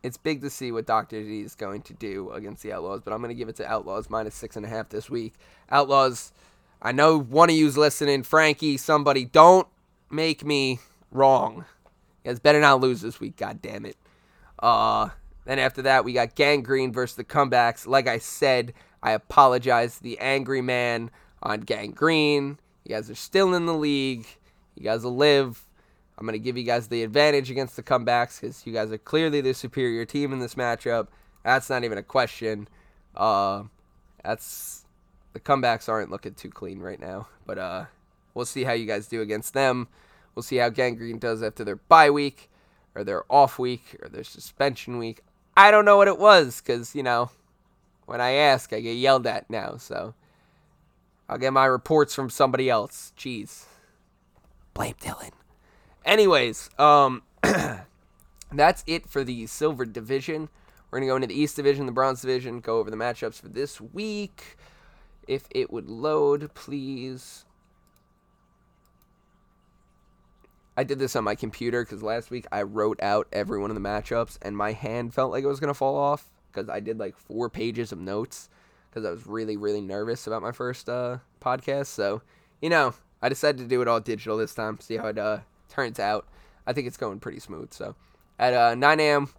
it's 0.03 0.17
big 0.17 0.41
to 0.41 0.49
see 0.49 0.71
what 0.71 0.85
Dr. 0.85 1.21
D 1.23 1.41
is 1.41 1.55
going 1.55 1.81
to 1.83 1.93
do 1.93 2.31
against 2.31 2.63
the 2.63 2.71
Outlaws, 2.71 3.01
but 3.01 3.11
I'm 3.11 3.19
going 3.19 3.29
to 3.29 3.35
give 3.35 3.49
it 3.49 3.55
to 3.57 3.65
Outlaws 3.65 4.09
minus 4.09 4.35
six 4.35 4.55
and 4.55 4.65
a 4.65 4.69
half 4.69 4.89
this 4.89 5.09
week. 5.09 5.33
Outlaws 5.69 6.31
I 6.81 6.91
know 6.91 7.19
one 7.19 7.49
of 7.49 7.55
you's 7.55 7.77
listening, 7.77 8.23
Frankie, 8.23 8.77
somebody, 8.77 9.25
don't 9.25 9.67
make 10.11 10.45
me 10.45 10.79
wrong. 11.11 11.65
You 12.23 12.31
guys 12.31 12.39
better 12.39 12.61
not 12.61 12.81
lose 12.81 13.01
this 13.01 13.19
week, 13.19 13.35
god 13.35 13.61
damn 13.61 13.85
it. 13.85 13.97
Uh, 14.59 15.09
then 15.47 15.59
after 15.59 15.81
that, 15.83 16.03
we 16.03 16.11
got 16.11 16.35
Gangrene 16.35 16.91
versus 16.91 17.15
the 17.15 17.23
comebacks. 17.23 17.87
Like 17.87 18.07
I 18.07 18.17
said, 18.17 18.73
I 19.01 19.11
apologize 19.11 19.97
to 19.97 20.03
the 20.03 20.19
angry 20.19 20.61
man 20.61 21.09
on 21.41 21.61
Gangrene. 21.61 22.57
You 22.83 22.95
guys 22.95 23.09
are 23.09 23.15
still 23.15 23.53
in 23.53 23.65
the 23.65 23.73
league. 23.73 24.25
You 24.75 24.83
guys 24.83 25.03
will 25.03 25.15
live. 25.15 25.65
I'm 26.17 26.25
going 26.25 26.33
to 26.33 26.43
give 26.43 26.57
you 26.57 26.63
guys 26.63 26.89
the 26.89 27.03
advantage 27.03 27.49
against 27.49 27.77
the 27.77 27.83
comebacks 27.83 28.41
because 28.41 28.67
you 28.67 28.73
guys 28.73 28.91
are 28.91 28.97
clearly 28.97 29.39
the 29.39 29.53
superior 29.53 30.03
team 30.03 30.33
in 30.33 30.39
this 30.39 30.55
matchup. 30.55 31.07
That's 31.45 31.69
not 31.69 31.85
even 31.85 31.97
a 31.97 32.03
question. 32.03 32.67
Uh, 33.15 33.63
that's 34.23 34.85
the 35.31 35.39
comebacks 35.39 35.87
aren't 35.87 36.11
looking 36.11 36.33
too 36.33 36.49
clean 36.49 36.79
right 36.79 36.99
now. 36.99 37.27
But 37.45 37.57
uh, 37.57 37.85
we'll 38.33 38.45
see 38.45 38.65
how 38.65 38.73
you 38.73 38.85
guys 38.85 39.07
do 39.07 39.21
against 39.21 39.53
them. 39.53 39.87
We'll 40.35 40.43
see 40.43 40.57
how 40.57 40.69
Gangrene 40.69 41.19
does 41.19 41.41
after 41.41 41.63
their 41.63 41.77
bye 41.77 42.09
week, 42.09 42.49
or 42.95 43.03
their 43.03 43.23
off 43.31 43.57
week, 43.57 43.95
or 44.01 44.09
their 44.09 44.25
suspension 44.25 44.97
week. 44.97 45.21
I 45.57 45.71
don't 45.71 45.85
know 45.85 45.97
what 45.97 46.07
it 46.07 46.19
was, 46.19 46.61
because, 46.61 46.93
you 46.93 47.01
know, 47.01 47.31
when 48.05 48.21
I 48.21 48.33
ask, 48.33 48.71
I 48.71 48.79
get 48.79 48.93
yelled 48.93 49.25
at 49.25 49.49
now. 49.49 49.77
So 49.77 50.13
I'll 51.27 51.39
get 51.39 51.51
my 51.51 51.65
reports 51.65 52.13
from 52.13 52.29
somebody 52.29 52.69
else. 52.69 53.11
Jeez. 53.17 53.65
Blame 54.75 54.93
Dylan. 55.01 55.31
Anyways, 56.05 56.69
um, 56.77 57.23
that's 58.51 58.83
it 58.85 59.09
for 59.09 59.23
the 59.23 59.47
Silver 59.47 59.83
Division. 59.85 60.49
We're 60.91 60.99
going 60.99 61.07
to 61.07 61.11
go 61.11 61.15
into 61.15 61.27
the 61.27 61.41
East 61.41 61.55
Division, 61.55 61.87
the 61.87 61.91
Bronze 61.91 62.21
Division, 62.21 62.59
go 62.59 62.77
over 62.77 62.91
the 62.91 62.95
matchups 62.95 63.41
for 63.41 63.49
this 63.49 63.81
week. 63.81 64.57
If 65.27 65.45
it 65.49 65.73
would 65.73 65.89
load, 65.89 66.53
please. 66.53 67.45
I 70.77 70.83
did 70.83 70.99
this 70.99 71.15
on 71.15 71.23
my 71.23 71.33
computer 71.33 71.83
because 71.83 72.03
last 72.03 72.29
week 72.29 72.45
I 72.51 72.61
wrote 72.61 73.01
out 73.01 73.27
every 73.33 73.57
one 73.57 73.71
of 73.71 73.75
the 73.75 73.81
matchups 73.81 74.37
and 74.43 74.55
my 74.55 74.73
hand 74.73 75.11
felt 75.11 75.31
like 75.31 75.43
it 75.43 75.47
was 75.47 75.59
going 75.59 75.69
to 75.69 75.73
fall 75.73 75.97
off 75.97 76.29
because 76.51 76.69
I 76.69 76.79
did 76.79 76.99
like 76.99 77.17
four 77.17 77.49
pages 77.49 77.91
of 77.91 77.97
notes 77.99 78.47
because 78.89 79.03
I 79.03 79.09
was 79.09 79.25
really, 79.25 79.57
really 79.57 79.81
nervous 79.81 80.27
about 80.27 80.43
my 80.43 80.51
first 80.51 80.87
uh, 80.87 81.17
podcast. 81.41 81.87
So, 81.87 82.21
you 82.61 82.69
know, 82.69 82.93
I 83.23 83.29
decided 83.29 83.57
to 83.57 83.67
do 83.67 83.81
it 83.81 83.87
all 83.87 83.99
digital 83.99 84.37
this 84.37 84.53
time, 84.53 84.79
see 84.79 84.97
how 84.97 85.07
it 85.07 85.17
uh, 85.17 85.39
turns 85.67 85.99
out. 85.99 86.27
I 86.67 86.73
think 86.73 86.85
it's 86.85 86.97
going 86.97 87.19
pretty 87.19 87.39
smooth. 87.39 87.73
So, 87.73 87.95
at 88.37 88.53
uh, 88.53 88.75
9 88.75 88.99
a.m., 88.99 89.29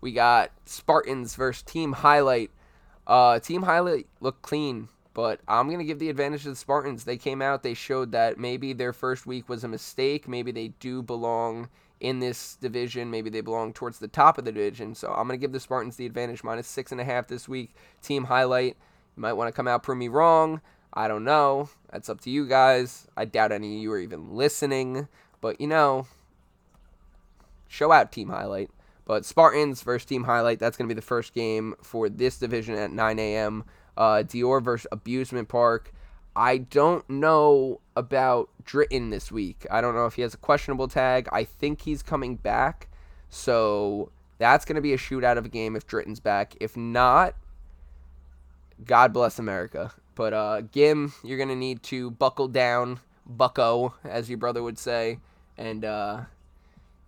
we 0.00 0.12
got 0.12 0.50
Spartans 0.64 1.36
versus 1.36 1.62
Team 1.62 1.92
Highlight. 1.92 2.50
Uh, 3.06 3.38
Team 3.38 3.62
Highlight 3.62 4.06
looked 4.20 4.42
clean 4.42 4.88
but 5.18 5.40
I'm 5.48 5.66
going 5.66 5.80
to 5.80 5.84
give 5.84 5.98
the 5.98 6.10
advantage 6.10 6.44
to 6.44 6.50
the 6.50 6.54
Spartans. 6.54 7.02
They 7.02 7.16
came 7.16 7.42
out, 7.42 7.64
they 7.64 7.74
showed 7.74 8.12
that 8.12 8.38
maybe 8.38 8.72
their 8.72 8.92
first 8.92 9.26
week 9.26 9.48
was 9.48 9.64
a 9.64 9.68
mistake. 9.68 10.28
Maybe 10.28 10.52
they 10.52 10.68
do 10.78 11.02
belong 11.02 11.70
in 11.98 12.20
this 12.20 12.54
division. 12.54 13.10
Maybe 13.10 13.28
they 13.28 13.40
belong 13.40 13.72
towards 13.72 13.98
the 13.98 14.06
top 14.06 14.38
of 14.38 14.44
the 14.44 14.52
division. 14.52 14.94
So 14.94 15.08
I'm 15.08 15.26
going 15.26 15.36
to 15.36 15.44
give 15.44 15.50
the 15.50 15.58
Spartans 15.58 15.96
the 15.96 16.06
advantage, 16.06 16.44
minus 16.44 16.68
six 16.68 16.92
and 16.92 17.00
a 17.00 17.04
half 17.04 17.26
this 17.26 17.48
week. 17.48 17.74
Team 18.00 18.26
highlight. 18.26 18.76
You 19.16 19.20
might 19.20 19.32
want 19.32 19.48
to 19.48 19.52
come 19.52 19.66
out 19.66 19.82
prove 19.82 19.98
me 19.98 20.06
wrong. 20.06 20.60
I 20.94 21.08
don't 21.08 21.24
know. 21.24 21.68
That's 21.90 22.08
up 22.08 22.20
to 22.20 22.30
you 22.30 22.46
guys. 22.46 23.08
I 23.16 23.24
doubt 23.24 23.50
any 23.50 23.74
of 23.74 23.82
you 23.82 23.90
are 23.90 23.98
even 23.98 24.36
listening. 24.36 25.08
But, 25.40 25.60
you 25.60 25.66
know, 25.66 26.06
show 27.66 27.90
out 27.90 28.12
Team 28.12 28.28
Highlight. 28.28 28.70
But 29.04 29.24
Spartans 29.24 29.82
versus 29.82 30.06
Team 30.06 30.22
Highlight, 30.22 30.60
that's 30.60 30.76
going 30.76 30.88
to 30.88 30.94
be 30.94 30.96
the 30.96 31.04
first 31.04 31.34
game 31.34 31.74
for 31.82 32.08
this 32.08 32.38
division 32.38 32.76
at 32.76 32.92
9 32.92 33.18
a.m. 33.18 33.64
Uh, 33.98 34.22
Dior 34.22 34.62
versus 34.62 34.86
Abusement 34.92 35.48
Park. 35.48 35.92
I 36.36 36.58
don't 36.58 37.08
know 37.10 37.80
about 37.96 38.48
Dritten 38.64 39.10
this 39.10 39.32
week. 39.32 39.66
I 39.70 39.80
don't 39.80 39.94
know 39.94 40.06
if 40.06 40.14
he 40.14 40.22
has 40.22 40.34
a 40.34 40.38
questionable 40.38 40.86
tag. 40.86 41.28
I 41.32 41.42
think 41.42 41.82
he's 41.82 42.00
coming 42.00 42.36
back. 42.36 42.88
So 43.28 44.12
that's 44.38 44.64
going 44.64 44.76
to 44.76 44.80
be 44.80 44.94
a 44.94 44.96
shootout 44.96 45.36
of 45.36 45.44
a 45.44 45.48
game 45.48 45.74
if 45.74 45.84
Dritten's 45.84 46.20
back. 46.20 46.54
If 46.60 46.76
not, 46.76 47.34
God 48.84 49.12
bless 49.12 49.40
America. 49.40 49.92
But 50.14 50.32
uh, 50.32 50.60
Gim, 50.60 51.12
you're 51.24 51.36
going 51.36 51.48
to 51.48 51.56
need 51.56 51.82
to 51.84 52.12
buckle 52.12 52.46
down, 52.46 53.00
bucko, 53.26 53.94
as 54.04 54.28
your 54.28 54.38
brother 54.38 54.62
would 54.62 54.78
say, 54.78 55.18
and 55.56 55.84
uh, 55.84 56.20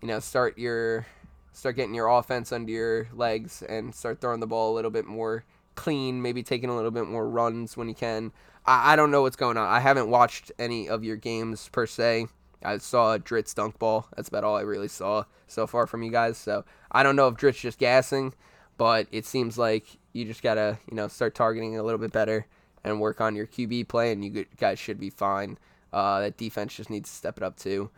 you 0.01 0.09
know 0.09 0.19
start 0.19 0.59
your 0.59 1.07
start 1.53 1.77
getting 1.77 1.95
your 1.95 2.09
offense 2.09 2.53
under 2.53 2.71
your 2.71 3.09
legs 3.13 3.63
and 3.63 3.95
start 3.95 4.21
throwing 4.21 4.41
the 4.41 4.47
ball 4.47 4.73
a 4.73 4.75
little 4.75 4.91
bit 4.91 5.07
more 5.07 5.45
clean. 5.81 6.21
Maybe 6.21 6.43
taking 6.43 6.69
a 6.69 6.77
little 6.77 6.91
bit 6.91 7.07
more 7.07 7.27
runs 7.27 7.75
when 7.77 7.89
you 7.89 7.95
can. 7.95 8.33
I, 8.67 8.93
I 8.93 8.97
don't 8.97 9.11
know 9.11 9.23
what's 9.23 9.37
going 9.37 9.57
on. 9.57 9.67
I 9.67 9.81
haven't 9.81 10.11
watched 10.11 10.53
any 10.59 10.89
of 10.91 11.03
your 11.03 11.17
games 11.17 11.69
per 11.73 11.87
se. 11.87 12.27
I 12.63 12.77
saw 12.77 13.17
Dritz 13.17 13.55
dunk 13.55 13.79
ball. 13.79 14.07
That's 14.15 14.29
about 14.29 14.45
all 14.45 14.57
I 14.57 14.61
really 14.61 14.89
saw 14.89 15.25
so 15.47 15.67
far 15.67 15.87
from 15.87 16.03
you 16.03 16.11
guys. 16.11 16.37
So 16.37 16.67
I 16.93 17.03
don't 17.03 17.17
know 17.17 17.29
if 17.29 17.37
Dritz 17.37 17.61
just 17.61 17.79
gassing, 17.79 18.35
but 18.77 19.07
it 19.11 19.25
seems 19.25 19.57
like 19.57 19.87
you 20.13 20.27
just 20.27 20.43
gotta 20.43 20.79
you 20.91 20.95
know 20.95 21.09
start 21.09 21.35
targeting 21.35 21.79
a 21.79 21.83
little 21.83 21.99
bit 21.99 22.13
better 22.13 22.47
and 22.85 23.01
work 23.01 23.23
on 23.23 23.35
your 23.35 23.47
QB 23.47 23.89
play, 23.89 24.13
and 24.13 24.23
you 24.23 24.45
guys 24.59 24.79
should 24.79 25.01
be 25.01 25.11
fine. 25.11 25.57
Uh, 25.93 26.21
that 26.21 26.37
defense 26.37 26.77
just 26.77 26.91
needs 26.91 27.09
to 27.09 27.17
step 27.17 27.39
it 27.39 27.43
up 27.43 27.57
too. 27.57 27.91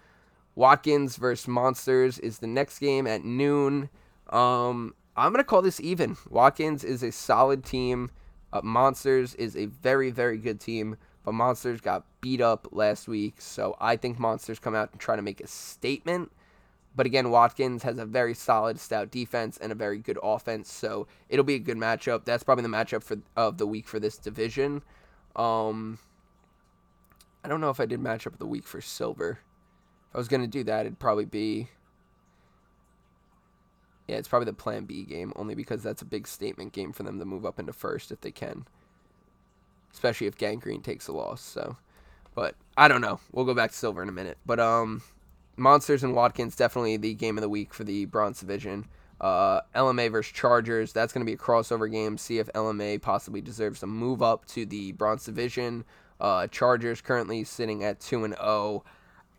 Watkins 0.55 1.17
versus 1.17 1.49
Monsters 1.49 2.19
is 2.21 2.39
the 2.39 2.47
next 2.47 2.79
game 2.79 3.07
at 3.09 3.25
noon. 3.25 3.89
Um, 4.31 4.95
I'm 5.17 5.33
gonna 5.33 5.45
call 5.45 5.63
this 5.63 5.81
even. 5.81 6.17
Watkins 6.31 6.85
is 6.85 7.03
a 7.03 7.13
solid 7.13 7.65
team. 7.65 8.11
Uh, 8.53 8.61
Monsters 8.63 9.35
is 9.35 9.57
a 9.57 9.67
very 9.67 10.11
very 10.11 10.39
good 10.39 10.61
team. 10.61 10.97
But 11.25 11.33
Monsters 11.33 11.81
got 11.81 12.05
beat 12.21 12.41
up 12.41 12.69
last 12.73 13.07
week, 13.07 13.41
so 13.41 13.77
I 13.81 13.97
think 13.97 14.19
Monsters 14.19 14.59
come 14.59 14.75
out 14.75 14.91
and 14.93 15.01
try 15.01 15.17
to 15.17 15.23
make 15.23 15.41
a 15.41 15.47
statement. 15.47 16.33
But 16.95 17.07
again, 17.07 17.31
Watkins 17.31 17.85
has 17.85 17.99
a 17.99 18.05
very 18.05 18.35
solid, 18.35 18.79
stout 18.79 19.11
defense 19.11 19.57
and 19.57 19.73
a 19.73 19.75
very 19.75 19.99
good 19.99 20.19
offense, 20.23 20.71
so 20.71 21.07
it'll 21.29 21.45
be 21.45 21.55
a 21.55 21.61
good 21.61 21.79
matchup. 21.79 22.25
That's 22.25 22.43
probably 22.43 22.63
the 22.63 22.69
matchup 22.69 23.03
for 23.03 23.19
of 23.37 23.59
the 23.59 23.67
week 23.67 23.87
for 23.87 23.99
this 23.99 24.19
division. 24.19 24.83
Um, 25.37 25.99
I 27.45 27.49
don't 27.49 27.61
know 27.61 27.71
if 27.71 27.81
I 27.81 27.87
did 27.87 28.01
matchup 28.01 28.27
of 28.27 28.39
the 28.39 28.47
week 28.47 28.67
for 28.67 28.81
Silver. 28.81 29.39
If 30.11 30.17
I 30.17 30.19
was 30.19 30.29
gonna 30.29 30.47
do 30.47 30.65
that, 30.65 30.87
it'd 30.87 30.99
probably 30.99 31.25
be 31.25 31.69
yeah, 34.09 34.17
it's 34.17 34.29
probably 34.29 34.47
the 34.47 34.53
Plan 34.53 34.85
B 34.85 35.05
game, 35.05 35.33
only 35.37 35.55
because 35.55 35.83
that's 35.83 36.03
a 36.03 36.07
big 36.07 36.27
statement 36.27 36.73
game 36.73 36.93
for 36.93 37.03
them 37.03 37.19
to 37.19 37.25
move 37.25 37.47
up 37.47 37.59
into 37.59 37.73
first 37.73 38.11
if 38.11 38.21
they 38.21 38.31
can 38.31 38.67
especially 39.93 40.27
if 40.27 40.37
Gangrene 40.37 40.83
takes 40.83 41.09
a 41.09 41.13
loss. 41.13 41.41
So, 41.41 41.77
but 42.35 42.55
I 42.77 42.89
don't 42.89 43.01
know. 43.01 43.21
We'll 43.31 43.45
go 43.45 43.55
back 43.55 43.71
to 43.71 43.77
Silver 43.77 44.03
in 44.03 44.09
a 44.09 44.13
minute. 44.13 44.39
But 44.45 44.59
um, 44.59 45.03
Monsters 45.57 46.03
and 46.03 46.15
Watkins 46.15 46.57
definitely 46.57 46.97
the 46.97 47.15
game 47.15 47.37
of 47.37 47.43
the 47.43 47.49
week 47.49 47.75
for 47.75 47.85
the 47.85 48.07
Bronze 48.07 48.41
Division. 48.41 48.87
Uh, 49.21 49.61
LMA 49.75 50.11
versus 50.11 50.33
Chargers. 50.33 50.93
That's 50.93 51.13
going 51.13 51.25
to 51.25 51.31
be 51.31 51.35
a 51.35 51.39
crossover 51.39 51.91
game. 51.91 52.19
See 52.19 52.39
if 52.39 52.49
LMA 52.55 53.01
possibly 53.01 53.41
deserves 53.41 53.81
to 53.81 53.87
move 53.87 54.23
up 54.23 54.47
to 54.47 54.67
the 54.67 54.93
Bronze 54.93 55.25
Division. 55.25 55.85
Uh, 56.21 56.47
Chargers 56.49 57.01
currently 57.01 57.45
sitting 57.45 57.85
at 57.85 58.01
two 58.01 58.25
and 58.25 58.35
zero. 58.35 58.45
Oh. 58.45 58.83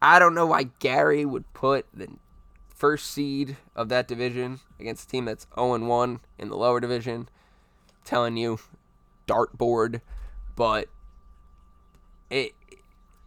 I 0.02 0.20
don't 0.20 0.36
know 0.36 0.48
why 0.48 0.64
Gary 0.80 1.24
would 1.24 1.52
put 1.54 1.86
the 1.94 2.10
first 2.84 3.12
seed 3.12 3.56
of 3.78 3.88
that 3.88 4.10
division 4.10 4.60
against 4.78 5.06
a 5.06 5.08
team 5.08 5.24
that's 5.24 5.48
0 5.56 5.74
and 5.74 5.88
1 5.88 6.20
in 6.38 6.50
the 6.50 6.58
lower 6.58 6.82
division. 6.82 7.30
telling 8.04 8.36
you, 8.36 8.60
dartboard 9.26 10.02
but 10.58 10.90
it 12.30 12.52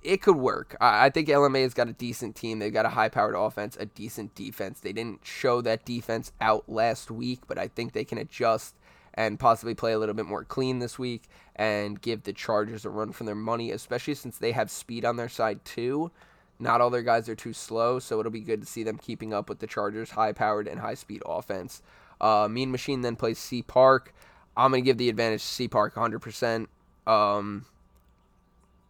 it 0.03 0.21
could 0.21 0.37
work. 0.37 0.77
I, 0.79 1.07
I 1.07 1.11
think 1.11 1.29
LMA 1.29 1.63
has 1.63 1.73
got 1.73 1.89
a 1.89 1.95
decent 1.95 2.37
team. 2.37 2.59
They've 2.59 2.71
got 2.71 2.85
a 2.85 2.91
high 2.91 3.09
powered 3.09 3.35
offense, 3.35 3.79
a 3.81 3.87
decent 3.87 4.35
defense. 4.35 4.79
They 4.79 4.93
didn't 4.93 5.25
show 5.25 5.63
that 5.63 5.87
defense 5.87 6.33
out 6.39 6.69
last 6.69 7.11
week, 7.11 7.41
but 7.49 7.59
I 7.59 7.69
think 7.69 7.95
they 7.95 8.05
can 8.05 8.19
adjust 8.19 8.75
and 9.15 9.41
possibly 9.41 9.75
play 9.75 9.93
a 9.93 9.99
little 9.99 10.15
bit 10.15 10.27
more 10.27 10.45
clean 10.45 10.81
this 10.81 10.99
week 10.99 11.23
and 11.55 11.99
give 11.99 12.25
the 12.25 12.35
Chargers 12.35 12.85
a 12.85 12.91
run 12.91 13.13
for 13.13 13.25
their 13.25 13.35
money, 13.35 13.71
especially 13.71 14.17
since 14.17 14.37
they 14.37 14.53
have 14.53 14.71
speed 14.71 15.07
on 15.07 15.17
their 15.17 15.31
side 15.31 15.65
too. 15.65 16.11
Not 16.59 16.81
all 16.81 16.91
their 16.91 17.03
guys 17.03 17.29
are 17.29 17.35
too 17.35 17.53
slow, 17.53 17.99
so 17.99 18.19
it'll 18.19 18.33
be 18.33 18.41
good 18.41 18.61
to 18.61 18.67
see 18.67 18.83
them 18.83 18.99
keeping 18.99 19.35
up 19.35 19.49
with 19.49 19.59
the 19.59 19.67
Chargers' 19.67 20.11
high 20.11 20.33
powered 20.33 20.67
and 20.67 20.81
high 20.81 20.95
speed 20.95 21.23
offense. 21.27 21.83
Uh, 22.21 22.49
mean 22.51 22.71
Machine 22.71 23.03
then 23.03 23.17
plays 23.17 23.39
C 23.39 23.63
Park. 23.63 24.15
I'm 24.57 24.71
going 24.71 24.83
to 24.83 24.87
give 24.87 24.97
the 24.97 25.11
advantage 25.11 25.43
to 25.43 25.47
C 25.47 25.69
Park 25.69 25.95
100%. 25.95 26.67
Um, 27.07 27.67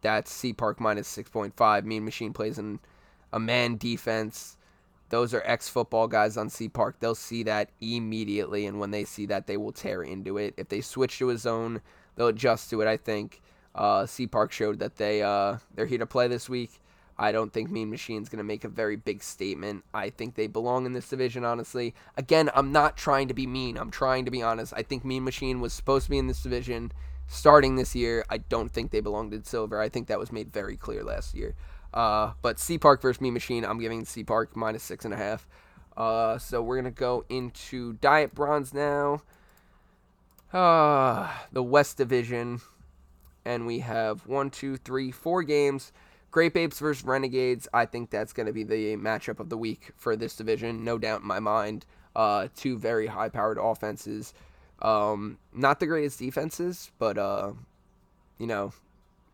that's 0.01 0.33
C 0.33 0.53
Park 0.53 0.79
minus 0.81 1.14
6.5. 1.14 1.85
Mean 1.85 2.05
Machine 2.05 2.33
plays 2.33 2.59
in 2.59 2.79
a 3.33 3.41
man 3.41 3.77
defense. 3.77 4.57
Those 5.09 5.35
are 5.35 5.43
ex 5.45 5.69
football 5.69 6.07
guys 6.09 6.37
on 6.37 6.51
C 6.51 6.69
Park. 6.69 6.97
They'll 7.01 7.14
see 7.14 7.43
that 7.45 7.71
immediately, 7.81 8.67
and 8.67 8.79
when 8.79 8.91
they 8.93 9.05
see 9.05 9.27
that, 9.27 9.47
they 9.47 9.57
will 9.57 9.73
tear 9.73 10.03
into 10.03 10.39
it. 10.39 10.55
If 10.57 10.69
they 10.69 10.81
switch 10.81 11.19
to 11.19 11.31
a 11.31 11.39
zone, 11.39 11.81
they'll 12.14 12.29
adjust 12.29 12.71
to 12.71 12.81
it. 12.81 12.89
I 12.89 12.97
think 12.97 13.41
uh, 13.75 14.07
C 14.07 14.27
Park 14.27 14.53
showed 14.53 14.79
that 14.79 14.97
they 14.97 15.23
uh, 15.23 15.59
they're 15.75 15.87
here 15.87 15.99
to 15.99 16.07
play 16.07 16.29
this 16.29 16.49
week. 16.49 16.81
I 17.19 17.33
don't 17.33 17.53
think 17.53 17.71
Mean 17.71 17.91
Machine's 17.91 18.29
going 18.29 18.39
to 18.39 18.45
make 18.45 18.64
a 18.64 18.69
very 18.69 18.97
big 18.97 19.23
statement. 19.23 19.85
I 19.95 20.11
think 20.11 20.35
they 20.35 20.47
belong 20.47 20.85
in 20.85 20.93
this 20.93 21.09
division, 21.09 21.45
honestly. 21.45 21.95
Again, 22.17 22.51
I'm 22.55 22.73
not 22.73 22.97
trying 22.97 23.29
to 23.29 23.35
be 23.35 23.47
mean. 23.47 23.79
I'm 23.79 23.91
trying 23.91 24.27
to 24.27 24.31
be 24.31 24.43
honest. 24.43 24.75
I 24.77 24.83
think 24.83 25.05
Mean 25.05 25.25
Machine 25.25 25.61
was 25.61 25.73
supposed 25.73 26.05
to 26.05 26.11
be 26.11 26.19
in 26.19 26.27
this 26.27 26.43
division 26.43 26.93
starting 27.27 27.77
this 27.77 27.95
year. 27.95 28.25
I 28.29 28.39
don't 28.39 28.71
think 28.71 28.91
they 28.91 29.01
belonged 29.01 29.33
in 29.33 29.45
silver. 29.45 29.81
I 29.81 29.89
think 29.89 30.09
that 30.09 30.19
was 30.19 30.31
made 30.31 30.53
very 30.53 30.77
clear 30.77 31.03
last 31.03 31.35
year. 31.35 31.55
Uh, 31.95 32.33
but 32.43 32.59
C 32.59 32.77
Park 32.77 33.01
versus 33.01 33.21
Mean 33.21 33.33
Machine, 33.33 33.64
I'm 33.64 33.81
giving 33.81 34.05
C 34.05 34.23
Park 34.23 34.55
minus 34.55 34.83
six 34.83 35.05
and 35.05 35.14
a 35.14 35.17
half. 35.17 35.49
Uh, 35.97 36.37
so 36.37 36.61
we're 36.61 36.77
gonna 36.77 36.91
go 36.91 37.25
into 37.31 37.95
Diet 37.95 38.35
Bronze 38.35 38.75
now. 38.75 39.23
Uh, 40.53 41.33
the 41.53 41.62
West 41.62 41.97
Division, 41.97 42.61
and 43.45 43.67
we 43.67 43.79
have 43.79 44.27
one, 44.27 44.51
two, 44.51 44.77
three, 44.77 45.11
four 45.11 45.43
games. 45.43 45.93
Grape 46.37 46.59
Apes 46.59 46.80
versus 46.80 47.03
Renegades. 47.03 47.66
I 47.72 47.87
think 47.87 48.11
that's 48.11 48.34
going 48.34 48.47
to 48.47 48.53
be 48.53 48.62
the 48.62 48.95
matchup 48.99 49.41
of 49.41 49.49
the 49.49 49.57
week 49.57 49.93
for 49.97 50.16
this 50.16 50.37
division, 50.37 50.84
no 50.84 50.99
doubt 50.99 51.22
in 51.22 51.26
my 51.26 51.41
mind. 51.41 51.87
Uh, 52.14 52.49
two 52.55 52.76
very 52.76 53.07
high-powered 53.07 53.57
offenses. 53.59 54.34
Um, 54.82 55.39
not 55.55 55.80
the 55.80 55.87
greatest 55.87 56.18
defenses, 56.18 56.91
but 56.99 57.16
uh, 57.16 57.53
you 58.39 58.47
know, 58.47 58.74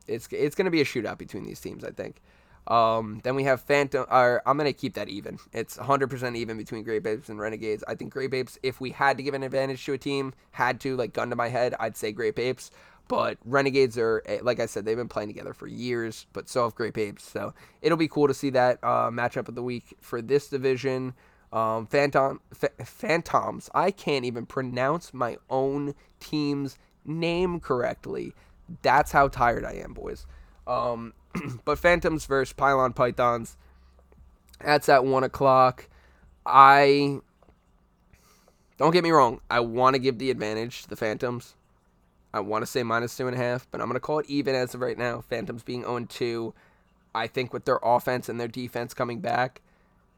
it's 0.07 0.29
it's 0.31 0.55
going 0.55 0.67
to 0.67 0.71
be 0.71 0.81
a 0.81 0.85
shootout 0.85 1.19
between 1.19 1.43
these 1.43 1.59
teams, 1.61 1.83
I 1.83 1.91
think. 1.91 2.23
Um, 2.69 3.21
then 3.25 3.35
we 3.35 3.43
have 3.45 3.61
Phantom. 3.61 4.07
Or 4.09 4.41
I'm 4.47 4.57
going 4.57 4.73
to 4.73 4.79
keep 4.79 4.95
that 4.95 5.09
even. 5.09 5.39
It's 5.53 5.77
100% 5.77 6.37
even 6.37 6.57
between 6.57 6.85
Grape 6.85 7.05
Apes 7.05 7.29
and 7.29 7.41
Renegades. 7.41 7.83
I 7.89 7.97
think 7.97 8.13
Grape 8.13 8.33
Apes, 8.33 8.61
if 8.63 8.81
we 8.81 8.91
had 8.91 9.17
to 9.17 9.25
give 9.25 9.35
an 9.35 9.43
advantage 9.43 9.85
to 9.87 9.95
a 9.95 9.99
team, 9.99 10.35
had 10.53 10.81
to, 10.83 10.97
like, 10.97 11.13
gun 11.13 11.31
to 11.31 11.37
my 11.37 11.49
head, 11.49 11.75
I'd 11.81 11.97
say 11.97 12.13
Grape 12.13 12.39
Apes. 12.39 12.71
But 13.09 13.39
Renegades 13.45 13.99
are, 13.99 14.23
eh, 14.27 14.39
like 14.43 14.61
I 14.61 14.67
said, 14.67 14.85
they've 14.85 14.97
been 14.97 15.09
playing 15.09 15.29
together 15.29 15.53
for 15.53 15.67
years, 15.67 16.27
but 16.33 16.49
so 16.49 16.65
have 16.65 16.75
Grape 16.75 16.97
Apes. 16.97 17.25
So 17.25 17.53
it'll 17.83 17.99
be 17.99 18.09
cool 18.09 18.29
to 18.29 18.35
see 18.35 18.51
that 18.51 18.79
uh, 18.83 19.11
matchup 19.11 19.49
of 19.49 19.55
the 19.55 19.63
week 19.63 19.97
for 20.01 20.23
this 20.23 20.49
division. 20.49 21.15
Um, 21.53 21.87
Phantom, 21.87 22.41
F- 22.63 22.87
Phantoms. 22.87 23.69
I 23.75 23.91
can't 23.91 24.25
even 24.25 24.47
pronounce 24.47 25.13
my 25.13 25.37
own 25.51 25.95
team's 26.21 26.79
name 27.05 27.61
correctly. 27.61 28.35
That's 28.81 29.13
how 29.13 29.29
tired 29.29 29.65
I 29.65 29.73
am, 29.73 29.93
boys. 29.93 30.27
Um, 30.67 31.13
but 31.65 31.79
Phantoms 31.79 32.25
versus 32.25 32.55
Pylon 32.55 32.95
Pythons. 32.95 33.57
That's 34.65 34.89
at 34.89 35.05
one 35.05 35.25
o'clock. 35.25 35.89
I 36.47 37.21
don't 38.79 38.93
get 38.93 39.05
me 39.05 39.11
wrong. 39.11 39.41
I 39.51 39.61
want 39.61 39.95
to 39.95 39.99
give 40.01 40.19
the 40.19 40.31
advantage 40.31 40.83
to 40.85 40.89
the 40.89 40.97
Phantoms. 40.97 41.55
I 42.35 42.41
want 42.41 42.63
to 42.63 42.67
say 42.67 42.83
minus 42.83 43.17
two 43.17 43.27
and 43.27 43.37
a 43.37 43.39
half, 43.39 43.67
but 43.71 43.81
I'm 43.81 43.89
going 43.89 43.95
to 43.95 44.01
call 44.01 44.19
it 44.19 44.27
even 44.27 44.55
as 44.55 44.75
of 44.75 44.81
right 44.81 44.97
now. 44.97 45.21
Phantoms 45.21 45.63
being 45.63 45.83
0 45.83 46.07
2. 46.09 46.55
I 47.15 47.27
think 47.27 47.53
with 47.53 47.67
their 47.67 47.79
offense 47.83 48.29
and 48.29 48.41
their 48.41 48.49
defense 48.49 48.95
coming 48.95 49.21
back, 49.21 49.61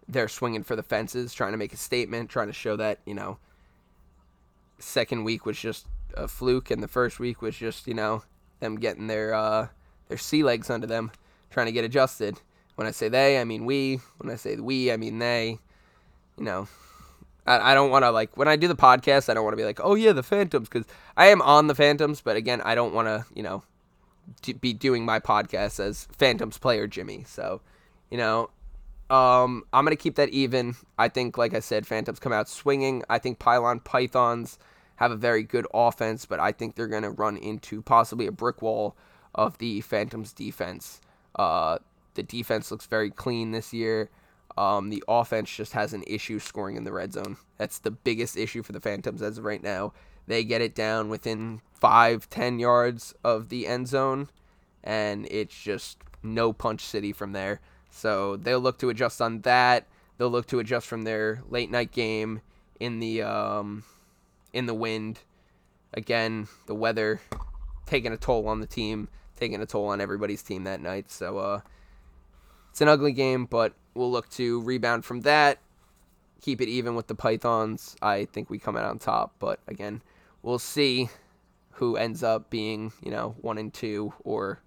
they're 0.09 0.29
swinging 0.29 0.63
for 0.63 0.77
the 0.77 0.83
fences, 0.83 1.35
trying 1.35 1.53
to 1.53 1.59
make 1.59 1.73
a 1.73 1.77
statement, 1.77 2.31
trying 2.31 2.47
to 2.47 2.53
show 2.53 2.77
that 2.77 3.01
you 3.05 3.15
know, 3.15 3.39
second 4.79 5.25
week 5.25 5.45
was 5.45 5.59
just 5.59 5.87
a 6.17 6.29
fluke, 6.29 6.71
and 6.71 6.83
the 6.83 6.89
first 6.89 7.19
week 7.19 7.43
was 7.43 7.57
just 7.57 7.89
you 7.89 7.95
know 7.95 8.23
them 8.61 8.77
getting 8.77 9.09
their 9.09 9.35
uh, 9.35 9.69
their 10.09 10.19
sea 10.19 10.45
legs 10.45 10.71
under 10.71 10.87
them, 10.87 11.11
trying 11.51 11.67
to 11.67 11.73
get 11.73 11.85
adjusted. 11.85 12.41
When 12.77 12.87
I 12.87 12.91
say 12.91 13.09
they, 13.09 13.41
I 13.41 13.45
mean 13.45 13.65
we. 13.65 14.01
When 14.19 14.33
I 14.33 14.37
say 14.37 14.57
we, 14.57 14.93
I 14.93 14.97
mean 14.97 15.19
they. 15.19 15.59
You 16.37 16.45
know, 16.45 16.69
I, 17.47 17.73
I 17.73 17.75
don't 17.75 17.91
want 17.91 18.05
to 18.05 18.11
like 18.11 18.37
when 18.37 18.49
I 18.49 18.57
do 18.57 18.69
the 18.69 18.77
podcast, 18.77 19.29
I 19.29 19.35
don't 19.35 19.45
want 19.45 19.53
to 19.53 19.59
be 19.59 19.65
like, 19.65 19.81
oh 19.83 19.95
yeah, 19.95 20.13
the 20.13 20.23
Phantoms, 20.23 20.69
because 20.69 20.87
I 21.17 21.27
am 21.27 21.43
on 21.43 21.67
the 21.67 21.75
Phantoms, 21.75 22.21
but 22.21 22.37
again, 22.37 22.61
I 22.63 22.75
don't 22.75 22.95
want 22.95 23.09
to 23.09 23.27
you 23.35 23.43
know 23.43 23.63
be 24.61 24.73
doing 24.73 25.05
my 25.05 25.21
podcast 25.21 25.81
as 25.81 26.09
Phantoms 26.13 26.59
player 26.59 26.87
Jimmy. 26.87 27.25
So, 27.27 27.61
you 28.11 28.17
know, 28.19 28.51
um, 29.11 29.65
I'm 29.73 29.85
gonna 29.85 29.97
keep 29.97 30.17
that 30.17 30.31
even. 30.31 30.77
I 30.99 31.09
think, 31.09 31.37
like 31.37 31.55
I 31.55 31.61
said, 31.61 31.87
Phantoms 31.87 32.19
come 32.19 32.33
out 32.33 32.49
swinging. 32.49 33.03
I 33.09 33.19
think 33.19 33.39
Pylon 33.39 33.81
Pythons 33.81 34.59
have 34.97 35.11
a 35.11 35.17
very 35.17 35.43
good 35.43 35.67
offense, 35.75 36.25
but 36.25 36.41
I 36.41 36.53
think 36.53 36.75
they're 36.75 36.87
gonna 36.87 37.11
run 37.11 37.37
into 37.37 37.83
possibly 37.83 38.27
a 38.27 38.33
brick 38.33 38.63
wall 38.63 38.97
of 39.35 39.59
the 39.59 39.81
Phantoms 39.83 40.33
defense. 40.33 41.01
Uh, 41.35 41.79
the 42.15 42.23
defense 42.23 42.71
looks 42.71 42.87
very 42.87 43.11
clean 43.11 43.51
this 43.51 43.73
year. 43.73 44.09
Um, 44.57 44.91
the 44.91 45.03
offense 45.09 45.55
just 45.55 45.73
has 45.73 45.93
an 45.93 46.05
issue 46.07 46.39
scoring 46.39 46.77
in 46.77 46.85
the 46.85 46.93
red 46.93 47.13
zone. 47.13 47.37
That's 47.59 47.79
the 47.79 47.91
biggest 47.91 48.37
issue 48.37 48.63
for 48.63 48.73
the 48.73 48.81
Phantoms 48.81 49.23
as 49.23 49.39
of 49.39 49.45
right 49.45 49.63
now. 49.63 49.93
They 50.27 50.45
get 50.45 50.61
it 50.61 50.75
down 50.75 51.09
within 51.09 51.61
five, 51.73 52.31
ten 52.31 52.59
yards 52.59 53.15
of 53.25 53.49
the 53.49 53.67
end 53.67 53.89
zone, 53.89 54.31
and 54.83 55.27
it's 55.31 55.61
just 55.61 55.99
no 56.23 56.53
punch 56.53 56.83
city 56.83 57.13
from 57.13 57.33
there. 57.33 57.61
So 57.91 58.37
they'll 58.37 58.61
look 58.61 58.79
to 58.79 58.91
adjust 58.91 59.21
on 59.21 59.41
that. 59.43 59.87
They'll 60.17 60.31
look 60.31 60.47
to 60.49 60.61
adjust 60.61 60.87
from 60.87 61.03
their 61.03 61.43
late 61.49 61.71
night 61.71 61.91
game 61.91 62.41
in 62.81 63.01
the 63.01 63.23
um, 63.23 63.85
in 64.53 64.67
the 64.67 64.75
wind. 64.75 65.21
Again, 65.93 66.49
the 66.67 66.75
weather 66.75 67.21
taking 67.87 68.13
a 68.13 68.17
toll 68.17 68.49
on 68.49 68.61
the 68.61 68.67
team, 68.67 69.09
taking 69.37 69.61
a 69.61 69.67
toll 69.67 69.87
on 69.89 70.01
everybody's 70.01 70.43
team 70.43 70.65
that 70.65 70.81
night. 70.81 71.11
So 71.11 71.39
uh, 71.39 71.61
it's 72.71 72.81
an 72.81 72.89
ugly 72.89 73.13
game, 73.13 73.47
but 73.47 73.75
we'll 73.95 74.11
look 74.11 74.29
to 74.31 74.61
rebound 74.63 75.05
from 75.05 75.23
that. 75.23 75.59
Keep 76.41 76.61
it 76.61 76.69
even 76.69 76.95
with 76.95 77.07
the 77.07 77.15
Pythons. 77.15 77.97
I 78.03 78.27
think 78.27 78.51
we 78.51 78.59
come 78.59 78.77
out 78.77 78.85
on 78.85 78.99
top, 78.99 79.35
but 79.39 79.61
again, 79.67 80.03
we'll 80.43 80.59
see 80.59 81.09
who 81.73 81.97
ends 81.97 82.23
up 82.23 82.51
being, 82.51 82.93
you 83.03 83.11
know, 83.11 83.35
one 83.41 83.59
and 83.59 83.73
two 83.73 84.13
or 84.23 84.61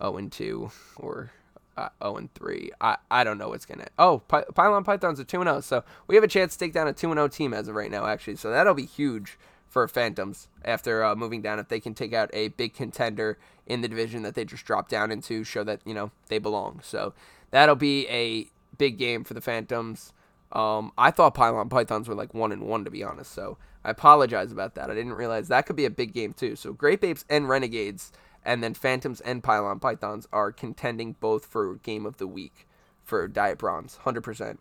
zero 0.00 0.16
and 0.16 0.32
two 0.32 0.70
or 0.96 1.30
uh, 1.76 1.88
0 2.02 2.16
and 2.16 2.34
3. 2.34 2.70
I, 2.80 2.96
I 3.10 3.24
don't 3.24 3.38
know 3.38 3.48
what's 3.48 3.66
going 3.66 3.80
to. 3.80 3.86
Oh, 3.98 4.22
Py- 4.28 4.52
Pylon 4.54 4.84
Pythons 4.84 5.20
are 5.20 5.24
2 5.24 5.40
and 5.40 5.48
0. 5.48 5.60
So 5.60 5.84
we 6.06 6.14
have 6.14 6.24
a 6.24 6.28
chance 6.28 6.54
to 6.54 6.58
take 6.58 6.72
down 6.72 6.88
a 6.88 6.92
2 6.92 7.10
and 7.10 7.18
0 7.18 7.28
team 7.28 7.54
as 7.54 7.68
of 7.68 7.74
right 7.74 7.90
now, 7.90 8.06
actually. 8.06 8.36
So 8.36 8.50
that'll 8.50 8.74
be 8.74 8.86
huge 8.86 9.38
for 9.68 9.86
Phantoms 9.88 10.48
after 10.64 11.04
uh, 11.04 11.14
moving 11.14 11.42
down. 11.42 11.58
If 11.58 11.68
they 11.68 11.80
can 11.80 11.94
take 11.94 12.12
out 12.12 12.30
a 12.32 12.48
big 12.48 12.74
contender 12.74 13.38
in 13.66 13.80
the 13.80 13.88
division 13.88 14.22
that 14.22 14.34
they 14.34 14.44
just 14.44 14.64
dropped 14.64 14.90
down 14.90 15.10
into, 15.10 15.42
show 15.44 15.64
that, 15.64 15.80
you 15.84 15.94
know, 15.94 16.10
they 16.28 16.38
belong. 16.38 16.80
So 16.82 17.12
that'll 17.50 17.76
be 17.76 18.06
a 18.08 18.48
big 18.78 18.98
game 18.98 19.24
for 19.24 19.34
the 19.34 19.40
Phantoms. 19.40 20.12
Um, 20.52 20.92
I 20.96 21.10
thought 21.10 21.34
Pylon 21.34 21.68
Pythons 21.68 22.08
were 22.08 22.14
like 22.14 22.34
1 22.34 22.52
and 22.52 22.62
1, 22.62 22.84
to 22.84 22.90
be 22.90 23.02
honest. 23.02 23.32
So 23.32 23.58
I 23.84 23.90
apologize 23.90 24.52
about 24.52 24.74
that. 24.76 24.90
I 24.90 24.94
didn't 24.94 25.14
realize 25.14 25.48
that 25.48 25.66
could 25.66 25.76
be 25.76 25.84
a 25.84 25.90
big 25.90 26.12
game, 26.12 26.32
too. 26.32 26.56
So 26.56 26.72
Grape 26.72 27.04
Apes 27.04 27.24
and 27.28 27.48
Renegades 27.48 28.12
and 28.44 28.62
then 28.62 28.74
Phantoms 28.74 29.20
and 29.20 29.42
Pylon 29.42 29.80
Pythons 29.80 30.28
are 30.32 30.52
contending 30.52 31.16
both 31.18 31.46
for 31.46 31.76
Game 31.76 32.04
of 32.04 32.18
the 32.18 32.26
Week 32.26 32.66
for 33.02 33.26
Diet 33.26 33.58
Bronze, 33.58 33.98
100%. 34.04 34.58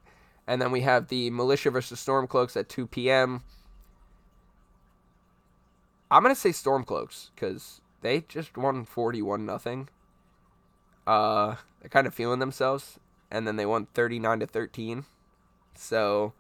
And 0.48 0.62
then 0.62 0.72
we 0.72 0.82
have 0.82 1.08
the 1.08 1.30
Militia 1.30 1.72
versus 1.72 2.04
Stormcloaks 2.04 2.58
at 2.58 2.70
2 2.70 2.88
p.m. 2.88 3.44
I'm 6.12 6.24
to 6.24 6.36
say 6.36 6.50
Stormcloaks 6.50 7.30
because 7.34 7.82
they 8.02 8.22
just 8.22 8.58
won 8.58 8.86
41 8.86 9.46
nothing. 9.46 9.90
Uh, 11.08 11.56
they're 11.82 11.90
kind 11.90 12.08
of 12.08 12.14
feeling 12.14 12.40
themselves, 12.40 13.00
and 13.34 13.46
then 13.46 13.58
they 13.58 13.66
won 13.66 13.88
39 13.94 14.40
to 14.40 14.48
13. 14.48 15.06
So 15.76 16.34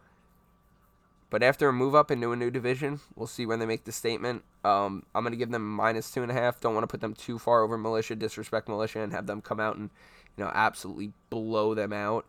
but 1.34 1.42
after 1.42 1.68
a 1.68 1.74
move 1.74 1.96
up 1.96 2.12
into 2.12 2.32
a 2.32 2.36
new 2.36 2.52
division, 2.52 3.00
we'll 3.16 3.26
see 3.26 3.48
when 3.48 3.58
they 3.58 3.66
make 3.66 3.86
the 3.86 3.92
statement. 3.92 4.44
Um, 4.64 5.04
I'm 5.16 5.24
going 5.24 5.32
to 5.32 5.38
give 5.38 5.50
them 5.50 5.68
minus 5.68 6.12
two 6.12 6.22
and 6.22 6.30
a 6.30 6.34
half. 6.36 6.60
Don't 6.60 6.76
want 6.76 6.84
to 6.84 6.88
put 6.88 7.02
them 7.02 7.16
too 7.16 7.40
far 7.40 7.64
over 7.64 7.76
militia, 7.76 8.16
disrespect 8.16 8.70
militia, 8.70 9.00
and 9.00 9.12
have 9.14 9.26
them 9.26 9.42
come 9.42 9.60
out 9.60 9.76
and 9.76 9.90
you 10.38 10.44
know 10.44 10.52
absolutely 10.54 11.12
blow 11.32 11.74
them 11.74 11.92
out. 11.92 12.28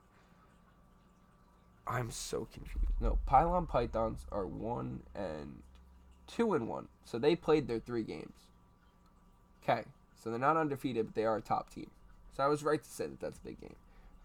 I'm 1.87 2.11
so 2.11 2.49
confused. 2.51 2.95
No, 2.99 3.19
Pylon 3.27 3.67
Pythons 3.67 4.25
are 4.33 4.47
one 4.47 5.03
and 5.15 5.61
two 6.27 6.55
and 6.55 6.67
one, 6.67 6.89
so 7.05 7.19
they 7.19 7.37
played 7.37 7.69
their 7.69 7.81
three 7.81 8.05
games. 8.05 8.49
Okay, 9.63 9.85
so 10.19 10.31
they're 10.31 10.39
not 10.39 10.57
undefeated, 10.57 11.05
but 11.05 11.15
they 11.15 11.27
are 11.27 11.37
a 11.37 11.43
top 11.43 11.69
team. 11.69 11.91
So 12.35 12.43
I 12.43 12.47
was 12.47 12.63
right 12.63 12.83
to 12.83 12.91
say 12.91 13.07
that 13.09 13.21
that's 13.21 13.37
a 13.37 13.43
big 13.43 13.61
game. 13.61 13.77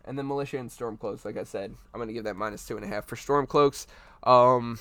And 0.06 0.18
then 0.18 0.28
Militia 0.28 0.58
and 0.58 0.70
Stormcloaks, 0.70 1.26
like 1.26 1.38
I 1.38 1.44
said, 1.44 1.76
I'm 1.94 2.00
going 2.00 2.08
to 2.08 2.14
give 2.14 2.24
that 2.24 2.36
minus 2.36 2.66
two 2.66 2.76
and 2.76 2.86
a 2.86 2.88
half 2.88 3.06
for 3.06 3.16
Stormcloaks. 3.16 3.86
Um, 4.24 4.80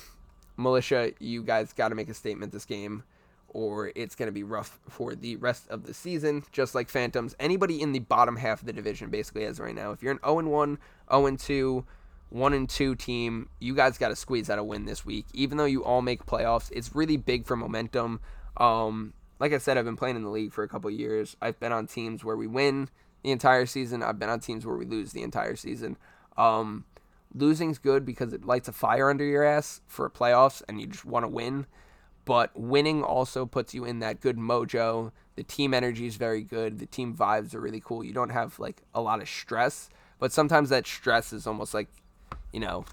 Militia, 0.57 1.11
you 1.19 1.43
guys 1.43 1.73
got 1.73 1.89
to 1.89 1.95
make 1.95 2.09
a 2.09 2.13
statement 2.13 2.51
this 2.51 2.65
game, 2.65 3.03
or 3.47 3.91
it's 3.95 4.15
going 4.15 4.27
to 4.27 4.33
be 4.33 4.43
rough 4.43 4.79
for 4.89 5.15
the 5.15 5.35
rest 5.37 5.67
of 5.69 5.85
the 5.85 5.93
season, 5.93 6.43
just 6.51 6.75
like 6.75 6.89
Phantoms. 6.89 7.35
Anybody 7.39 7.81
in 7.81 7.91
the 7.91 7.99
bottom 7.99 8.35
half 8.35 8.61
of 8.61 8.65
the 8.65 8.73
division, 8.73 9.09
basically, 9.09 9.45
as 9.45 9.59
right 9.59 9.75
now. 9.75 9.91
If 9.91 10.03
you're 10.03 10.11
an 10.11 10.19
0 10.23 10.43
1, 10.43 10.77
0 11.11 11.35
2, 11.37 11.85
1 12.29 12.53
and 12.53 12.69
2 12.69 12.95
team, 12.95 13.49
you 13.59 13.75
guys 13.75 13.97
got 13.97 14.09
to 14.09 14.15
squeeze 14.15 14.49
out 14.49 14.59
a 14.59 14.63
win 14.63 14.85
this 14.85 15.05
week. 15.05 15.25
Even 15.33 15.57
though 15.57 15.65
you 15.65 15.83
all 15.83 16.01
make 16.01 16.25
playoffs, 16.25 16.71
it's 16.73 16.95
really 16.95 17.17
big 17.17 17.45
for 17.45 17.55
momentum. 17.55 18.19
Um, 18.57 19.13
like 19.39 19.53
I 19.53 19.57
said, 19.57 19.77
I've 19.77 19.85
been 19.85 19.95
playing 19.95 20.17
in 20.17 20.23
the 20.23 20.29
league 20.29 20.51
for 20.51 20.63
a 20.63 20.67
couple 20.67 20.89
years. 20.91 21.37
I've 21.41 21.59
been 21.59 21.71
on 21.71 21.87
teams 21.87 22.23
where 22.23 22.35
we 22.35 22.47
win 22.47 22.89
the 23.23 23.31
entire 23.31 23.65
season. 23.65 24.03
I've 24.03 24.19
been 24.19 24.29
on 24.29 24.39
teams 24.39 24.65
where 24.65 24.77
we 24.77 24.85
lose 24.85 25.11
the 25.11 25.23
entire 25.23 25.55
season. 25.55 25.97
Um, 26.37 26.85
losing's 27.33 27.77
good 27.77 28.05
because 28.05 28.33
it 28.33 28.45
lights 28.45 28.67
a 28.67 28.71
fire 28.71 29.09
under 29.09 29.23
your 29.23 29.43
ass 29.43 29.81
for 29.87 30.09
playoffs 30.09 30.61
and 30.67 30.79
you 30.79 30.87
just 30.87 31.05
want 31.05 31.23
to 31.23 31.29
win. 31.29 31.65
But 32.25 32.51
winning 32.55 33.03
also 33.03 33.45
puts 33.45 33.73
you 33.73 33.85
in 33.85 33.99
that 33.99 34.21
good 34.21 34.37
mojo. 34.37 35.11
The 35.35 35.43
team 35.43 35.73
energy 35.73 36.05
is 36.05 36.15
very 36.15 36.43
good. 36.43 36.79
The 36.79 36.85
team 36.85 37.15
vibes 37.15 37.55
are 37.55 37.59
really 37.59 37.81
cool. 37.83 38.03
You 38.03 38.13
don't 38.13 38.29
have 38.29 38.59
like 38.59 38.83
a 38.93 39.01
lot 39.01 39.21
of 39.21 39.29
stress, 39.29 39.89
but 40.19 40.31
sometimes 40.31 40.69
that 40.69 40.85
stress 40.85 41.33
is 41.33 41.47
almost 41.47 41.73
like, 41.73 41.87
you 42.51 42.59
know, 42.59 42.85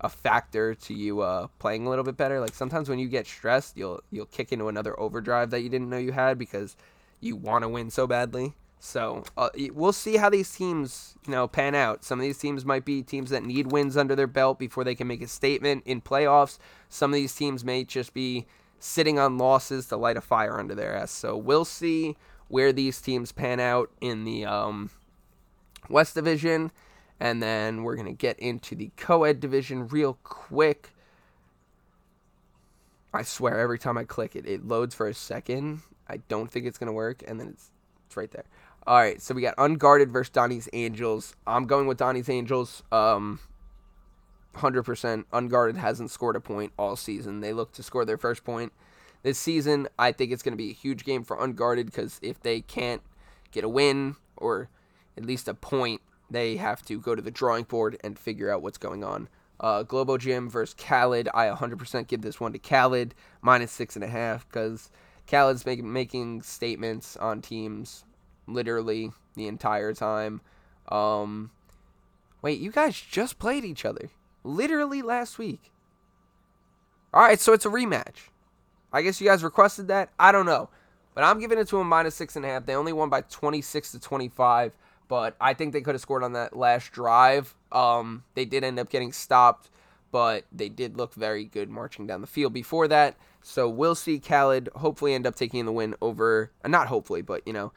a 0.00 0.08
factor 0.08 0.74
to 0.74 0.94
you 0.94 1.20
uh, 1.20 1.46
playing 1.58 1.86
a 1.86 1.90
little 1.90 2.04
bit 2.04 2.16
better. 2.16 2.40
Like 2.40 2.54
sometimes 2.54 2.88
when 2.88 2.98
you 2.98 3.08
get 3.08 3.26
stressed, 3.26 3.76
you'll 3.76 4.02
you'll 4.10 4.26
kick 4.26 4.50
into 4.50 4.68
another 4.68 4.98
overdrive 4.98 5.50
that 5.50 5.60
you 5.60 5.68
didn't 5.68 5.90
know 5.90 5.98
you 5.98 6.12
had 6.12 6.38
because 6.38 6.74
you 7.20 7.36
want 7.36 7.62
to 7.62 7.68
win 7.68 7.90
so 7.90 8.06
badly. 8.06 8.54
So 8.82 9.24
uh, 9.36 9.50
we'll 9.74 9.92
see 9.92 10.16
how 10.16 10.30
these 10.30 10.50
teams, 10.50 11.14
you 11.26 11.32
know, 11.32 11.46
pan 11.46 11.74
out. 11.74 12.02
Some 12.02 12.18
of 12.18 12.22
these 12.22 12.38
teams 12.38 12.64
might 12.64 12.86
be 12.86 13.02
teams 13.02 13.28
that 13.28 13.44
need 13.44 13.70
wins 13.70 13.94
under 13.94 14.16
their 14.16 14.26
belt 14.26 14.58
before 14.58 14.84
they 14.84 14.94
can 14.94 15.06
make 15.06 15.20
a 15.20 15.28
statement 15.28 15.82
in 15.84 16.00
playoffs. 16.00 16.58
Some 16.88 17.10
of 17.10 17.14
these 17.14 17.34
teams 17.34 17.62
may 17.62 17.84
just 17.84 18.14
be 18.14 18.46
sitting 18.78 19.18
on 19.18 19.36
losses 19.36 19.86
to 19.88 19.98
light 19.98 20.16
a 20.16 20.22
fire 20.22 20.58
under 20.58 20.74
their 20.74 20.96
ass. 20.96 21.10
So 21.10 21.36
we'll 21.36 21.66
see 21.66 22.16
where 22.48 22.72
these 22.72 23.02
teams 23.02 23.32
pan 23.32 23.60
out 23.60 23.90
in 24.00 24.24
the 24.24 24.46
um, 24.46 24.88
West 25.90 26.14
Division, 26.14 26.72
and 27.20 27.42
then 27.42 27.82
we're 27.82 27.96
gonna 27.96 28.12
get 28.14 28.38
into 28.38 28.74
the 28.74 28.90
co-ed 28.96 29.40
division 29.40 29.88
real 29.88 30.18
quick. 30.24 30.94
I 33.12 33.24
swear, 33.24 33.58
every 33.60 33.78
time 33.78 33.98
I 33.98 34.04
click 34.04 34.34
it, 34.34 34.46
it 34.46 34.66
loads 34.66 34.94
for 34.94 35.06
a 35.06 35.14
second. 35.14 35.82
I 36.08 36.16
don't 36.28 36.50
think 36.50 36.64
it's 36.64 36.78
gonna 36.78 36.92
work, 36.92 37.22
and 37.28 37.38
then 37.38 37.48
it's 37.48 37.70
it's 38.06 38.16
right 38.16 38.30
there. 38.30 38.46
All 38.90 38.96
right, 38.96 39.22
so 39.22 39.36
we 39.36 39.40
got 39.40 39.54
Unguarded 39.56 40.10
versus 40.10 40.30
Donnie's 40.30 40.68
Angels. 40.72 41.36
I'm 41.46 41.66
going 41.66 41.86
with 41.86 41.96
Donnie's 41.96 42.28
Angels. 42.28 42.82
Um, 42.90 43.38
100%. 44.56 45.26
Unguarded 45.32 45.76
hasn't 45.76 46.10
scored 46.10 46.34
a 46.34 46.40
point 46.40 46.72
all 46.76 46.96
season. 46.96 47.38
They 47.38 47.52
look 47.52 47.70
to 47.74 47.84
score 47.84 48.04
their 48.04 48.18
first 48.18 48.42
point 48.42 48.72
this 49.22 49.38
season. 49.38 49.86
I 49.96 50.10
think 50.10 50.32
it's 50.32 50.42
going 50.42 50.54
to 50.54 50.56
be 50.56 50.70
a 50.70 50.74
huge 50.74 51.04
game 51.04 51.22
for 51.22 51.40
Unguarded 51.40 51.86
because 51.86 52.18
if 52.20 52.42
they 52.42 52.62
can't 52.62 53.00
get 53.52 53.62
a 53.62 53.68
win 53.68 54.16
or 54.36 54.68
at 55.16 55.24
least 55.24 55.46
a 55.46 55.54
point, 55.54 56.00
they 56.28 56.56
have 56.56 56.82
to 56.86 56.98
go 56.98 57.14
to 57.14 57.22
the 57.22 57.30
drawing 57.30 57.66
board 57.66 57.96
and 58.02 58.18
figure 58.18 58.52
out 58.52 58.60
what's 58.60 58.76
going 58.76 59.04
on. 59.04 59.28
Uh, 59.60 59.84
Globo 59.84 60.18
Gym 60.18 60.50
versus 60.50 60.74
Khaled. 60.74 61.28
I 61.32 61.46
100% 61.46 62.08
give 62.08 62.22
this 62.22 62.40
one 62.40 62.52
to 62.54 62.58
Khaled, 62.58 63.14
minus 63.40 63.70
six 63.70 63.94
and 63.94 64.04
a 64.04 64.08
half, 64.08 64.48
because 64.48 64.90
Khaled's 65.28 65.64
making 65.64 65.92
making 65.92 66.42
statements 66.42 67.16
on 67.18 67.40
teams 67.40 68.02
literally 68.52 69.12
the 69.34 69.46
entire 69.46 69.92
time. 69.92 70.40
Um, 70.88 71.50
wait, 72.42 72.60
you 72.60 72.70
guys 72.70 73.00
just 73.00 73.38
played 73.38 73.64
each 73.64 73.84
other 73.84 74.10
literally 74.44 75.02
last 75.02 75.38
week. 75.38 75.70
All 77.12 77.22
right, 77.22 77.40
so 77.40 77.52
it's 77.52 77.66
a 77.66 77.70
rematch. 77.70 78.28
I 78.92 79.02
guess 79.02 79.20
you 79.20 79.26
guys 79.26 79.44
requested 79.44 79.88
that. 79.88 80.10
I 80.18 80.32
don't 80.32 80.46
know, 80.46 80.68
but 81.14 81.24
I'm 81.24 81.40
giving 81.40 81.58
it 81.58 81.68
to 81.68 81.78
them 81.78 81.88
minus 81.88 82.14
six 82.14 82.36
and 82.36 82.44
a 82.44 82.48
half. 82.48 82.66
They 82.66 82.74
only 82.74 82.92
won 82.92 83.08
by 83.08 83.22
26 83.22 83.92
to 83.92 84.00
25, 84.00 84.76
but 85.08 85.36
I 85.40 85.54
think 85.54 85.72
they 85.72 85.80
could 85.80 85.94
have 85.94 86.00
scored 86.00 86.24
on 86.24 86.32
that 86.32 86.56
last 86.56 86.92
drive. 86.92 87.54
Um, 87.72 88.24
they 88.34 88.44
did 88.44 88.64
end 88.64 88.78
up 88.78 88.90
getting 88.90 89.12
stopped, 89.12 89.70
but 90.10 90.44
they 90.52 90.68
did 90.68 90.96
look 90.96 91.14
very 91.14 91.44
good 91.44 91.68
marching 91.68 92.06
down 92.06 92.20
the 92.20 92.26
field 92.26 92.52
before 92.52 92.88
that. 92.88 93.16
So 93.42 93.68
we'll 93.68 93.94
see 93.94 94.18
Khaled 94.18 94.68
hopefully 94.76 95.14
end 95.14 95.26
up 95.26 95.34
taking 95.34 95.64
the 95.64 95.72
win 95.72 95.94
over, 96.02 96.50
not 96.66 96.88
hopefully, 96.88 97.22
but 97.22 97.46
you 97.46 97.52
know, 97.52 97.72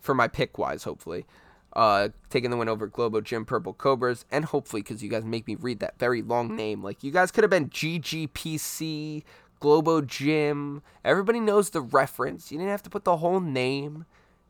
for 0.00 0.14
my 0.14 0.28
pick 0.28 0.58
wise, 0.58 0.84
hopefully. 0.84 1.26
Uh, 1.74 2.08
taking 2.30 2.50
the 2.50 2.56
win 2.56 2.68
over 2.68 2.86
Globo 2.86 3.20
Gym 3.20 3.44
Purple 3.44 3.72
Cobras, 3.72 4.24
and 4.30 4.46
hopefully, 4.46 4.82
because 4.82 5.02
you 5.02 5.10
guys 5.10 5.24
make 5.24 5.46
me 5.46 5.54
read 5.54 5.80
that 5.80 5.98
very 5.98 6.22
long 6.22 6.56
name, 6.56 6.82
like 6.82 7.04
you 7.04 7.12
guys 7.12 7.30
could 7.30 7.44
have 7.44 7.50
been 7.50 7.68
GGPC, 7.68 9.22
Globo 9.60 10.00
Gym. 10.00 10.82
Everybody 11.04 11.40
knows 11.40 11.70
the 11.70 11.80
reference. 11.80 12.50
You 12.50 12.58
didn't 12.58 12.70
have 12.70 12.82
to 12.84 12.90
put 12.90 13.04
the 13.04 13.18
whole 13.18 13.40
name. 13.40 14.06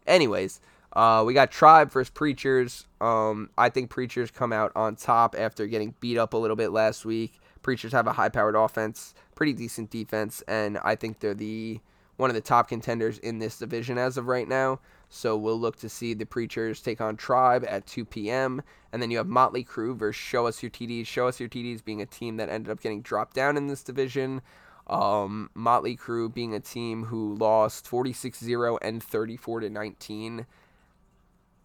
anyways, 0.06 0.60
uh, 0.94 1.22
we 1.26 1.34
got 1.34 1.50
Tribe 1.50 1.92
versus 1.92 2.10
Preachers. 2.10 2.86
Um, 3.00 3.50
I 3.58 3.68
think 3.68 3.90
Preachers 3.90 4.30
come 4.30 4.52
out 4.52 4.72
on 4.74 4.96
top 4.96 5.34
after 5.38 5.66
getting 5.66 5.94
beat 6.00 6.18
up 6.18 6.32
a 6.32 6.36
little 6.36 6.56
bit 6.56 6.70
last 6.72 7.04
week. 7.04 7.40
Preachers 7.62 7.92
have 7.92 8.06
a 8.06 8.12
high-powered 8.12 8.54
offense, 8.54 9.14
pretty 9.34 9.52
decent 9.52 9.90
defense, 9.90 10.42
and 10.48 10.78
I 10.78 10.94
think 10.94 11.20
they're 11.20 11.34
the 11.34 11.80
one 12.16 12.30
of 12.30 12.34
the 12.34 12.40
top 12.40 12.68
contenders 12.68 13.18
in 13.18 13.38
this 13.38 13.58
division 13.58 13.96
as 13.98 14.16
of 14.16 14.26
right 14.26 14.48
now. 14.48 14.80
So 15.08 15.36
we'll 15.36 15.58
look 15.58 15.76
to 15.76 15.88
see 15.88 16.14
the 16.14 16.26
Preachers 16.26 16.82
take 16.82 17.00
on 17.00 17.16
Tribe 17.16 17.64
at 17.66 17.86
2 17.86 18.04
p.m. 18.04 18.62
And 18.92 19.00
then 19.00 19.10
you 19.10 19.16
have 19.18 19.26
Motley 19.26 19.64
Crue 19.64 19.96
versus 19.96 20.20
Show 20.20 20.46
Us 20.46 20.62
Your 20.62 20.70
TDs. 20.70 21.06
Show 21.06 21.28
Us 21.28 21.40
Your 21.40 21.48
TDs 21.48 21.82
being 21.82 22.02
a 22.02 22.06
team 22.06 22.36
that 22.36 22.48
ended 22.48 22.70
up 22.70 22.80
getting 22.80 23.00
dropped 23.00 23.34
down 23.34 23.56
in 23.56 23.68
this 23.68 23.82
division. 23.82 24.42
Um, 24.86 25.50
Motley 25.54 25.96
Crue 25.96 26.32
being 26.32 26.54
a 26.54 26.60
team 26.60 27.04
who 27.04 27.34
lost 27.34 27.86
46 27.86 28.38
0 28.38 28.78
and 28.82 29.02
34 29.02 29.60
to 29.60 29.70
19. 29.70 30.46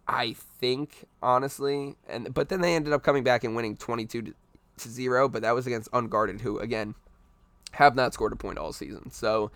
I 0.06 0.34
think, 0.34 1.06
honestly. 1.22 1.96
and 2.08 2.32
But 2.32 2.48
then 2.48 2.60
they 2.60 2.74
ended 2.74 2.92
up 2.92 3.02
coming 3.02 3.24
back 3.24 3.44
and 3.44 3.54
winning 3.56 3.76
22 3.76 4.22
to 4.22 4.34
0. 4.78 5.28
But 5.28 5.42
that 5.42 5.54
was 5.54 5.66
against 5.66 5.88
Unguarded, 5.92 6.40
who, 6.40 6.58
again, 6.58 6.94
have 7.72 7.94
not 7.94 8.14
scored 8.14 8.32
a 8.32 8.36
point 8.36 8.58
all 8.58 8.72
season. 8.72 9.10
So 9.10 9.50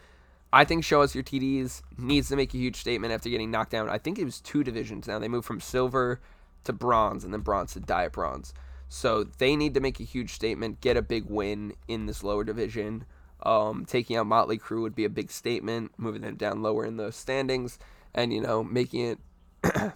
I 0.53 0.64
think 0.64 0.84
Show 0.84 1.03
Us 1.03 1.14
Your 1.14 1.24
TDs 1.24 1.82
needs 1.99 2.28
to 2.28 2.36
make 2.36 2.55
a 2.55 2.59
huge 2.59 2.76
statement 2.76 3.12
after 3.12 3.28
getting 3.28 3.51
knocked 3.51 3.70
down. 3.70 3.90
I 3.90 3.99
think 3.99 4.18
it 4.18 4.24
was 4.24 4.40
two 4.40 4.64
divisions 4.64 5.07
now. 5.07 5.18
They 5.18 5.28
moved 5.28 5.46
from 5.46 5.61
silver 5.61 6.20
to 6.64 6.72
bronze 6.72 7.24
and 7.24 7.32
then 7.32 7.40
bronze 7.40 7.74
to 7.74 7.80
diet 7.80 8.12
bronze. 8.12 8.55
So 8.88 9.24
they 9.24 9.57
need 9.57 9.74
to 9.74 9.80
make 9.80 10.01
a 10.01 10.05
huge 10.05 10.32
statement, 10.32 10.80
get 10.80 10.96
a 10.96 11.03
big 11.03 11.26
win 11.26 11.74
in 11.86 12.07
this 12.07 12.24
lower 12.24 12.44
division. 12.44 13.05
Um, 13.42 13.84
taking 13.84 14.16
out 14.16 14.26
Motley 14.26 14.59
Crue 14.59 14.82
would 14.82 14.94
be 14.94 15.05
a 15.05 15.11
big 15.11 15.30
statement, 15.30 15.92
moving 15.99 16.22
them 16.22 16.36
down 16.36 16.62
lower 16.62 16.84
in 16.84 16.96
the 16.96 17.12
standings, 17.12 17.78
and 18.14 18.32
you 18.32 18.40
know 18.40 18.64
making 18.64 19.01
it 19.05 19.18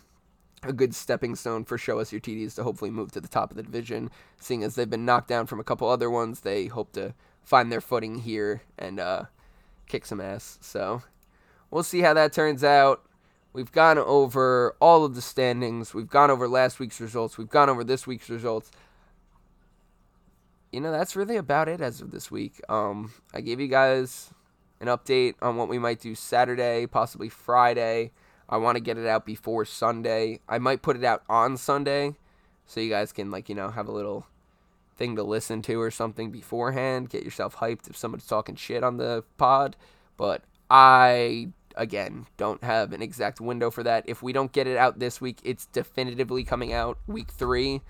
a 0.62 0.72
good 0.72 0.94
stepping 0.94 1.34
stone 1.34 1.64
for 1.64 1.78
Show 1.78 1.98
Us 1.98 2.12
Your 2.12 2.20
TDs 2.20 2.55
to 2.57 2.62
hopefully 2.62 2.90
move 2.90 3.11
to 3.12 3.20
the 3.20 3.28
top 3.28 3.50
of 3.50 3.57
the 3.57 3.62
division. 3.62 4.11
Seeing 4.38 4.62
as 4.62 4.74
they've 4.74 4.88
been 4.88 5.07
knocked 5.07 5.28
down 5.28 5.46
from 5.46 5.59
a 5.59 5.64
couple 5.64 5.88
other 5.88 6.11
ones, 6.11 6.40
they 6.40 6.66
hope 6.66 6.92
to 6.92 7.14
find 7.42 7.72
their 7.72 7.80
footing 7.80 8.16
here 8.20 8.62
and 8.78 9.00
uh, 9.00 9.24
kick 9.86 10.06
some 10.06 10.20
ass. 10.20 10.58
So 10.60 11.02
we'll 11.70 11.82
see 11.82 12.00
how 12.00 12.14
that 12.14 12.32
turns 12.32 12.64
out. 12.64 13.04
We've 13.52 13.72
gone 13.72 13.98
over 13.98 14.76
all 14.80 15.04
of 15.04 15.14
the 15.14 15.20
standings. 15.20 15.92
We've 15.92 16.08
gone 16.08 16.30
over 16.30 16.48
last 16.48 16.80
week's 16.80 17.00
results. 17.00 17.36
We've 17.36 17.50
gone 17.50 17.68
over 17.68 17.84
this 17.84 18.06
week's 18.06 18.30
results. 18.30 18.70
You 20.70 20.80
know, 20.80 20.90
that's 20.90 21.16
really 21.16 21.36
about 21.36 21.68
it 21.68 21.82
as 21.82 22.00
of 22.00 22.10
this 22.10 22.30
week. 22.30 22.60
Um, 22.70 23.12
I 23.34 23.42
gave 23.42 23.60
you 23.60 23.68
guys 23.68 24.30
an 24.80 24.88
update 24.88 25.34
on 25.42 25.56
what 25.56 25.68
we 25.68 25.78
might 25.78 26.00
do 26.00 26.14
Saturday, 26.14 26.86
possibly 26.86 27.28
Friday. 27.28 28.12
I 28.48 28.56
want 28.56 28.76
to 28.76 28.82
get 28.82 28.96
it 28.96 29.06
out 29.06 29.26
before 29.26 29.66
Sunday. 29.66 30.40
I 30.48 30.58
might 30.58 30.80
put 30.80 30.96
it 30.96 31.04
out 31.04 31.22
on 31.28 31.58
Sunday 31.58 32.16
so 32.66 32.80
you 32.80 32.88
guys 32.88 33.12
can 33.12 33.30
like, 33.30 33.50
you 33.50 33.54
know, 33.54 33.70
have 33.70 33.86
a 33.86 33.92
little 33.92 34.26
thing 34.97 35.16
to 35.16 35.22
listen 35.22 35.62
to 35.62 35.80
or 35.80 35.90
something 35.90 36.30
beforehand. 36.30 37.11
Get 37.11 37.24
yourself 37.24 37.57
hyped 37.57 37.88
if 37.88 37.97
somebody's 37.97 38.26
talking 38.26 38.57
shit 38.57 38.84
on 38.84 38.97
the 38.97 39.24
pod. 39.36 39.76
But 40.16 40.43
I 40.70 41.49
again 41.76 42.26
don't 42.36 42.62
have 42.62 42.93
an 42.93 43.03
exact 43.03 43.40
window 43.40 43.70
for 43.70 43.82
that. 43.82 44.05
If 44.07 44.22
we 44.22 44.32
don't 44.32 44.53
get 44.53 44.66
it 44.66 44.76
out 44.76 44.99
this 44.99 45.20
week, 45.20 45.38
it's 45.43 45.66
definitively 45.66 46.45
coming 46.45 46.72
out 46.72 46.99
week 47.07 47.30
three. 47.30 47.82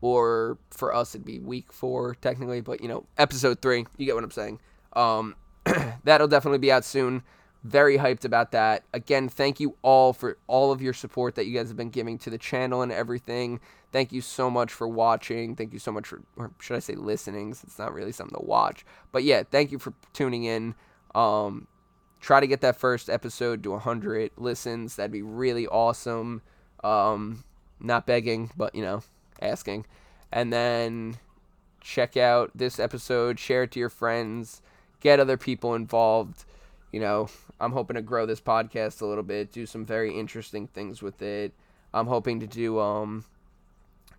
Or 0.00 0.58
for 0.70 0.94
us 0.94 1.14
it'd 1.14 1.26
be 1.26 1.38
week 1.38 1.72
four 1.72 2.14
technically, 2.16 2.60
but 2.60 2.80
you 2.80 2.88
know, 2.88 3.06
episode 3.18 3.60
three. 3.62 3.86
You 3.96 4.06
get 4.06 4.14
what 4.14 4.24
I'm 4.24 4.30
saying. 4.30 4.60
Um 4.94 5.34
that'll 6.04 6.28
definitely 6.28 6.58
be 6.58 6.72
out 6.72 6.84
soon. 6.84 7.22
Very 7.64 7.98
hyped 7.98 8.24
about 8.24 8.52
that. 8.52 8.84
Again, 8.94 9.28
thank 9.28 9.58
you 9.58 9.76
all 9.82 10.12
for 10.12 10.38
all 10.46 10.70
of 10.70 10.80
your 10.80 10.92
support 10.92 11.34
that 11.34 11.46
you 11.46 11.58
guys 11.58 11.68
have 11.68 11.76
been 11.76 11.90
giving 11.90 12.16
to 12.18 12.30
the 12.30 12.38
channel 12.38 12.82
and 12.82 12.92
everything. 12.92 13.58
Thank 13.96 14.12
you 14.12 14.20
so 14.20 14.50
much 14.50 14.74
for 14.74 14.86
watching. 14.86 15.56
Thank 15.56 15.72
you 15.72 15.78
so 15.78 15.90
much 15.90 16.08
for, 16.08 16.20
or 16.36 16.50
should 16.60 16.76
I 16.76 16.80
say, 16.80 16.96
listening? 16.96 17.52
It's 17.52 17.78
not 17.78 17.94
really 17.94 18.12
something 18.12 18.38
to 18.38 18.44
watch. 18.44 18.84
But 19.10 19.24
yeah, 19.24 19.42
thank 19.50 19.72
you 19.72 19.78
for 19.78 19.94
tuning 20.12 20.44
in. 20.44 20.74
Um, 21.14 21.66
try 22.20 22.40
to 22.40 22.46
get 22.46 22.60
that 22.60 22.76
first 22.76 23.08
episode 23.08 23.62
to 23.62 23.70
100 23.70 24.32
listens. 24.36 24.96
That'd 24.96 25.12
be 25.12 25.22
really 25.22 25.66
awesome. 25.66 26.42
Um, 26.84 27.42
not 27.80 28.06
begging, 28.06 28.50
but 28.54 28.74
you 28.74 28.82
know, 28.82 29.02
asking. 29.40 29.86
And 30.30 30.52
then 30.52 31.16
check 31.80 32.18
out 32.18 32.50
this 32.54 32.78
episode, 32.78 33.38
share 33.38 33.62
it 33.62 33.70
to 33.70 33.80
your 33.80 33.88
friends, 33.88 34.60
get 35.00 35.20
other 35.20 35.38
people 35.38 35.74
involved 35.74 36.44
you 36.92 37.00
know, 37.00 37.28
I'm 37.60 37.72
hoping 37.72 37.96
to 37.96 38.02
grow 38.02 38.26
this 38.26 38.42
podcast 38.42 39.00
a 39.00 39.06
little 39.06 39.24
bit, 39.24 39.52
do 39.52 39.66
some 39.66 39.86
very 39.86 40.18
interesting 40.18 40.66
things 40.66 41.02
with 41.02 41.20
it. 41.22 41.52
I'm 41.94 42.06
hoping 42.06 42.40
to 42.40 42.46
do 42.46 42.78
um 42.78 43.24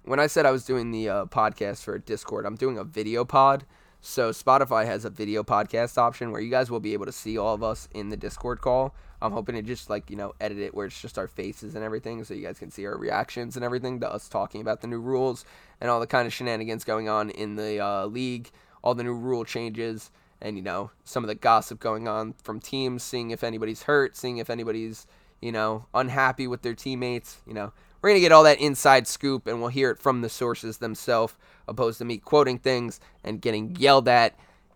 when 0.08 0.20
I 0.20 0.28
said 0.28 0.46
I 0.46 0.52
was 0.52 0.64
doing 0.64 0.92
the 0.92 1.10
uh, 1.10 1.26
podcast 1.26 1.84
for 1.84 1.98
Discord, 2.00 2.46
I'm 2.46 2.56
doing 2.56 2.78
a 2.78 2.84
video 2.84 3.26
pod. 3.26 3.66
So 4.00 4.30
Spotify 4.30 4.86
has 4.86 5.04
a 5.04 5.10
video 5.10 5.44
podcast 5.44 5.98
option 5.98 6.32
where 6.32 6.40
you 6.40 6.50
guys 6.50 6.72
will 6.72 6.80
be 6.80 6.94
able 6.94 7.08
to 7.08 7.12
see 7.12 7.38
all 7.38 7.54
of 7.54 7.62
us 7.62 7.90
in 7.94 8.08
the 8.08 8.16
Discord 8.16 8.62
call. 8.62 8.96
I'm 9.22 9.34
hoping 9.34 9.56
to 9.56 9.62
just 9.62 9.90
like, 9.90 10.10
you 10.10 10.16
know, 10.16 10.34
edit 10.40 10.60
it 10.60 10.74
where 10.74 10.86
it's 10.86 11.02
just 11.02 11.18
our 11.18 11.28
faces 11.28 11.76
and 11.76 11.84
everything 11.84 12.24
so 12.24 12.34
you 12.34 12.46
guys 12.46 12.60
can 12.60 12.72
see 12.72 12.86
our 12.86 12.98
reactions 12.98 13.58
and 13.58 13.66
everything 13.66 14.00
to 14.00 14.10
us 14.10 14.30
talking 14.30 14.62
about 14.62 14.80
the 14.80 14.88
new 14.88 15.00
rules 15.00 15.44
and 15.82 15.90
all 15.90 16.00
the 16.00 16.08
kind 16.08 16.26
of 16.26 16.34
shenanigans 16.34 16.86
going 16.86 17.10
on 17.10 17.30
in 17.32 17.56
the 17.56 17.80
uh, 17.84 18.06
league, 18.06 18.50
all 18.84 18.96
the 18.96 19.04
new 19.04 19.16
rule 19.16 19.44
changes 19.44 20.10
and 20.40 20.56
you 20.56 20.62
know 20.62 20.92
some 21.04 21.24
of 21.24 21.28
the 21.28 21.36
gossip 21.36 21.80
going 21.80 22.08
on 22.08 22.34
from 22.44 22.60
teams, 22.60 23.04
seeing 23.04 23.32
if 23.32 23.44
anybody's 23.44 23.84
hurt, 23.84 24.16
seeing 24.16 24.38
if 24.38 24.50
anybody's 24.50 25.08
you 25.42 25.52
know 25.52 25.86
unhappy 25.94 26.48
with 26.48 26.62
their 26.62 26.76
teammates. 26.76 27.42
You 27.46 27.54
know, 27.54 27.74
we're 28.08 28.12
gonna 28.12 28.22
get 28.22 28.32
all 28.32 28.44
that 28.44 28.62
inside 28.62 29.06
scoop, 29.06 29.48
and 29.48 29.60
we'll 29.60 29.68
hear 29.68 29.92
it 29.92 30.00
from 30.00 30.22
the 30.22 30.30
sources 30.30 30.78
themselves, 30.78 31.34
opposed 31.68 31.98
to 31.98 32.06
me 32.06 32.18
quoting 32.18 32.58
things 32.58 33.02
and 33.22 33.42
getting 33.42 33.76
yelled 33.76 34.08
at. 34.08 34.34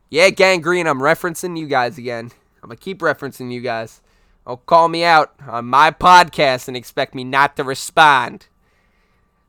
Yeah, 0.09 0.31
gangrene, 0.31 0.85
I'm 0.85 0.99
referencing 0.99 1.57
you 1.57 1.65
guys 1.65 1.97
again. 1.97 2.31
I'm 2.61 2.67
gonna 2.67 2.75
keep 2.75 2.99
referencing 2.99 3.49
you 3.49 3.61
guys. 3.61 4.01
Oh, 4.45 4.57
call 4.57 4.89
me 4.89 5.05
out 5.05 5.33
on 5.47 5.63
my 5.63 5.91
podcast 5.91 6.67
and 6.67 6.75
expect 6.75 7.15
me 7.15 7.23
not 7.23 7.55
to 7.55 7.63
respond. 7.63 8.47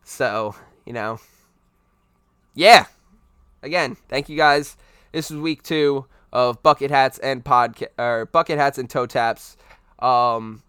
So, 0.04 0.54
you 0.86 0.92
know, 0.92 1.18
yeah. 2.54 2.86
Again, 3.64 3.96
thank 4.08 4.28
you 4.28 4.36
guys. 4.36 4.76
This 5.10 5.28
is 5.28 5.38
week 5.38 5.64
two 5.64 6.06
of 6.32 6.62
bucket 6.62 6.92
hats 6.92 7.18
and 7.18 7.44
podcast 7.44 7.98
or 7.98 8.26
bucket 8.26 8.58
hats 8.58 8.78
and 8.78 8.88
toe 8.88 9.06
taps. 9.06 9.56
Um, 9.98 10.62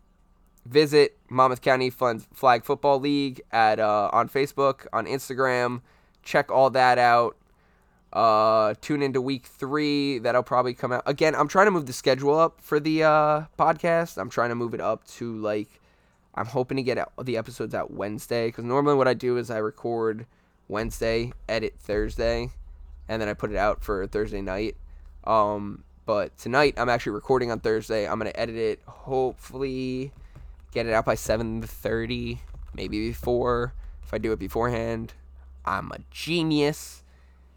visit 0.66 1.18
Monmouth 1.30 1.61
County 1.61 1.89
Flag 1.89 2.64
Football 2.64 2.99
League 2.99 3.41
at 3.51 3.80
uh, 3.80 4.09
on 4.14 4.30
Facebook, 4.30 4.86
on 4.93 5.05
Instagram. 5.05 5.82
Check 6.24 6.51
all 6.51 6.70
that 6.72 6.97
out. 6.97 7.36
Uh, 8.14 8.76
tune 8.80 9.01
into 9.01 9.20
week 9.20 9.45
three. 9.45 10.20
That'll 10.20 10.43
probably 10.43 10.74
come 10.74 10.91
out 10.91 11.03
again. 11.05 11.36
I'm 11.36 11.47
trying 11.47 11.66
to 11.66 11.72
move 11.72 11.88
the 11.88 11.93
schedule 11.93 12.38
up 12.38 12.61
for 12.61 12.80
the 12.80 13.03
uh, 13.03 13.41
podcast. 13.57 14.18
I'm 14.18 14.30
trying 14.30 14.49
to 14.49 14.55
move 14.55 14.74
it 14.74 14.82
up 14.82 15.05
to 15.16 15.36
like 15.38 15.82
I'm 16.36 16.45
hoping 16.45 16.78
to 16.78 16.84
get 16.84 17.07
the 17.22 17.38
episodes 17.38 17.74
out 17.74 17.91
Wednesday 17.91 18.47
because 18.47 18.66
normally 18.66 18.95
what 18.95 19.07
I 19.07 19.14
do 19.14 19.38
is 19.38 19.49
I 19.49 19.57
record 19.57 20.26
Wednesday, 20.68 21.34
edit 21.49 21.76
Thursday, 21.80 22.51
and 23.07 23.22
then 23.22 23.30
I 23.30 23.34
put 23.34 23.51
it 23.51 23.57
out 23.57 23.84
for 23.84 24.05
Thursday 24.07 24.41
night. 24.41 24.78
Um, 25.26 25.84
but 26.05 26.38
tonight 26.38 26.76
I'm 26.78 26.89
actually 26.89 27.14
recording 27.14 27.51
on 27.51 27.59
Thursday. 27.59 28.07
I'm 28.07 28.20
gonna 28.20 28.32
edit 28.36 28.55
it. 28.55 28.80
Hopefully, 28.86 30.11
get 30.74 30.88
it 30.88 30.93
out 30.93 31.05
by 31.05 31.15
7:30, 31.15 32.39
maybe 32.74 33.07
before. 33.09 33.74
If 34.03 34.13
I 34.13 34.17
do 34.17 34.32
it 34.32 34.39
beforehand, 34.39 35.13
I'm 35.65 35.91
a 35.91 35.99
genius. 36.11 37.03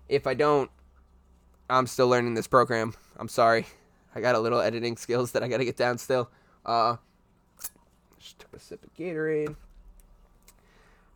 If 0.09 0.27
I 0.27 0.35
don't, 0.35 0.71
I'm 1.69 1.87
still 1.87 2.09
learning 2.09 2.35
this 2.35 2.47
program. 2.47 2.95
I'm 3.19 3.29
sorry. 3.29 3.67
I 4.15 4.21
got 4.21 4.35
a 4.35 4.39
little 4.39 4.61
editing 4.61 4.97
skills 4.97 5.33
that 5.33 5.43
I 5.43 5.49
gotta 5.49 5.65
get 5.65 5.77
down 5.77 5.99
still. 5.99 6.31
Uh, 6.65 6.97
just 8.19 8.39
took 8.39 8.53
a 8.55 8.61
sip 8.61 8.85
of 8.85 8.95
Gatorade. 8.95 9.57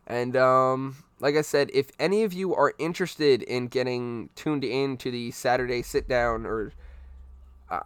And 0.07 0.35
um, 0.35 0.97
like 1.19 1.35
I 1.35 1.41
said, 1.41 1.69
if 1.73 1.91
any 1.99 2.23
of 2.23 2.33
you 2.33 2.53
are 2.53 2.73
interested 2.79 3.43
in 3.43 3.67
getting 3.67 4.29
tuned 4.35 4.63
in 4.63 4.97
to 4.97 5.11
the 5.11 5.31
Saturday 5.31 5.81
sit 5.81 6.09
down, 6.09 6.45
or 6.45 6.73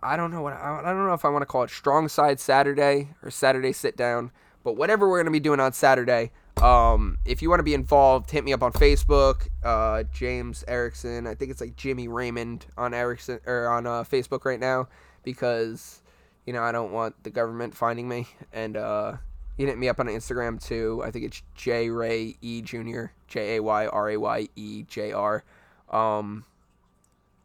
I 0.01 0.17
don't 0.17 0.31
know 0.31 0.41
what 0.41 0.53
I 0.53 0.81
don't 0.81 1.05
know 1.05 1.13
if 1.13 1.25
I 1.25 1.29
want 1.29 1.43
to 1.43 1.45
call 1.45 1.63
it 1.63 1.69
Strong 1.69 2.09
Side 2.09 2.39
Saturday 2.39 3.09
or 3.21 3.29
Saturday 3.29 3.71
sit 3.71 3.95
down, 3.95 4.31
but 4.63 4.75
whatever 4.75 5.07
we're 5.07 5.19
gonna 5.19 5.31
be 5.31 5.39
doing 5.39 5.59
on 5.59 5.73
Saturday. 5.73 6.31
Um, 6.61 7.17
if 7.25 7.41
you 7.41 7.49
want 7.49 7.59
to 7.59 7.63
be 7.63 7.73
involved, 7.73 8.31
hit 8.31 8.45
me 8.45 8.53
up 8.53 8.63
on 8.63 8.71
Facebook, 8.71 9.49
uh, 9.63 10.03
James 10.13 10.63
Erickson. 10.69 11.27
I 11.27 11.35
think 11.35 11.51
it's 11.51 11.59
like 11.59 11.75
Jimmy 11.75 12.07
Raymond 12.07 12.65
on 12.77 12.93
Erickson 12.93 13.41
or 13.45 13.67
on 13.67 13.85
uh, 13.85 14.03
Facebook 14.03 14.45
right 14.45 14.59
now 14.59 14.87
because 15.23 16.01
you 16.45 16.53
know 16.53 16.63
I 16.63 16.71
don't 16.71 16.91
want 16.91 17.23
the 17.23 17.29
government 17.29 17.75
finding 17.75 18.07
me 18.07 18.27
and 18.53 18.77
uh, 18.77 19.17
you 19.57 19.67
hit 19.67 19.77
me 19.77 19.89
up 19.89 19.99
on 19.99 20.07
Instagram 20.07 20.63
too. 20.63 21.01
I 21.05 21.11
think 21.11 21.25
it's 21.25 21.41
J 21.55 21.89
Ray 21.89 22.35
E 22.41 22.61
Jr. 22.61 23.05
J 23.27 23.57
A 23.57 23.63
Y 23.63 23.87
R 23.87 24.09
A 24.09 24.17
Y 24.17 24.47
E 24.55 24.83
J 24.83 25.11
R. 25.11 25.43
Um, 25.89 26.45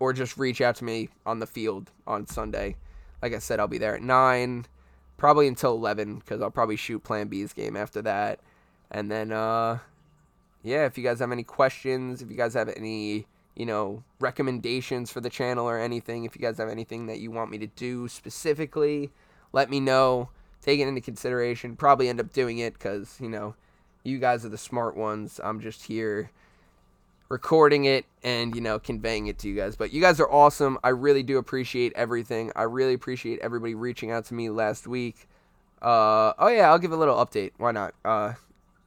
or 0.01 0.13
just 0.13 0.37
reach 0.37 0.61
out 0.61 0.75
to 0.77 0.85
me 0.85 1.11
on 1.25 1.39
the 1.39 1.47
field 1.47 1.91
on 2.07 2.27
Sunday. 2.27 2.75
Like 3.23 3.35
I 3.35 3.39
said, 3.39 3.61
I'll 3.61 3.69
be 3.69 3.79
there 3.79 3.95
at 3.95 4.03
nine. 4.03 4.67
probably 5.17 5.47
until 5.47 5.75
11 5.75 6.17
because 6.17 6.41
I'll 6.41 6.51
probably 6.51 6.77
shoot 6.77 7.05
Plan 7.05 7.29
B's 7.29 7.53
game 7.53 7.77
after 7.77 8.01
that. 8.03 8.41
And 8.91 9.11
then, 9.11 9.31
uh, 9.31 9.79
yeah, 10.63 10.87
if 10.87 10.97
you 10.97 11.05
guys 11.05 11.21
have 11.21 11.31
any 11.31 11.43
questions, 11.43 12.23
if 12.23 12.31
you 12.31 12.37
guys 12.37 12.55
have 12.55 12.71
any, 12.71 13.27
you 13.55 13.67
know, 13.67 14.03
recommendations 14.19 15.13
for 15.13 15.21
the 15.21 15.29
channel 15.29 15.69
or 15.69 15.79
anything, 15.79 16.25
if 16.25 16.35
you 16.35 16.41
guys 16.41 16.57
have 16.57 16.71
anything 16.71 17.07
that 17.07 17.21
you 17.21 17.31
want 17.31 17.51
me 17.51 17.59
to 17.59 17.67
do 17.67 18.09
specifically, 18.09 19.11
let 19.53 19.69
me 19.71 19.79
know. 19.79 20.31
Take 20.63 20.81
it 20.81 20.89
into 20.89 21.01
consideration. 21.03 21.77
Probably 21.77 22.09
end 22.09 22.21
up 22.21 22.33
doing 22.33 22.59
it 22.59 22.73
because, 22.73 23.19
you 23.21 23.29
know, 23.29 23.55
you 24.05 24.19
guys 24.19 24.45
are 24.45 24.51
the 24.51 24.59
smart 24.59 24.97
ones. 24.97 25.39
I'm 25.43 25.61
just 25.61 25.85
here 25.85 26.31
recording 27.31 27.85
it 27.85 28.05
and 28.25 28.57
you 28.57 28.61
know 28.61 28.79
conveying 28.79 29.29
it 29.29 29.39
to 29.39 29.49
you 29.49 29.55
guys. 29.55 29.77
But 29.77 29.93
you 29.93 30.03
guys 30.03 30.21
are 30.21 30.31
awesome. 30.31 30.79
I 30.85 30.91
really 30.91 31.23
do 31.23 31.39
appreciate 31.39 31.93
everything. 31.95 32.53
I 32.55 32.65
really 32.65 32.93
appreciate 32.93 33.39
everybody 33.39 33.75
reaching 33.75 34.11
out 34.11 34.27
to 34.27 34.35
me 34.35 34.51
last 34.51 34.87
week. 34.87 35.27
Uh, 35.81 36.35
oh 36.39 36.49
yeah 36.49 36.69
i'll 36.69 36.79
give 36.79 36.93
a 36.93 36.97
little 36.97 37.17
update. 37.17 37.53
Why 37.57 37.71
not? 37.73 37.95
Uh, 38.05 38.35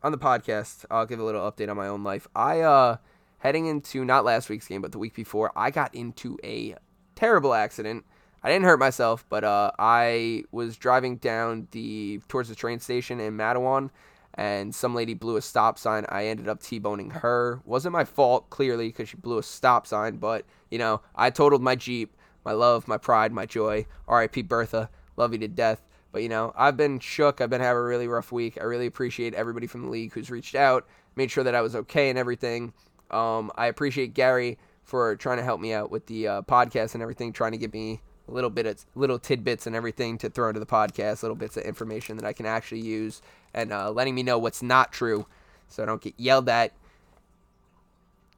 on 0.03 0.11
the 0.11 0.17
podcast 0.17 0.85
i'll 0.91 1.05
give 1.05 1.19
a 1.19 1.23
little 1.23 1.49
update 1.49 1.69
on 1.69 1.77
my 1.77 1.87
own 1.87 2.03
life. 2.03 2.27
I 2.35 2.59
uh 2.59 2.97
heading 3.39 3.65
into 3.65 4.05
not 4.05 4.25
last 4.25 4.49
week's 4.49 4.67
game 4.67 4.81
but 4.81 4.91
the 4.91 4.99
week 4.99 5.15
before 5.15 5.51
i 5.55 5.71
got 5.71 5.95
into 5.95 6.37
a 6.43 6.75
terrible 7.15 7.53
accident. 7.53 8.05
I 8.43 8.49
didn't 8.49 8.65
hurt 8.65 8.79
myself 8.79 9.25
but 9.29 9.45
uh 9.45 9.71
i 9.79 10.43
was 10.51 10.75
driving 10.75 11.15
down 11.17 11.69
the 11.71 12.19
towards 12.27 12.49
the 12.49 12.55
train 12.55 12.79
station 12.79 13.21
in 13.21 13.37
Matawan 13.37 13.89
and 14.35 14.73
some 14.73 14.95
lady 14.95 15.13
blew 15.13 15.37
a 15.37 15.41
stop 15.41 15.77
sign. 15.77 16.05
I 16.09 16.25
ended 16.25 16.47
up 16.47 16.61
T-boning 16.61 17.11
her. 17.11 17.61
Wasn't 17.65 17.93
my 17.93 18.05
fault, 18.05 18.49
clearly, 18.49 18.87
because 18.87 19.09
she 19.09 19.17
blew 19.17 19.37
a 19.37 19.43
stop 19.43 19.85
sign, 19.85 20.17
but, 20.17 20.45
you 20.71 20.79
know, 20.79 21.01
I 21.15 21.29
totaled 21.29 21.61
my 21.61 21.75
Jeep, 21.75 22.15
my 22.43 22.51
love, 22.51 22.87
my 22.87 22.97
pride, 22.97 23.31
my 23.31 23.45
joy. 23.45 23.85
RIP 24.07 24.47
Bertha, 24.47 24.89
love 25.15 25.33
you 25.33 25.39
to 25.39 25.47
death. 25.47 25.81
But, 26.11 26.21
you 26.23 26.29
know, 26.29 26.53
I've 26.55 26.77
been 26.77 26.99
shook. 26.99 27.41
I've 27.41 27.49
been 27.49 27.61
having 27.61 27.79
a 27.79 27.83
really 27.83 28.07
rough 28.07 28.31
week. 28.31 28.57
I 28.59 28.63
really 28.65 28.85
appreciate 28.85 29.33
everybody 29.33 29.65
from 29.65 29.83
the 29.83 29.89
league 29.89 30.13
who's 30.13 30.29
reached 30.29 30.55
out, 30.55 30.87
made 31.15 31.31
sure 31.31 31.43
that 31.43 31.55
I 31.55 31.61
was 31.61 31.75
okay 31.75 32.09
and 32.09 32.19
everything. 32.19 32.73
Um, 33.09 33.51
I 33.55 33.67
appreciate 33.67 34.13
Gary 34.13 34.57
for 34.83 35.15
trying 35.15 35.37
to 35.37 35.43
help 35.43 35.59
me 35.59 35.73
out 35.73 35.89
with 35.91 36.05
the 36.07 36.27
uh, 36.27 36.41
podcast 36.43 36.93
and 36.93 37.01
everything, 37.01 37.33
trying 37.33 37.53
to 37.53 37.57
give 37.57 37.73
me 37.73 38.01
a 38.27 38.31
little 38.31 38.49
bit 38.49 38.65
of 38.65 38.85
little 38.95 39.19
tidbits 39.19 39.67
and 39.67 39.75
everything 39.75 40.17
to 40.19 40.29
throw 40.29 40.49
into 40.49 40.59
the 40.59 40.65
podcast, 40.65 41.23
little 41.23 41.35
bits 41.35 41.57
of 41.57 41.63
information 41.63 42.17
that 42.17 42.25
I 42.25 42.33
can 42.33 42.45
actually 42.45 42.81
use, 42.81 43.21
and 43.53 43.71
uh, 43.71 43.91
letting 43.91 44.15
me 44.15 44.23
know 44.23 44.37
what's 44.37 44.61
not 44.61 44.91
true, 44.91 45.25
so 45.69 45.83
I 45.83 45.85
don't 45.85 46.01
get 46.01 46.13
yelled 46.17 46.49
at. 46.49 46.73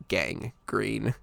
Gang 0.07 0.53
green. 0.68 1.16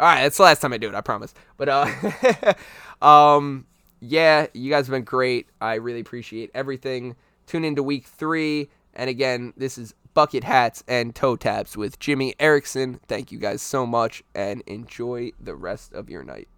All 0.00 0.06
right, 0.06 0.22
that's 0.22 0.38
the 0.38 0.42
last 0.42 0.60
time 0.60 0.72
I 0.72 0.78
do 0.78 0.88
it. 0.88 0.94
I 0.94 1.00
promise. 1.00 1.34
But 1.56 1.68
uh, 1.68 2.54
um, 3.06 3.66
yeah, 4.00 4.46
you 4.52 4.70
guys 4.70 4.86
have 4.86 4.92
been 4.92 5.04
great. 5.04 5.46
I 5.60 5.74
really 5.74 6.00
appreciate 6.00 6.50
everything. 6.54 7.14
Tune 7.46 7.64
into 7.64 7.82
week 7.82 8.06
three, 8.06 8.70
and 8.94 9.08
again, 9.08 9.52
this 9.56 9.78
is 9.78 9.94
bucket 10.14 10.44
hats 10.44 10.82
and 10.88 11.14
toe 11.14 11.36
taps 11.36 11.76
with 11.76 11.98
Jimmy 11.98 12.34
Erickson. 12.40 13.00
Thank 13.06 13.30
you 13.30 13.38
guys 13.38 13.62
so 13.62 13.86
much, 13.86 14.24
and 14.34 14.62
enjoy 14.66 15.32
the 15.40 15.54
rest 15.54 15.92
of 15.92 16.10
your 16.10 16.24
night. 16.24 16.48